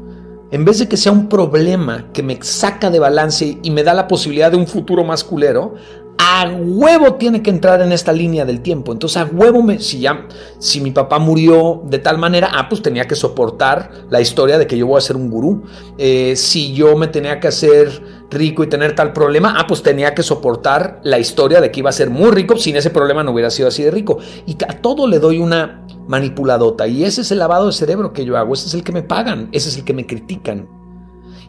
en 0.52 0.66
vez 0.66 0.80
de 0.80 0.88
que 0.88 0.98
sea 0.98 1.12
un 1.12 1.30
problema 1.30 2.08
que 2.12 2.24
me 2.24 2.40
saca 2.42 2.90
de 2.90 3.00
balance 3.00 3.60
y 3.62 3.72
me 3.72 3.84
da 3.84 3.94
la 3.94 4.08
posibilidad 4.08 4.52
de 4.52 4.58
un 4.58 4.68
futuro 4.68 5.04
más 5.04 5.24
culero, 5.24 5.76
a 6.22 6.52
huevo 6.54 7.14
tiene 7.14 7.42
que 7.42 7.50
entrar 7.50 7.82
en 7.82 7.94
esta 7.94 8.12
línea 8.12 8.44
del 8.44 8.60
tiempo. 8.60 8.92
Entonces, 8.92 9.16
a 9.16 9.26
huevo, 9.26 9.64
me, 9.64 9.80
si, 9.80 10.02
ya, 10.02 10.28
si 10.58 10.82
mi 10.82 10.92
papá 10.92 11.18
murió 11.18 11.82
de 11.86 11.98
tal 11.98 12.18
manera, 12.18 12.52
ah, 12.54 12.68
pues 12.68 12.82
tenía 12.82 13.08
que 13.08 13.16
soportar 13.16 13.90
la 14.10 14.20
historia 14.20 14.58
de 14.58 14.68
que 14.68 14.78
yo 14.78 14.86
voy 14.86 14.98
a 14.98 15.02
ser 15.02 15.16
un 15.16 15.30
gurú. 15.30 15.64
Eh, 15.98 16.36
si 16.36 16.74
yo 16.74 16.98
me 16.98 17.08
tenía 17.08 17.40
que 17.40 17.48
hacer 17.48 18.20
rico 18.30 18.66
y 18.66 18.68
tener 18.68 18.96
tal 18.96 19.14
problema, 19.14 19.56
ah, 19.58 19.66
pues 19.66 19.82
tenía 19.82 20.14
que 20.14 20.22
soportar 20.22 21.00
la 21.04 21.20
historia 21.20 21.62
de 21.62 21.72
que 21.72 21.80
iba 21.80 21.90
a 21.90 21.94
ser 21.94 22.10
muy 22.10 22.32
rico, 22.32 22.58
sin 22.58 22.76
ese 22.76 22.90
problema 22.90 23.24
no 23.24 23.32
hubiera 23.32 23.50
sido 23.50 23.70
así 23.70 23.84
de 23.84 23.92
rico. 23.92 24.18
Y 24.46 24.58
a 24.68 24.82
todo 24.82 25.08
le 25.08 25.20
doy 25.20 25.38
una 25.38 25.86
manipuladota. 26.06 26.86
Y 26.86 27.06
ese 27.06 27.22
es 27.22 27.32
el 27.32 27.40
lavado 27.40 27.68
de 27.68 27.72
cerebro 27.72 28.12
que 28.12 28.26
yo 28.26 28.36
hago, 28.36 28.54
ese 28.56 28.68
es 28.68 28.74
el 28.74 28.84
que 28.84 28.92
me 28.92 29.04
pagan, 29.04 29.48
ese 29.54 29.70
es 29.70 29.78
el 29.78 29.86
que 29.86 29.94
me 29.94 30.06
critican. 30.06 30.68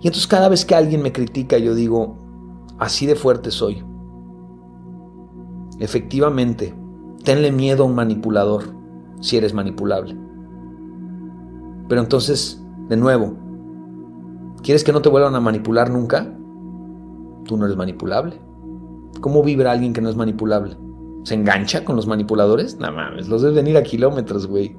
Y 0.01 0.07
entonces 0.07 0.29
cada 0.29 0.49
vez 0.49 0.65
que 0.65 0.77
alguien 0.77 1.03
me 1.03 1.11
critica, 1.11 1.59
yo 1.59 1.75
digo, 1.75 2.17
así 2.79 3.05
de 3.07 3.17
fuerte 3.17 3.51
soy. 3.51 3.90
Efectivamente, 5.81 6.75
tenle 7.25 7.51
miedo 7.51 7.83
a 7.83 7.87
un 7.87 7.95
manipulador 7.95 8.65
si 9.21 9.37
eres 9.37 9.55
manipulable. 9.55 10.17
Pero 11.89 12.03
entonces, 12.03 12.63
de 12.89 12.97
nuevo, 12.97 13.35
¿quieres 14.63 14.85
que 14.85 14.93
no 14.93 15.03
te 15.03 15.09
vuelvan 15.09 15.35
a 15.35 15.41
manipular 15.41 15.91
nunca? 15.91 16.33
Tú 17.45 17.57
no 17.57 17.65
eres 17.65 17.77
manipulable. 17.77 18.41
¿Cómo 19.21 19.43
vibra 19.43 19.73
alguien 19.73 19.93
que 19.93 20.01
no 20.01 20.11
es 20.11 20.17
manipulable? 20.17 20.77
¿Se 21.25 21.35
engancha 21.35 21.85
con 21.85 21.97
los 21.97 22.07
manipuladores? 22.07 22.79
No 22.79 22.93
mames, 22.93 23.29
los 23.29 23.43
debes 23.43 23.57
venir 23.57 23.77
a 23.77 23.83
kilómetros, 23.83 24.47
güey. 24.47 24.77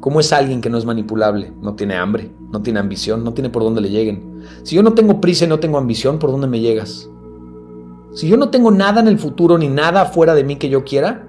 ¿Cómo 0.00 0.20
es 0.20 0.32
alguien 0.32 0.60
que 0.60 0.70
no 0.70 0.78
es 0.78 0.84
manipulable? 0.84 1.52
No 1.60 1.74
tiene 1.74 1.96
hambre, 1.96 2.30
no 2.50 2.62
tiene 2.62 2.80
ambición, 2.80 3.24
no 3.24 3.34
tiene 3.34 3.50
por 3.50 3.62
dónde 3.62 3.80
le 3.80 3.90
lleguen. 3.90 4.40
Si 4.62 4.74
yo 4.74 4.82
no 4.82 4.94
tengo 4.94 5.20
prisa 5.20 5.44
y 5.44 5.48
no 5.48 5.60
tengo 5.60 5.78
ambición, 5.78 6.18
¿por 6.18 6.30
dónde 6.30 6.46
me 6.46 6.60
llegas? 6.60 7.10
Si 8.16 8.26
yo 8.26 8.36
no 8.38 8.48
tengo 8.48 8.70
nada 8.70 9.00
en 9.00 9.08
el 9.08 9.18
futuro 9.18 9.58
ni 9.58 9.68
nada 9.68 10.06
fuera 10.06 10.34
de 10.34 10.42
mí 10.42 10.56
que 10.56 10.70
yo 10.70 10.84
quiera, 10.84 11.28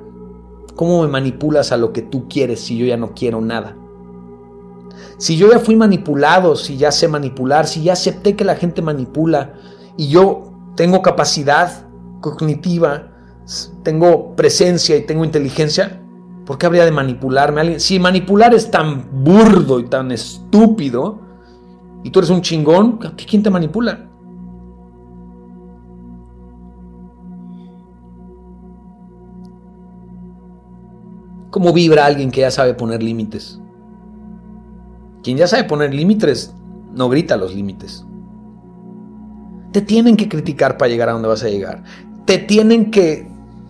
¿cómo 0.75 1.01
me 1.01 1.09
manipulas 1.09 1.73
a 1.73 1.77
lo 1.77 1.91
que 1.91 2.01
tú 2.01 2.29
quieres 2.29 2.61
si 2.61 2.77
yo 2.77 2.85
ya 2.85 2.95
no 2.95 3.13
quiero 3.13 3.41
nada? 3.41 3.75
Si 5.17 5.35
yo 5.35 5.51
ya 5.51 5.59
fui 5.59 5.75
manipulado, 5.75 6.55
si 6.55 6.77
ya 6.77 6.91
sé 6.93 7.09
manipular, 7.09 7.67
si 7.67 7.83
ya 7.83 7.91
acepté 7.93 8.37
que 8.37 8.45
la 8.45 8.55
gente 8.55 8.81
manipula 8.81 9.53
y 9.97 10.07
yo 10.07 10.53
tengo 10.75 11.01
capacidad 11.01 11.85
cognitiva 12.21 13.11
tengo 13.83 14.33
presencia 14.35 14.95
y 14.95 15.05
tengo 15.05 15.23
inteligencia, 15.23 16.01
¿por 16.45 16.57
qué 16.57 16.65
habría 16.65 16.85
de 16.85 16.91
manipularme 16.91 17.59
a 17.59 17.61
alguien? 17.61 17.79
Si 17.81 17.99
manipular 17.99 18.53
es 18.53 18.69
tan 18.71 19.23
burdo 19.23 19.79
y 19.79 19.85
tan 19.85 20.11
estúpido, 20.11 21.19
y 22.03 22.09
tú 22.11 22.19
eres 22.19 22.29
un 22.29 22.41
chingón, 22.41 22.99
quién 23.29 23.43
te 23.43 23.49
manipula? 23.49 24.09
¿Cómo 31.57 31.73
vibra 31.73 32.05
alguien 32.05 32.29
que 32.29 32.41
ya 32.41 32.51
sabe 32.51 32.75
poner 32.75 33.01
límites? 33.01 33.59
Quien 35.23 35.37
ya 35.37 35.47
sabe 35.47 35.63
poner 35.63 35.91
límites 35.91 36.53
no 36.93 37.09
grita 37.09 37.35
los 37.35 37.55
límites. 37.55 38.05
Te 39.71 39.81
tienen 39.81 40.17
que 40.17 40.29
criticar 40.29 40.77
para 40.77 40.89
llegar 40.89 41.09
a 41.09 41.13
donde 41.13 41.27
vas 41.27 41.41
a 41.41 41.49
llegar. 41.49 41.83
Te 42.25 42.37
tienen 42.37 42.91
que 42.91 43.27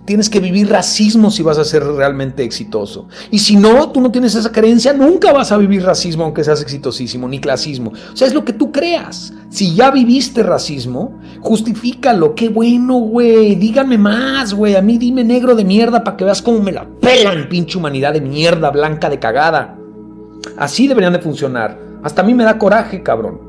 Tienes 0.08 0.30
que 0.30 0.40
vivir 0.40 0.70
racismo 0.70 1.30
si 1.30 1.44
vas 1.44 1.58
a 1.58 1.66
ser 1.66 1.84
realmente 1.84 2.42
exitoso. 2.42 3.10
Y 3.30 3.40
si 3.40 3.58
no, 3.58 3.90
tú 3.90 4.00
no 4.00 4.10
tienes 4.10 4.36
esa 4.36 4.54
creencia, 4.54 4.94
nunca 4.94 5.34
vas 5.34 5.52
a 5.52 5.58
vivir 5.58 5.84
racismo 5.84 6.24
aunque 6.24 6.46
seas 6.46 6.62
exitosísimo, 6.62 7.28
ni 7.28 7.42
clasismo. 7.42 7.92
O 8.14 8.16
sea, 8.16 8.26
es 8.26 8.34
lo 8.34 8.46
que 8.46 8.54
tú 8.54 8.72
creas. 8.72 9.34
Si 9.50 9.76
ya 9.76 9.92
viviste 9.92 10.44
racismo, 10.44 11.20
justifícalo. 11.42 12.36
Qué 12.36 12.48
bueno, 12.48 13.00
güey. 13.00 13.56
Díganme 13.56 13.98
más, 13.98 14.54
güey. 14.54 14.78
A 14.78 14.82
mí 14.82 14.98
dime 14.98 15.26
negro 15.26 15.56
de 15.56 15.66
mierda 15.66 16.06
para 16.06 16.16
que 16.16 16.24
veas 16.24 16.42
cómo 16.42 16.62
me 16.62 16.72
la 16.72 16.88
pelan, 17.02 17.50
pinche 17.50 17.78
humanidad 17.78 18.14
de 18.14 18.22
mierda 18.22 18.72
blanca 18.72 19.10
de 19.10 19.20
cagada. 19.20 19.78
Así 20.58 20.88
deberían 20.88 21.12
de 21.12 21.20
funcionar. 21.20 21.78
Hasta 22.02 22.22
a 22.22 22.26
mí 22.26 22.34
me 22.34 22.46
da 22.46 22.58
coraje, 22.58 23.04
cabrón. 23.04 23.47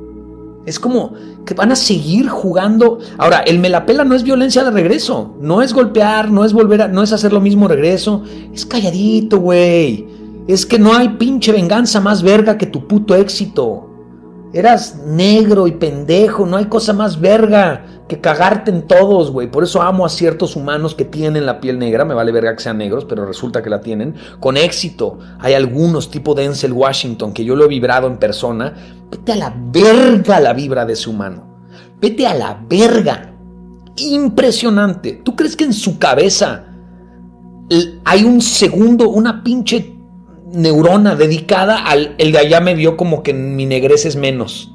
Es 0.66 0.78
como 0.78 1.14
que 1.46 1.54
van 1.54 1.72
a 1.72 1.76
seguir 1.76 2.28
jugando. 2.28 2.98
Ahora, 3.16 3.38
el 3.38 3.58
me 3.58 3.68
la 3.68 3.86
pela 3.86 4.04
no 4.04 4.14
es 4.14 4.22
violencia 4.22 4.64
de 4.64 4.70
regreso. 4.70 5.34
No 5.40 5.62
es 5.62 5.72
golpear, 5.72 6.30
no 6.30 6.44
es 6.44 6.52
volver 6.52 6.82
a. 6.82 6.88
no 6.88 7.02
es 7.02 7.12
hacer 7.12 7.32
lo 7.32 7.40
mismo 7.40 7.68
regreso. 7.68 8.22
Es 8.52 8.66
calladito, 8.66 9.38
güey. 9.38 10.06
Es 10.46 10.66
que 10.66 10.78
no 10.78 10.94
hay 10.94 11.10
pinche 11.10 11.52
venganza 11.52 12.00
más 12.00 12.22
verga 12.22 12.58
que 12.58 12.66
tu 12.66 12.86
puto 12.86 13.14
éxito. 13.14 13.87
Eras 14.52 14.96
negro 15.04 15.66
y 15.66 15.72
pendejo, 15.72 16.46
no 16.46 16.56
hay 16.56 16.66
cosa 16.66 16.94
más 16.94 17.20
verga 17.20 17.84
que 18.08 18.20
cagarte 18.20 18.70
en 18.70 18.86
todos, 18.86 19.30
güey. 19.30 19.50
Por 19.50 19.62
eso 19.62 19.82
amo 19.82 20.06
a 20.06 20.08
ciertos 20.08 20.56
humanos 20.56 20.94
que 20.94 21.04
tienen 21.04 21.44
la 21.44 21.60
piel 21.60 21.78
negra, 21.78 22.06
me 22.06 22.14
vale 22.14 22.32
verga 22.32 22.56
que 22.56 22.62
sean 22.62 22.78
negros, 22.78 23.04
pero 23.04 23.26
resulta 23.26 23.62
que 23.62 23.68
la 23.68 23.82
tienen, 23.82 24.14
con 24.40 24.56
éxito. 24.56 25.18
Hay 25.38 25.52
algunos, 25.52 26.10
tipo 26.10 26.34
Denzel 26.34 26.72
Washington, 26.72 27.34
que 27.34 27.44
yo 27.44 27.56
lo 27.56 27.66
he 27.66 27.68
vibrado 27.68 28.06
en 28.06 28.16
persona. 28.16 28.74
Vete 29.10 29.32
a 29.32 29.36
la 29.36 29.54
verga 29.54 30.40
la 30.40 30.54
vibra 30.54 30.86
de 30.86 30.94
ese 30.94 31.10
humano. 31.10 31.46
Vete 32.00 32.26
a 32.26 32.34
la 32.34 32.58
verga. 32.68 33.34
Impresionante. 33.96 35.20
¿Tú 35.24 35.36
crees 35.36 35.56
que 35.56 35.64
en 35.64 35.74
su 35.74 35.98
cabeza 35.98 36.64
hay 38.04 38.24
un 38.24 38.40
segundo, 38.40 39.10
una 39.10 39.42
pinche 39.42 39.97
neurona 40.52 41.14
dedicada 41.14 41.84
al 41.84 42.14
el 42.18 42.32
de 42.32 42.38
allá 42.38 42.60
me 42.60 42.74
vio 42.74 42.96
como 42.96 43.22
que 43.22 43.34
mi 43.34 43.66
negrez 43.66 44.06
es 44.06 44.16
menos. 44.16 44.74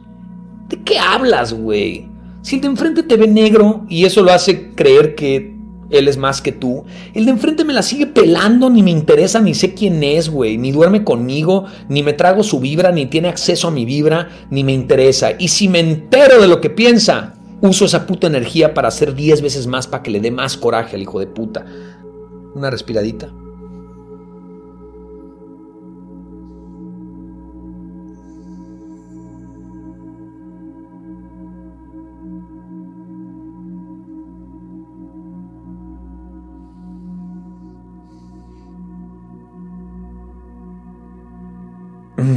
¿De 0.70 0.82
qué 0.84 1.00
hablas, 1.00 1.54
güey? 1.54 2.08
Si 2.42 2.56
el 2.56 2.62
de 2.62 2.68
enfrente 2.68 3.04
te 3.04 3.18
ve 3.18 3.28
negro 3.28 3.86
y 3.90 4.06
eso 4.06 4.22
lo 4.22 4.32
hace 4.32 4.72
creer 4.72 5.16
que 5.16 5.54
él 5.90 6.08
es 6.08 6.18
más 6.18 6.42
que 6.42 6.52
tú, 6.52 6.84
el 7.14 7.26
de 7.26 7.32
enfrente 7.32 7.64
me 7.64 7.74
la 7.74 7.84
sigue 7.84 8.08
pelando, 8.08 8.70
ni 8.70 8.82
me 8.82 8.92
interesa, 8.92 9.40
ni 9.40 9.54
sé 9.54 9.74
quién 9.74 10.04
es, 10.04 10.30
güey, 10.30 10.58
ni 10.58 10.72
duerme 10.72 11.04
conmigo, 11.04 11.66
ni 11.88 12.02
me 12.02 12.14
trago 12.14 12.44
su 12.44 12.60
vibra, 12.60 12.92
ni 12.92 13.06
tiene 13.06 13.30
acceso 13.30 13.68
a 13.68 13.72
mi 13.72 13.86
vibra, 13.86 14.30
ni 14.50 14.64
me 14.64 14.74
interesa. 14.74 15.32
Y 15.38 15.50
si 15.50 15.70
me 15.70 15.80
entero 15.80 16.42
de 16.42 16.48
lo 16.48 16.60
que 16.60 16.70
piensa, 16.70 17.36
uso 17.62 17.86
esa 17.86 18.08
puta 18.08 18.28
energía 18.28 18.74
para 18.74 18.88
hacer 18.88 19.14
10 19.14 19.42
veces 19.42 19.68
más 19.68 19.88
para 19.88 20.04
que 20.04 20.12
le 20.12 20.20
dé 20.20 20.32
más 20.32 20.58
coraje 20.58 20.96
al 20.96 21.02
hijo 21.02 21.20
de 21.20 21.28
puta. 21.28 21.66
Una 22.56 22.70
respiradita. 22.70 23.32
Ay, 42.24 42.30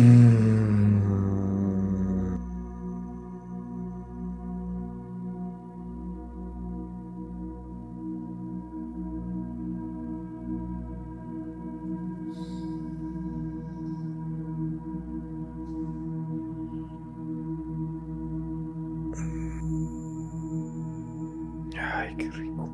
qué 22.16 22.28
rico. 22.32 22.68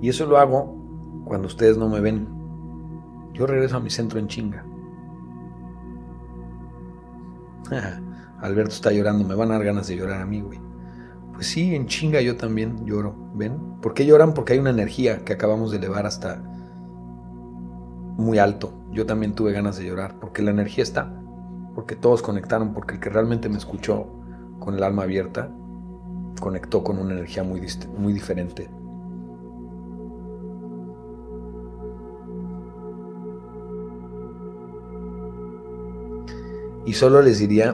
Y 0.00 0.10
eso 0.10 0.26
lo 0.26 0.38
hago 0.38 0.76
cuando 1.24 1.48
ustedes 1.48 1.76
no 1.76 1.88
me 1.88 2.00
ven. 2.00 2.43
Yo 3.34 3.46
regreso 3.46 3.76
a 3.76 3.80
mi 3.80 3.90
centro 3.90 4.18
en 4.18 4.28
chinga. 4.28 4.64
Alberto 8.40 8.70
está 8.70 8.92
llorando, 8.92 9.24
me 9.24 9.34
van 9.34 9.50
a 9.50 9.54
dar 9.54 9.64
ganas 9.64 9.86
de 9.88 9.96
llorar 9.96 10.22
a 10.22 10.26
mí, 10.26 10.40
güey. 10.40 10.60
Pues 11.34 11.48
sí, 11.48 11.74
en 11.74 11.86
chinga 11.86 12.20
yo 12.20 12.36
también 12.36 12.86
lloro, 12.86 13.14
¿ven? 13.34 13.58
¿Por 13.82 13.92
qué 13.94 14.06
lloran? 14.06 14.34
Porque 14.34 14.52
hay 14.52 14.60
una 14.60 14.70
energía 14.70 15.24
que 15.24 15.32
acabamos 15.32 15.72
de 15.72 15.78
elevar 15.78 16.06
hasta 16.06 16.40
muy 18.16 18.38
alto. 18.38 18.72
Yo 18.92 19.04
también 19.06 19.34
tuve 19.34 19.52
ganas 19.52 19.76
de 19.76 19.86
llorar, 19.86 20.20
porque 20.20 20.42
la 20.42 20.52
energía 20.52 20.84
está, 20.84 21.12
porque 21.74 21.96
todos 21.96 22.22
conectaron, 22.22 22.72
porque 22.72 22.94
el 22.94 23.00
que 23.00 23.10
realmente 23.10 23.48
me 23.48 23.58
escuchó 23.58 24.06
con 24.60 24.74
el 24.74 24.84
alma 24.84 25.02
abierta, 25.02 25.50
conectó 26.40 26.84
con 26.84 26.98
una 26.98 27.14
energía 27.14 27.42
muy, 27.42 27.60
muy 27.98 28.12
diferente. 28.12 28.70
Y 36.86 36.92
solo 36.92 37.22
les 37.22 37.38
diría, 37.38 37.72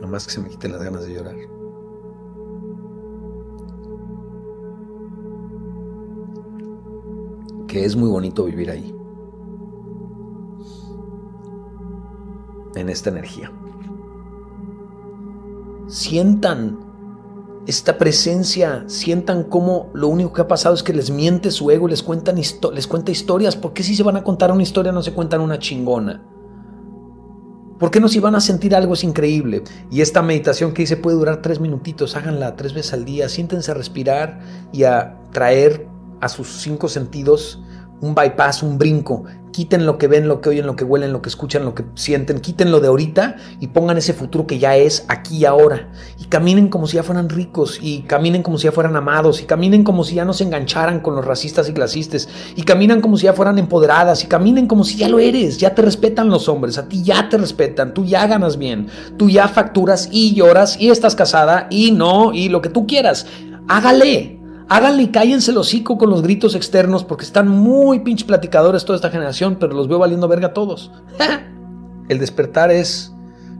nomás 0.00 0.26
que 0.26 0.32
se 0.32 0.40
me 0.40 0.48
quiten 0.48 0.72
las 0.72 0.82
ganas 0.82 1.04
de 1.04 1.14
llorar. 1.14 1.36
Que 7.66 7.84
es 7.84 7.96
muy 7.96 8.08
bonito 8.08 8.44
vivir 8.44 8.70
ahí. 8.70 8.94
En 12.76 12.88
esta 12.88 13.10
energía. 13.10 13.50
Sientan 15.88 16.87
esta 17.68 17.98
presencia, 17.98 18.84
sientan 18.86 19.44
cómo 19.44 19.90
lo 19.92 20.08
único 20.08 20.32
que 20.32 20.40
ha 20.40 20.48
pasado 20.48 20.74
es 20.74 20.82
que 20.82 20.94
les 20.94 21.10
miente 21.10 21.50
su 21.50 21.70
ego, 21.70 21.86
les, 21.86 22.02
cuentan 22.02 22.36
les 22.36 22.86
cuenta 22.86 23.10
historias. 23.10 23.56
¿Por 23.56 23.74
qué 23.74 23.82
si 23.82 23.94
se 23.94 24.02
van 24.02 24.16
a 24.16 24.24
contar 24.24 24.50
una 24.50 24.62
historia 24.62 24.90
no 24.90 25.02
se 25.02 25.12
cuentan 25.12 25.42
una 25.42 25.58
chingona? 25.58 26.22
¿Por 27.78 27.90
qué 27.90 28.00
no 28.00 28.08
si 28.08 28.20
van 28.20 28.34
a 28.34 28.40
sentir 28.40 28.74
algo 28.74 28.94
es 28.94 29.04
increíble? 29.04 29.64
Y 29.90 30.00
esta 30.00 30.22
meditación 30.22 30.72
que 30.72 30.80
dice 30.80 30.96
puede 30.96 31.18
durar 31.18 31.42
tres 31.42 31.60
minutitos, 31.60 32.16
háganla 32.16 32.56
tres 32.56 32.72
veces 32.72 32.94
al 32.94 33.04
día, 33.04 33.28
siéntense 33.28 33.70
a 33.70 33.74
respirar 33.74 34.40
y 34.72 34.84
a 34.84 35.18
traer 35.30 35.86
a 36.22 36.30
sus 36.30 36.48
cinco 36.62 36.88
sentidos 36.88 37.62
un 38.00 38.14
bypass, 38.14 38.62
un 38.62 38.78
brinco 38.78 39.24
quiten 39.58 39.86
lo 39.86 39.98
que 39.98 40.06
ven, 40.06 40.28
lo 40.28 40.40
que 40.40 40.50
oyen, 40.50 40.66
lo 40.66 40.76
que 40.76 40.84
huelen, 40.84 41.12
lo 41.12 41.20
que 41.20 41.28
escuchan, 41.28 41.64
lo 41.64 41.74
que 41.74 41.84
sienten, 41.94 42.38
quiten 42.38 42.70
lo 42.70 42.78
de 42.78 42.86
ahorita 42.86 43.34
y 43.58 43.66
pongan 43.66 43.96
ese 43.96 44.12
futuro 44.12 44.46
que 44.46 44.60
ya 44.60 44.76
es 44.76 45.04
aquí 45.08 45.38
y 45.38 45.44
ahora. 45.44 45.88
Y 46.16 46.26
caminen 46.26 46.68
como 46.68 46.86
si 46.86 46.94
ya 46.94 47.02
fueran 47.02 47.28
ricos, 47.28 47.80
y 47.82 48.02
caminen 48.02 48.44
como 48.44 48.58
si 48.58 48.64
ya 48.64 48.72
fueran 48.72 48.94
amados, 48.94 49.42
y 49.42 49.46
caminen 49.46 49.82
como 49.82 50.04
si 50.04 50.14
ya 50.14 50.24
no 50.24 50.32
se 50.32 50.44
engancharan 50.44 51.00
con 51.00 51.16
los 51.16 51.24
racistas 51.24 51.68
y 51.68 51.72
clasistas, 51.72 52.28
y 52.54 52.62
caminan 52.62 53.00
como 53.00 53.16
si 53.16 53.24
ya 53.24 53.32
fueran 53.32 53.58
empoderadas, 53.58 54.22
y 54.22 54.28
caminen 54.28 54.68
como 54.68 54.84
si 54.84 54.96
ya 54.96 55.08
lo 55.08 55.18
eres, 55.18 55.58
ya 55.58 55.74
te 55.74 55.82
respetan 55.82 56.28
los 56.28 56.48
hombres, 56.48 56.78
a 56.78 56.88
ti 56.88 57.02
ya 57.02 57.28
te 57.28 57.36
respetan, 57.36 57.94
tú 57.94 58.04
ya 58.04 58.28
ganas 58.28 58.58
bien, 58.58 58.86
tú 59.16 59.28
ya 59.28 59.48
facturas 59.48 60.08
y 60.12 60.34
lloras 60.34 60.80
y 60.80 60.90
estás 60.90 61.16
casada 61.16 61.66
y 61.68 61.90
no, 61.90 62.32
y 62.32 62.48
lo 62.48 62.62
que 62.62 62.68
tú 62.68 62.86
quieras. 62.86 63.26
Hágale, 63.66 64.37
Háganle 64.68 65.04
y 65.04 65.08
cállense 65.08 65.50
el 65.50 65.58
hocico 65.58 65.96
con 65.96 66.10
los 66.10 66.22
gritos 66.22 66.54
externos 66.54 67.04
porque 67.04 67.24
están 67.24 67.48
muy 67.48 68.00
pinche 68.00 68.26
platicadores 68.26 68.84
toda 68.84 68.96
esta 68.96 69.10
generación, 69.10 69.56
pero 69.58 69.74
los 69.74 69.88
veo 69.88 69.98
valiendo 69.98 70.28
verga 70.28 70.48
a 70.48 70.52
todos. 70.52 70.90
el 72.08 72.18
despertar 72.18 72.70
es 72.70 73.14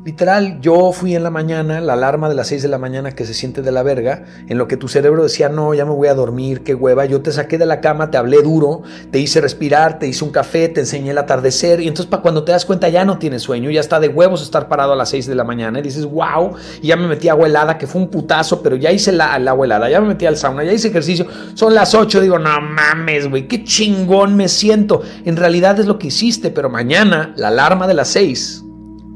Literal, 0.05 0.61
yo 0.61 0.93
fui 0.93 1.17
en 1.17 1.25
la 1.25 1.31
mañana, 1.31 1.81
la 1.81 1.95
alarma 1.95 2.29
de 2.29 2.37
las 2.37 2.47
6 2.47 2.63
de 2.63 2.69
la 2.69 2.79
mañana 2.79 3.13
que 3.13 3.27
se 3.27 3.35
siente 3.35 3.63
de 3.63 3.73
la 3.73 3.83
verga, 3.83 4.25
en 4.49 4.57
lo 4.57 4.69
que 4.69 4.77
tu 4.77 4.87
cerebro 4.87 5.25
decía, 5.25 5.49
no, 5.49 5.75
ya 5.75 5.85
me 5.85 5.91
voy 5.91 6.07
a 6.07 6.15
dormir, 6.15 6.63
qué 6.63 6.75
hueva, 6.75 7.05
yo 7.05 7.21
te 7.21 7.33
saqué 7.33 7.59
de 7.59 7.67
la 7.67 7.81
cama, 7.81 8.11
te 8.11 8.17
hablé 8.17 8.41
duro, 8.41 8.83
te 9.11 9.19
hice 9.19 9.41
respirar, 9.41 9.99
te 9.99 10.07
hice 10.07 10.25
un 10.25 10.31
café, 10.31 10.69
te 10.69 10.81
enseñé 10.81 11.11
el 11.11 11.19
atardecer, 11.19 11.81
y 11.81 11.89
entonces 11.89 12.09
para 12.09 12.23
cuando 12.23 12.45
te 12.45 12.53
das 12.53 12.65
cuenta 12.65 12.89
ya 12.89 13.05
no 13.05 13.19
tienes 13.19 13.43
sueño, 13.43 13.71
ya 13.71 13.81
está 13.81 13.99
de 13.99 14.09
huevos 14.09 14.41
estar 14.41 14.69
parado 14.69 14.93
a 14.93 14.97
las 14.97 15.11
6 15.11 15.27
de 15.27 15.35
la 15.35 15.43
mañana, 15.43 15.81
y 15.81 15.83
dices, 15.83 16.05
wow, 16.05 16.55
y 16.81 16.87
ya 16.87 16.97
me 16.97 17.09
metí 17.09 17.29
agua 17.29 17.49
helada, 17.49 17.77
que 17.77 17.89
fue 17.89 18.01
un 18.01 18.09
putazo, 18.09 18.63
pero 18.63 18.77
ya 18.77 18.93
hice 18.93 19.11
la, 19.11 19.35
agua 19.35 19.67
helada, 19.67 19.91
ya 19.91 20.01
me 20.01 20.09
metí 20.09 20.27
al 20.27 20.37
sauna, 20.37 20.63
ya 20.63 20.73
hice 20.73 20.89
ejercicio, 20.89 21.27
son 21.55 21.75
las 21.75 21.95
8, 21.95 22.21
digo, 22.21 22.39
no 22.39 22.61
mames, 22.61 23.29
güey, 23.29 23.49
qué 23.49 23.65
chingón 23.65 24.37
me 24.37 24.49
siento. 24.49 25.03
En 25.25 25.37
realidad 25.37 25.79
es 25.81 25.87
lo 25.87 25.99
que 25.99 26.07
hiciste, 26.07 26.51
pero 26.51 26.71
mañana 26.71 27.35
la 27.37 27.49
alarma 27.49 27.89
de 27.89 27.95
las 27.95 28.09
6, 28.09 28.65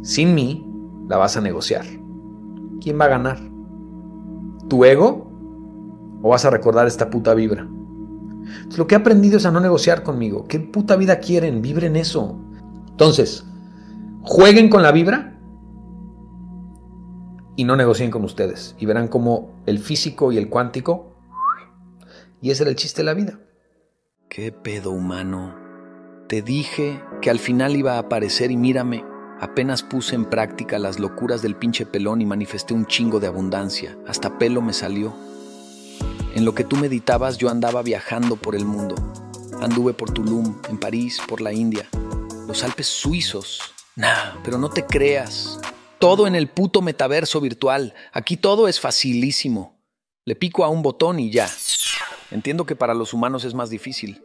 sin 0.02 0.34
mí, 0.34 0.71
la 1.08 1.16
vas 1.16 1.36
a 1.36 1.40
negociar. 1.40 1.84
¿Quién 2.80 3.00
va 3.00 3.06
a 3.06 3.08
ganar? 3.08 3.38
¿Tu 4.68 4.84
ego? 4.84 5.30
¿O 6.22 6.30
vas 6.30 6.44
a 6.44 6.50
recordar 6.50 6.86
esta 6.86 7.10
puta 7.10 7.34
vibra? 7.34 7.68
lo 8.76 8.86
que 8.86 8.94
he 8.94 8.98
aprendido 8.98 9.36
es 9.36 9.46
a 9.46 9.50
no 9.50 9.60
negociar 9.60 10.02
conmigo. 10.02 10.46
¿Qué 10.48 10.58
puta 10.60 10.96
vida 10.96 11.18
quieren? 11.18 11.62
Vibren 11.62 11.96
eso. 11.96 12.38
Entonces, 12.90 13.44
jueguen 14.22 14.68
con 14.68 14.82
la 14.82 14.92
vibra 14.92 15.38
y 17.56 17.64
no 17.64 17.76
negocien 17.76 18.10
con 18.10 18.24
ustedes. 18.24 18.74
Y 18.78 18.86
verán 18.86 19.08
como 19.08 19.50
el 19.66 19.78
físico 19.78 20.32
y 20.32 20.38
el 20.38 20.48
cuántico. 20.48 21.12
Y 22.40 22.50
ese 22.50 22.64
era 22.64 22.70
el 22.70 22.76
chiste 22.76 23.02
de 23.02 23.06
la 23.06 23.14
vida. 23.14 23.38
¿Qué 24.28 24.52
pedo 24.52 24.90
humano? 24.90 25.54
Te 26.28 26.42
dije 26.42 27.00
que 27.20 27.30
al 27.30 27.38
final 27.38 27.76
iba 27.76 27.94
a 27.94 27.98
aparecer 27.98 28.50
y 28.50 28.56
mírame. 28.56 29.04
Apenas 29.42 29.82
puse 29.82 30.14
en 30.14 30.24
práctica 30.24 30.78
las 30.78 31.00
locuras 31.00 31.42
del 31.42 31.56
pinche 31.56 31.84
pelón 31.84 32.20
y 32.22 32.24
manifesté 32.24 32.74
un 32.74 32.86
chingo 32.86 33.18
de 33.18 33.26
abundancia. 33.26 33.98
Hasta 34.06 34.38
pelo 34.38 34.62
me 34.62 34.72
salió. 34.72 35.12
En 36.36 36.44
lo 36.44 36.54
que 36.54 36.62
tú 36.62 36.76
meditabas 36.76 37.38
yo 37.38 37.50
andaba 37.50 37.82
viajando 37.82 38.36
por 38.36 38.54
el 38.54 38.64
mundo. 38.64 38.94
Anduve 39.60 39.94
por 39.94 40.12
Tulum, 40.12 40.60
en 40.68 40.78
París, 40.78 41.20
por 41.26 41.40
la 41.40 41.52
India. 41.52 41.88
Los 42.46 42.62
Alpes 42.62 42.86
suizos. 42.86 43.60
Nah, 43.96 44.40
pero 44.44 44.58
no 44.58 44.70
te 44.70 44.86
creas. 44.86 45.58
Todo 45.98 46.28
en 46.28 46.36
el 46.36 46.48
puto 46.48 46.80
metaverso 46.80 47.40
virtual. 47.40 47.94
Aquí 48.12 48.36
todo 48.36 48.68
es 48.68 48.78
facilísimo. 48.78 49.76
Le 50.24 50.36
pico 50.36 50.64
a 50.64 50.68
un 50.68 50.82
botón 50.82 51.18
y 51.18 51.32
ya. 51.32 51.50
Entiendo 52.30 52.64
que 52.64 52.76
para 52.76 52.94
los 52.94 53.12
humanos 53.12 53.42
es 53.42 53.54
más 53.54 53.70
difícil. 53.70 54.22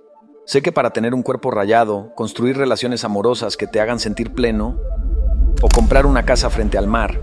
Sé 0.47 0.61
que 0.61 0.71
para 0.71 0.91
tener 0.91 1.13
un 1.13 1.23
cuerpo 1.23 1.51
rayado, 1.51 2.15
construir 2.15 2.55
relaciones 2.55 3.03
amorosas 3.03 3.57
que 3.57 3.67
te 3.67 3.81
hagan 3.81 3.99
sentir 3.99 4.33
pleno, 4.33 4.79
o 5.61 5.67
comprar 5.67 6.05
una 6.05 6.23
casa 6.23 6.49
frente 6.49 6.77
al 6.77 6.87
mar, 6.87 7.19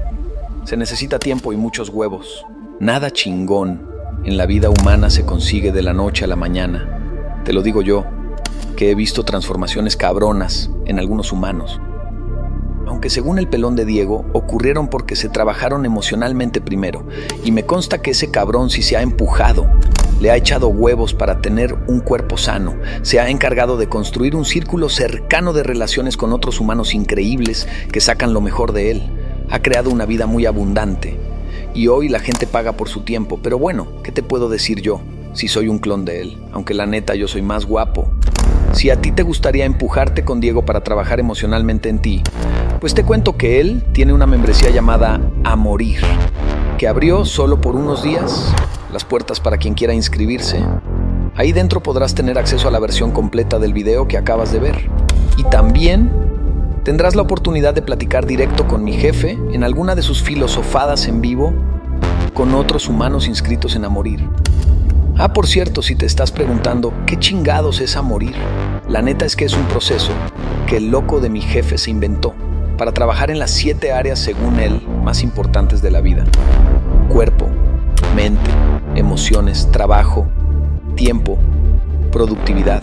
se 0.65 0.77
necesita 0.77 1.19
tiempo 1.19 1.51
y 1.51 1.57
muchos 1.57 1.89
huevos. 1.89 2.45
Nada 2.81 3.11
chingón 3.11 3.89
en 4.27 4.37
la 4.37 4.45
vida 4.45 4.69
humana 4.69 5.09
se 5.09 5.25
consigue 5.25 5.73
de 5.73 5.81
la 5.81 5.95
noche 5.95 6.27
a 6.27 6.29
la 6.29 6.37
mañana. 6.37 7.41
Te 7.47 7.55
lo 7.55 7.63
digo 7.63 7.81
yo, 7.81 8.05
que 8.77 8.91
he 8.91 8.95
visto 8.95 9.25
transformaciones 9.25 9.97
cabronas 9.97 10.69
en 10.85 10.99
algunos 10.99 11.33
humanos. 11.33 11.81
Aunque 12.87 13.11
según 13.11 13.39
el 13.39 13.49
pelón 13.49 13.77
de 13.77 13.85
Diego, 13.85 14.25
ocurrieron 14.33 14.89
porque 14.89 15.17
se 15.17 15.29
trabajaron 15.29 15.87
emocionalmente 15.87 16.61
primero, 16.61 17.07
y 17.43 17.53
me 17.53 17.65
consta 17.65 18.03
que 18.03 18.13
ese 18.13 18.31
cabrón 18.31 18.71
si 18.71 18.83
se 18.83 18.97
ha 18.97 19.03
empujado, 19.03 19.67
le 20.21 20.31
ha 20.31 20.37
echado 20.37 20.69
huevos 20.69 21.15
para 21.15 21.41
tener 21.41 21.75
un 21.87 22.01
cuerpo 22.01 22.37
sano, 22.37 22.75
se 23.03 23.21
ha 23.21 23.29
encargado 23.29 23.77
de 23.77 23.89
construir 23.89 24.37
un 24.37 24.45
círculo 24.45 24.89
cercano 24.89 25.53
de 25.53 25.63
relaciones 25.63 26.17
con 26.17 26.33
otros 26.33 26.61
humanos 26.61 26.95
increíbles 26.95 27.69
que 27.91 28.01
sacan 28.01 28.33
lo 28.33 28.41
mejor 28.41 28.73
de 28.73 28.91
él, 28.91 29.03
ha 29.51 29.61
creado 29.61 29.91
una 29.91 30.07
vida 30.07 30.27
muy 30.27 30.47
abundante, 30.47 31.19
y 31.75 31.89
hoy 31.89 32.09
la 32.09 32.21
gente 32.21 32.47
paga 32.47 32.73
por 32.73 32.89
su 32.89 33.01
tiempo, 33.01 33.41
pero 33.43 33.59
bueno, 33.59 33.89
¿qué 34.03 34.13
te 34.13 34.23
puedo 34.23 34.49
decir 34.49 34.81
yo? 34.81 35.01
Si 35.33 35.49
soy 35.49 35.69
un 35.69 35.79
clon 35.79 36.05
de 36.05 36.21
él, 36.21 36.39
aunque 36.53 36.75
la 36.75 36.87
neta 36.87 37.17
yo 37.17 37.27
soy 37.27 37.43
más 37.43 37.67
guapo. 37.67 38.09
Si 38.73 38.91
a 38.91 39.01
ti 39.01 39.11
te 39.11 39.23
gustaría 39.23 39.65
empujarte 39.65 40.25
con 40.25 40.41
Diego 40.41 40.65
para 40.65 40.83
trabajar 40.83 41.19
emocionalmente 41.19 41.89
en 41.89 41.99
ti, 42.01 42.23
pues 42.85 42.93
te 42.93 43.03
cuento 43.03 43.39
que 43.39 43.61
él 43.61 43.83
tiene 43.95 44.13
una 44.13 44.27
membresía 44.27 44.69
llamada 44.69 45.19
A 45.43 45.57
Morir, 45.57 46.03
que 46.77 46.87
abrió 46.87 47.25
solo 47.25 47.59
por 47.59 47.77
unos 47.77 48.03
días 48.03 48.55
las 48.93 49.07
puertas 49.07 49.41
para 49.41 49.57
quien 49.57 49.73
quiera 49.73 49.95
inscribirse. 49.95 50.63
Ahí 51.35 51.53
dentro 51.53 51.83
podrás 51.83 52.15
tener 52.15 52.37
acceso 52.37 52.69
a 52.69 52.71
la 52.71 52.79
versión 52.79 53.13
completa 53.13 53.59
del 53.59 53.73
video 53.73 54.07
que 54.07 54.19
acabas 54.19 54.53
de 54.53 54.59
ver. 54.59 54.91
Y 55.39 55.45
también 55.45 56.13
tendrás 56.83 57.15
la 57.15 57.23
oportunidad 57.23 57.73
de 57.73 57.81
platicar 57.81 58.27
directo 58.27 58.67
con 58.67 58.85
mi 58.85 58.93
jefe 58.93 59.39
en 59.51 59.65
alguna 59.65 59.95
de 59.95 60.03
sus 60.03 60.21
filosofadas 60.21 61.09
en 61.09 61.23
vivo 61.23 61.55
con 62.35 62.55
otros 62.55 62.91
humanos 62.91 63.29
inscritos 63.29 63.77
en 63.77 63.87
A 63.87 63.89
Morir. 63.89 64.29
Ah, 65.17 65.33
por 65.33 65.47
cierto, 65.47 65.81
si 65.81 65.97
te 65.97 66.05
estás 66.05 66.33
preguntando, 66.33 66.93
¿qué 67.07 67.19
chingados 67.19 67.81
es 67.81 67.97
A 67.97 68.03
Morir? 68.03 68.35
La 68.87 69.01
neta 69.01 69.25
es 69.25 69.37
que 69.37 69.47
es 69.47 69.55
un 69.55 69.65
proceso 69.69 70.13
que 70.67 70.77
el 70.77 70.91
loco 70.91 71.21
de 71.21 71.31
mi 71.31 71.41
jefe 71.41 71.79
se 71.79 71.91
inventó 71.91 72.35
para 72.77 72.93
trabajar 72.93 73.31
en 73.31 73.39
las 73.39 73.51
siete 73.51 73.93
áreas, 73.93 74.19
según 74.19 74.59
él, 74.59 74.81
más 75.03 75.23
importantes 75.23 75.83
de 75.83 75.91
la 75.91 76.01
vida. 76.01 76.25
Cuerpo, 77.09 77.49
mente, 78.15 78.51
emociones, 78.95 79.71
trabajo, 79.71 80.27
tiempo, 80.97 81.39
productividad, 82.11 82.83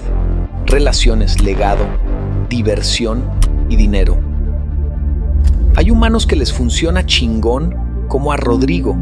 relaciones, 0.65 1.41
legado, 1.41 1.85
diversión 2.49 3.23
y 3.69 3.75
dinero. 3.75 4.17
Hay 5.75 5.89
humanos 5.91 6.27
que 6.27 6.35
les 6.35 6.51
funciona 6.51 7.05
chingón 7.05 8.05
como 8.07 8.33
a 8.33 8.37
Rodrigo, 8.37 8.97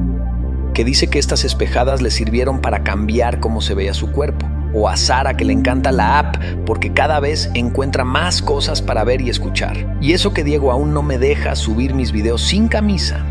que 0.74 0.84
dice 0.84 1.08
que 1.08 1.20
estas 1.20 1.44
espejadas 1.44 2.02
le 2.02 2.12
sirvieron 2.12 2.62
para 2.62 2.84
cambiar 2.84 3.40
cómo 3.40 3.62
se 3.62 3.74
veía 3.74 3.94
su 3.94 4.12
cuerpo, 4.12 4.46
o 4.74 4.88
a 4.88 4.96
Sara 4.98 5.36
que 5.36 5.46
le 5.46 5.54
encanta 5.54 5.92
la 5.92 6.20
app 6.20 6.38
porque 6.66 6.94
cada 6.94 7.20
vez 7.20 7.50
encuentra 7.54 8.04
más 8.04 8.42
cosas 8.42 8.82
para 8.82 9.04
ver 9.04 9.22
y 9.22 9.30
escuchar. 9.30 9.98
Y 10.02 10.14
eso 10.14 10.34
que 10.34 10.44
Diego 10.44 10.72
aún 10.72 10.94
no 10.94 11.02
me 11.02 11.18
deja 11.18 11.56
subir 11.56 11.94
mis 11.94 12.12
videos 12.12 12.42
sin 12.42 12.68
camisa. 12.68 13.26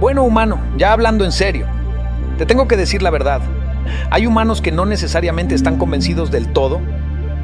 Bueno, 0.00 0.22
humano, 0.22 0.60
ya 0.76 0.92
hablando 0.92 1.24
en 1.24 1.32
serio, 1.32 1.66
te 2.38 2.46
tengo 2.46 2.68
que 2.68 2.76
decir 2.76 3.02
la 3.02 3.10
verdad. 3.10 3.42
Hay 4.10 4.26
humanos 4.26 4.60
que 4.60 4.72
no 4.72 4.86
necesariamente 4.86 5.54
están 5.54 5.76
convencidos 5.76 6.30
del 6.30 6.48
todo 6.48 6.80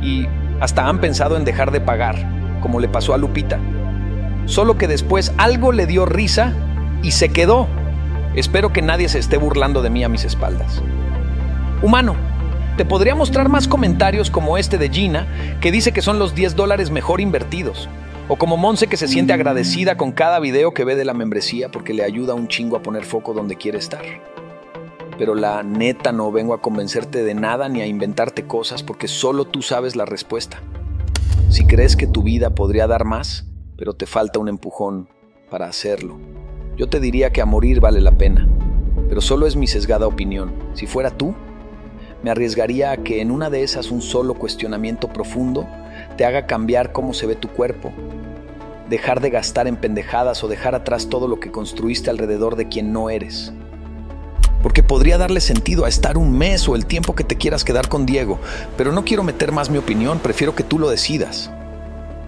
y 0.02 0.26
hasta 0.60 0.88
han 0.88 1.00
pensado 1.00 1.36
en 1.36 1.44
dejar 1.44 1.72
de 1.72 1.80
pagar, 1.80 2.16
como 2.60 2.80
le 2.80 2.88
pasó 2.88 3.12
a 3.14 3.18
Lupita. 3.18 3.58
Solo 4.46 4.78
que 4.78 4.88
después 4.88 5.32
algo 5.36 5.72
le 5.72 5.86
dio 5.86 6.06
risa 6.06 6.52
y 7.02 7.12
se 7.12 7.30
quedó. 7.30 7.66
Espero 8.34 8.72
que 8.72 8.82
nadie 8.82 9.08
se 9.08 9.18
esté 9.18 9.36
burlando 9.36 9.82
de 9.82 9.90
mí 9.90 10.04
a 10.04 10.08
mis 10.08 10.24
espaldas. 10.24 10.82
Humano, 11.82 12.14
te 12.76 12.84
podría 12.84 13.14
mostrar 13.14 13.48
más 13.48 13.68
comentarios 13.68 14.30
como 14.30 14.58
este 14.58 14.78
de 14.78 14.88
Gina, 14.88 15.26
que 15.60 15.70
dice 15.70 15.92
que 15.92 16.02
son 16.02 16.18
los 16.18 16.34
10 16.34 16.56
dólares 16.56 16.90
mejor 16.90 17.20
invertidos. 17.20 17.88
O 18.28 18.36
como 18.36 18.56
Monse 18.56 18.86
que 18.86 18.96
se 18.96 19.08
siente 19.08 19.32
agradecida 19.32 19.96
con 19.96 20.12
cada 20.12 20.40
video 20.40 20.72
que 20.72 20.84
ve 20.84 20.96
de 20.96 21.04
la 21.04 21.14
membresía 21.14 21.70
porque 21.70 21.94
le 21.94 22.04
ayuda 22.04 22.34
un 22.34 22.48
chingo 22.48 22.76
a 22.76 22.82
poner 22.82 23.04
foco 23.04 23.34
donde 23.34 23.56
quiere 23.56 23.78
estar 23.78 24.02
pero 25.18 25.34
la 25.34 25.62
neta 25.62 26.12
no 26.12 26.32
vengo 26.32 26.54
a 26.54 26.60
convencerte 26.60 27.22
de 27.22 27.34
nada 27.34 27.68
ni 27.68 27.80
a 27.80 27.86
inventarte 27.86 28.46
cosas 28.46 28.82
porque 28.82 29.08
solo 29.08 29.44
tú 29.44 29.62
sabes 29.62 29.96
la 29.96 30.04
respuesta. 30.04 30.60
Si 31.50 31.66
crees 31.66 31.96
que 31.96 32.06
tu 32.06 32.22
vida 32.22 32.50
podría 32.54 32.86
dar 32.86 33.04
más, 33.04 33.46
pero 33.76 33.94
te 33.94 34.06
falta 34.06 34.38
un 34.38 34.48
empujón 34.48 35.08
para 35.50 35.66
hacerlo, 35.66 36.18
yo 36.76 36.88
te 36.88 37.00
diría 37.00 37.30
que 37.30 37.40
a 37.40 37.46
morir 37.46 37.80
vale 37.80 38.00
la 38.00 38.18
pena, 38.18 38.48
pero 39.08 39.20
solo 39.20 39.46
es 39.46 39.54
mi 39.54 39.66
sesgada 39.66 40.06
opinión. 40.06 40.52
Si 40.74 40.86
fuera 40.86 41.10
tú, 41.10 41.34
me 42.24 42.30
arriesgaría 42.30 42.90
a 42.90 42.96
que 42.96 43.20
en 43.20 43.30
una 43.30 43.50
de 43.50 43.62
esas 43.62 43.90
un 43.90 44.00
solo 44.00 44.32
cuestionamiento 44.32 45.08
profundo 45.08 45.68
te 46.16 46.24
haga 46.24 46.46
cambiar 46.46 46.90
cómo 46.90 47.12
se 47.12 47.26
ve 47.26 47.36
tu 47.36 47.48
cuerpo, 47.48 47.92
dejar 48.88 49.20
de 49.20 49.28
gastar 49.28 49.68
en 49.68 49.76
pendejadas 49.76 50.42
o 50.42 50.48
dejar 50.48 50.74
atrás 50.74 51.10
todo 51.10 51.28
lo 51.28 51.38
que 51.38 51.50
construiste 51.50 52.08
alrededor 52.08 52.56
de 52.56 52.66
quien 52.68 52.94
no 52.94 53.10
eres 53.10 53.52
porque 54.62 54.82
podría 54.82 55.18
darle 55.18 55.42
sentido 55.42 55.84
a 55.84 55.90
estar 55.90 56.16
un 56.16 56.32
mes 56.32 56.66
o 56.66 56.74
el 56.74 56.86
tiempo 56.86 57.14
que 57.14 57.24
te 57.24 57.36
quieras 57.36 57.62
quedar 57.62 57.90
con 57.90 58.06
Diego, 58.06 58.38
pero 58.78 58.92
no 58.92 59.04
quiero 59.04 59.22
meter 59.22 59.52
más 59.52 59.68
mi 59.68 59.76
opinión, 59.76 60.18
prefiero 60.20 60.54
que 60.54 60.62
tú 60.62 60.78
lo 60.78 60.88
decidas. 60.88 61.50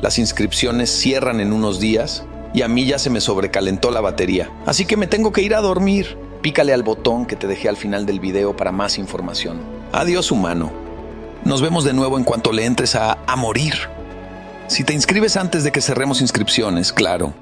Las 0.03 0.18
inscripciones 0.18 0.90
cierran 0.90 1.40
en 1.40 1.55
unos 1.55 1.80
días 1.80 2.26
y 2.53 2.61
a 2.61 2.68
mí 2.68 2.84
ya 2.84 2.99
se 2.99 3.09
me 3.09 3.22
sobrecalentó 3.22 3.90
la 3.90 4.03
batería, 4.03 4.51
así 4.66 4.84
que 4.84 4.99
me 4.99 5.07
tengo 5.07 5.32
que 5.32 5.40
ir 5.40 5.55
a 5.55 5.62
dormir. 5.62 6.18
Pícale 6.42 6.74
al 6.74 6.82
botón 6.82 7.24
que 7.24 7.36
te 7.36 7.47
dejé 7.47 7.70
al 7.70 7.78
final 7.78 8.05
del 8.05 8.20
video 8.20 8.55
para 8.55 8.70
más 8.70 8.99
información. 8.99 9.76
Adiós 9.97 10.30
humano. 10.30 10.70
Nos 11.47 11.62
vemos 11.62 11.82
de 11.82 11.94
nuevo 11.94 12.18
en 12.18 12.24
cuanto 12.24 12.53
le 12.53 12.66
entres 12.66 12.94
a 12.94 13.16
A 13.26 13.34
Morir. 13.34 13.72
Si 14.66 14.84
te 14.84 14.92
inscribes 14.92 15.38
antes 15.38 15.64
de 15.64 15.72
que 15.72 15.80
cerremos 15.80 16.20
inscripciones, 16.20 16.92
claro. 16.92 17.32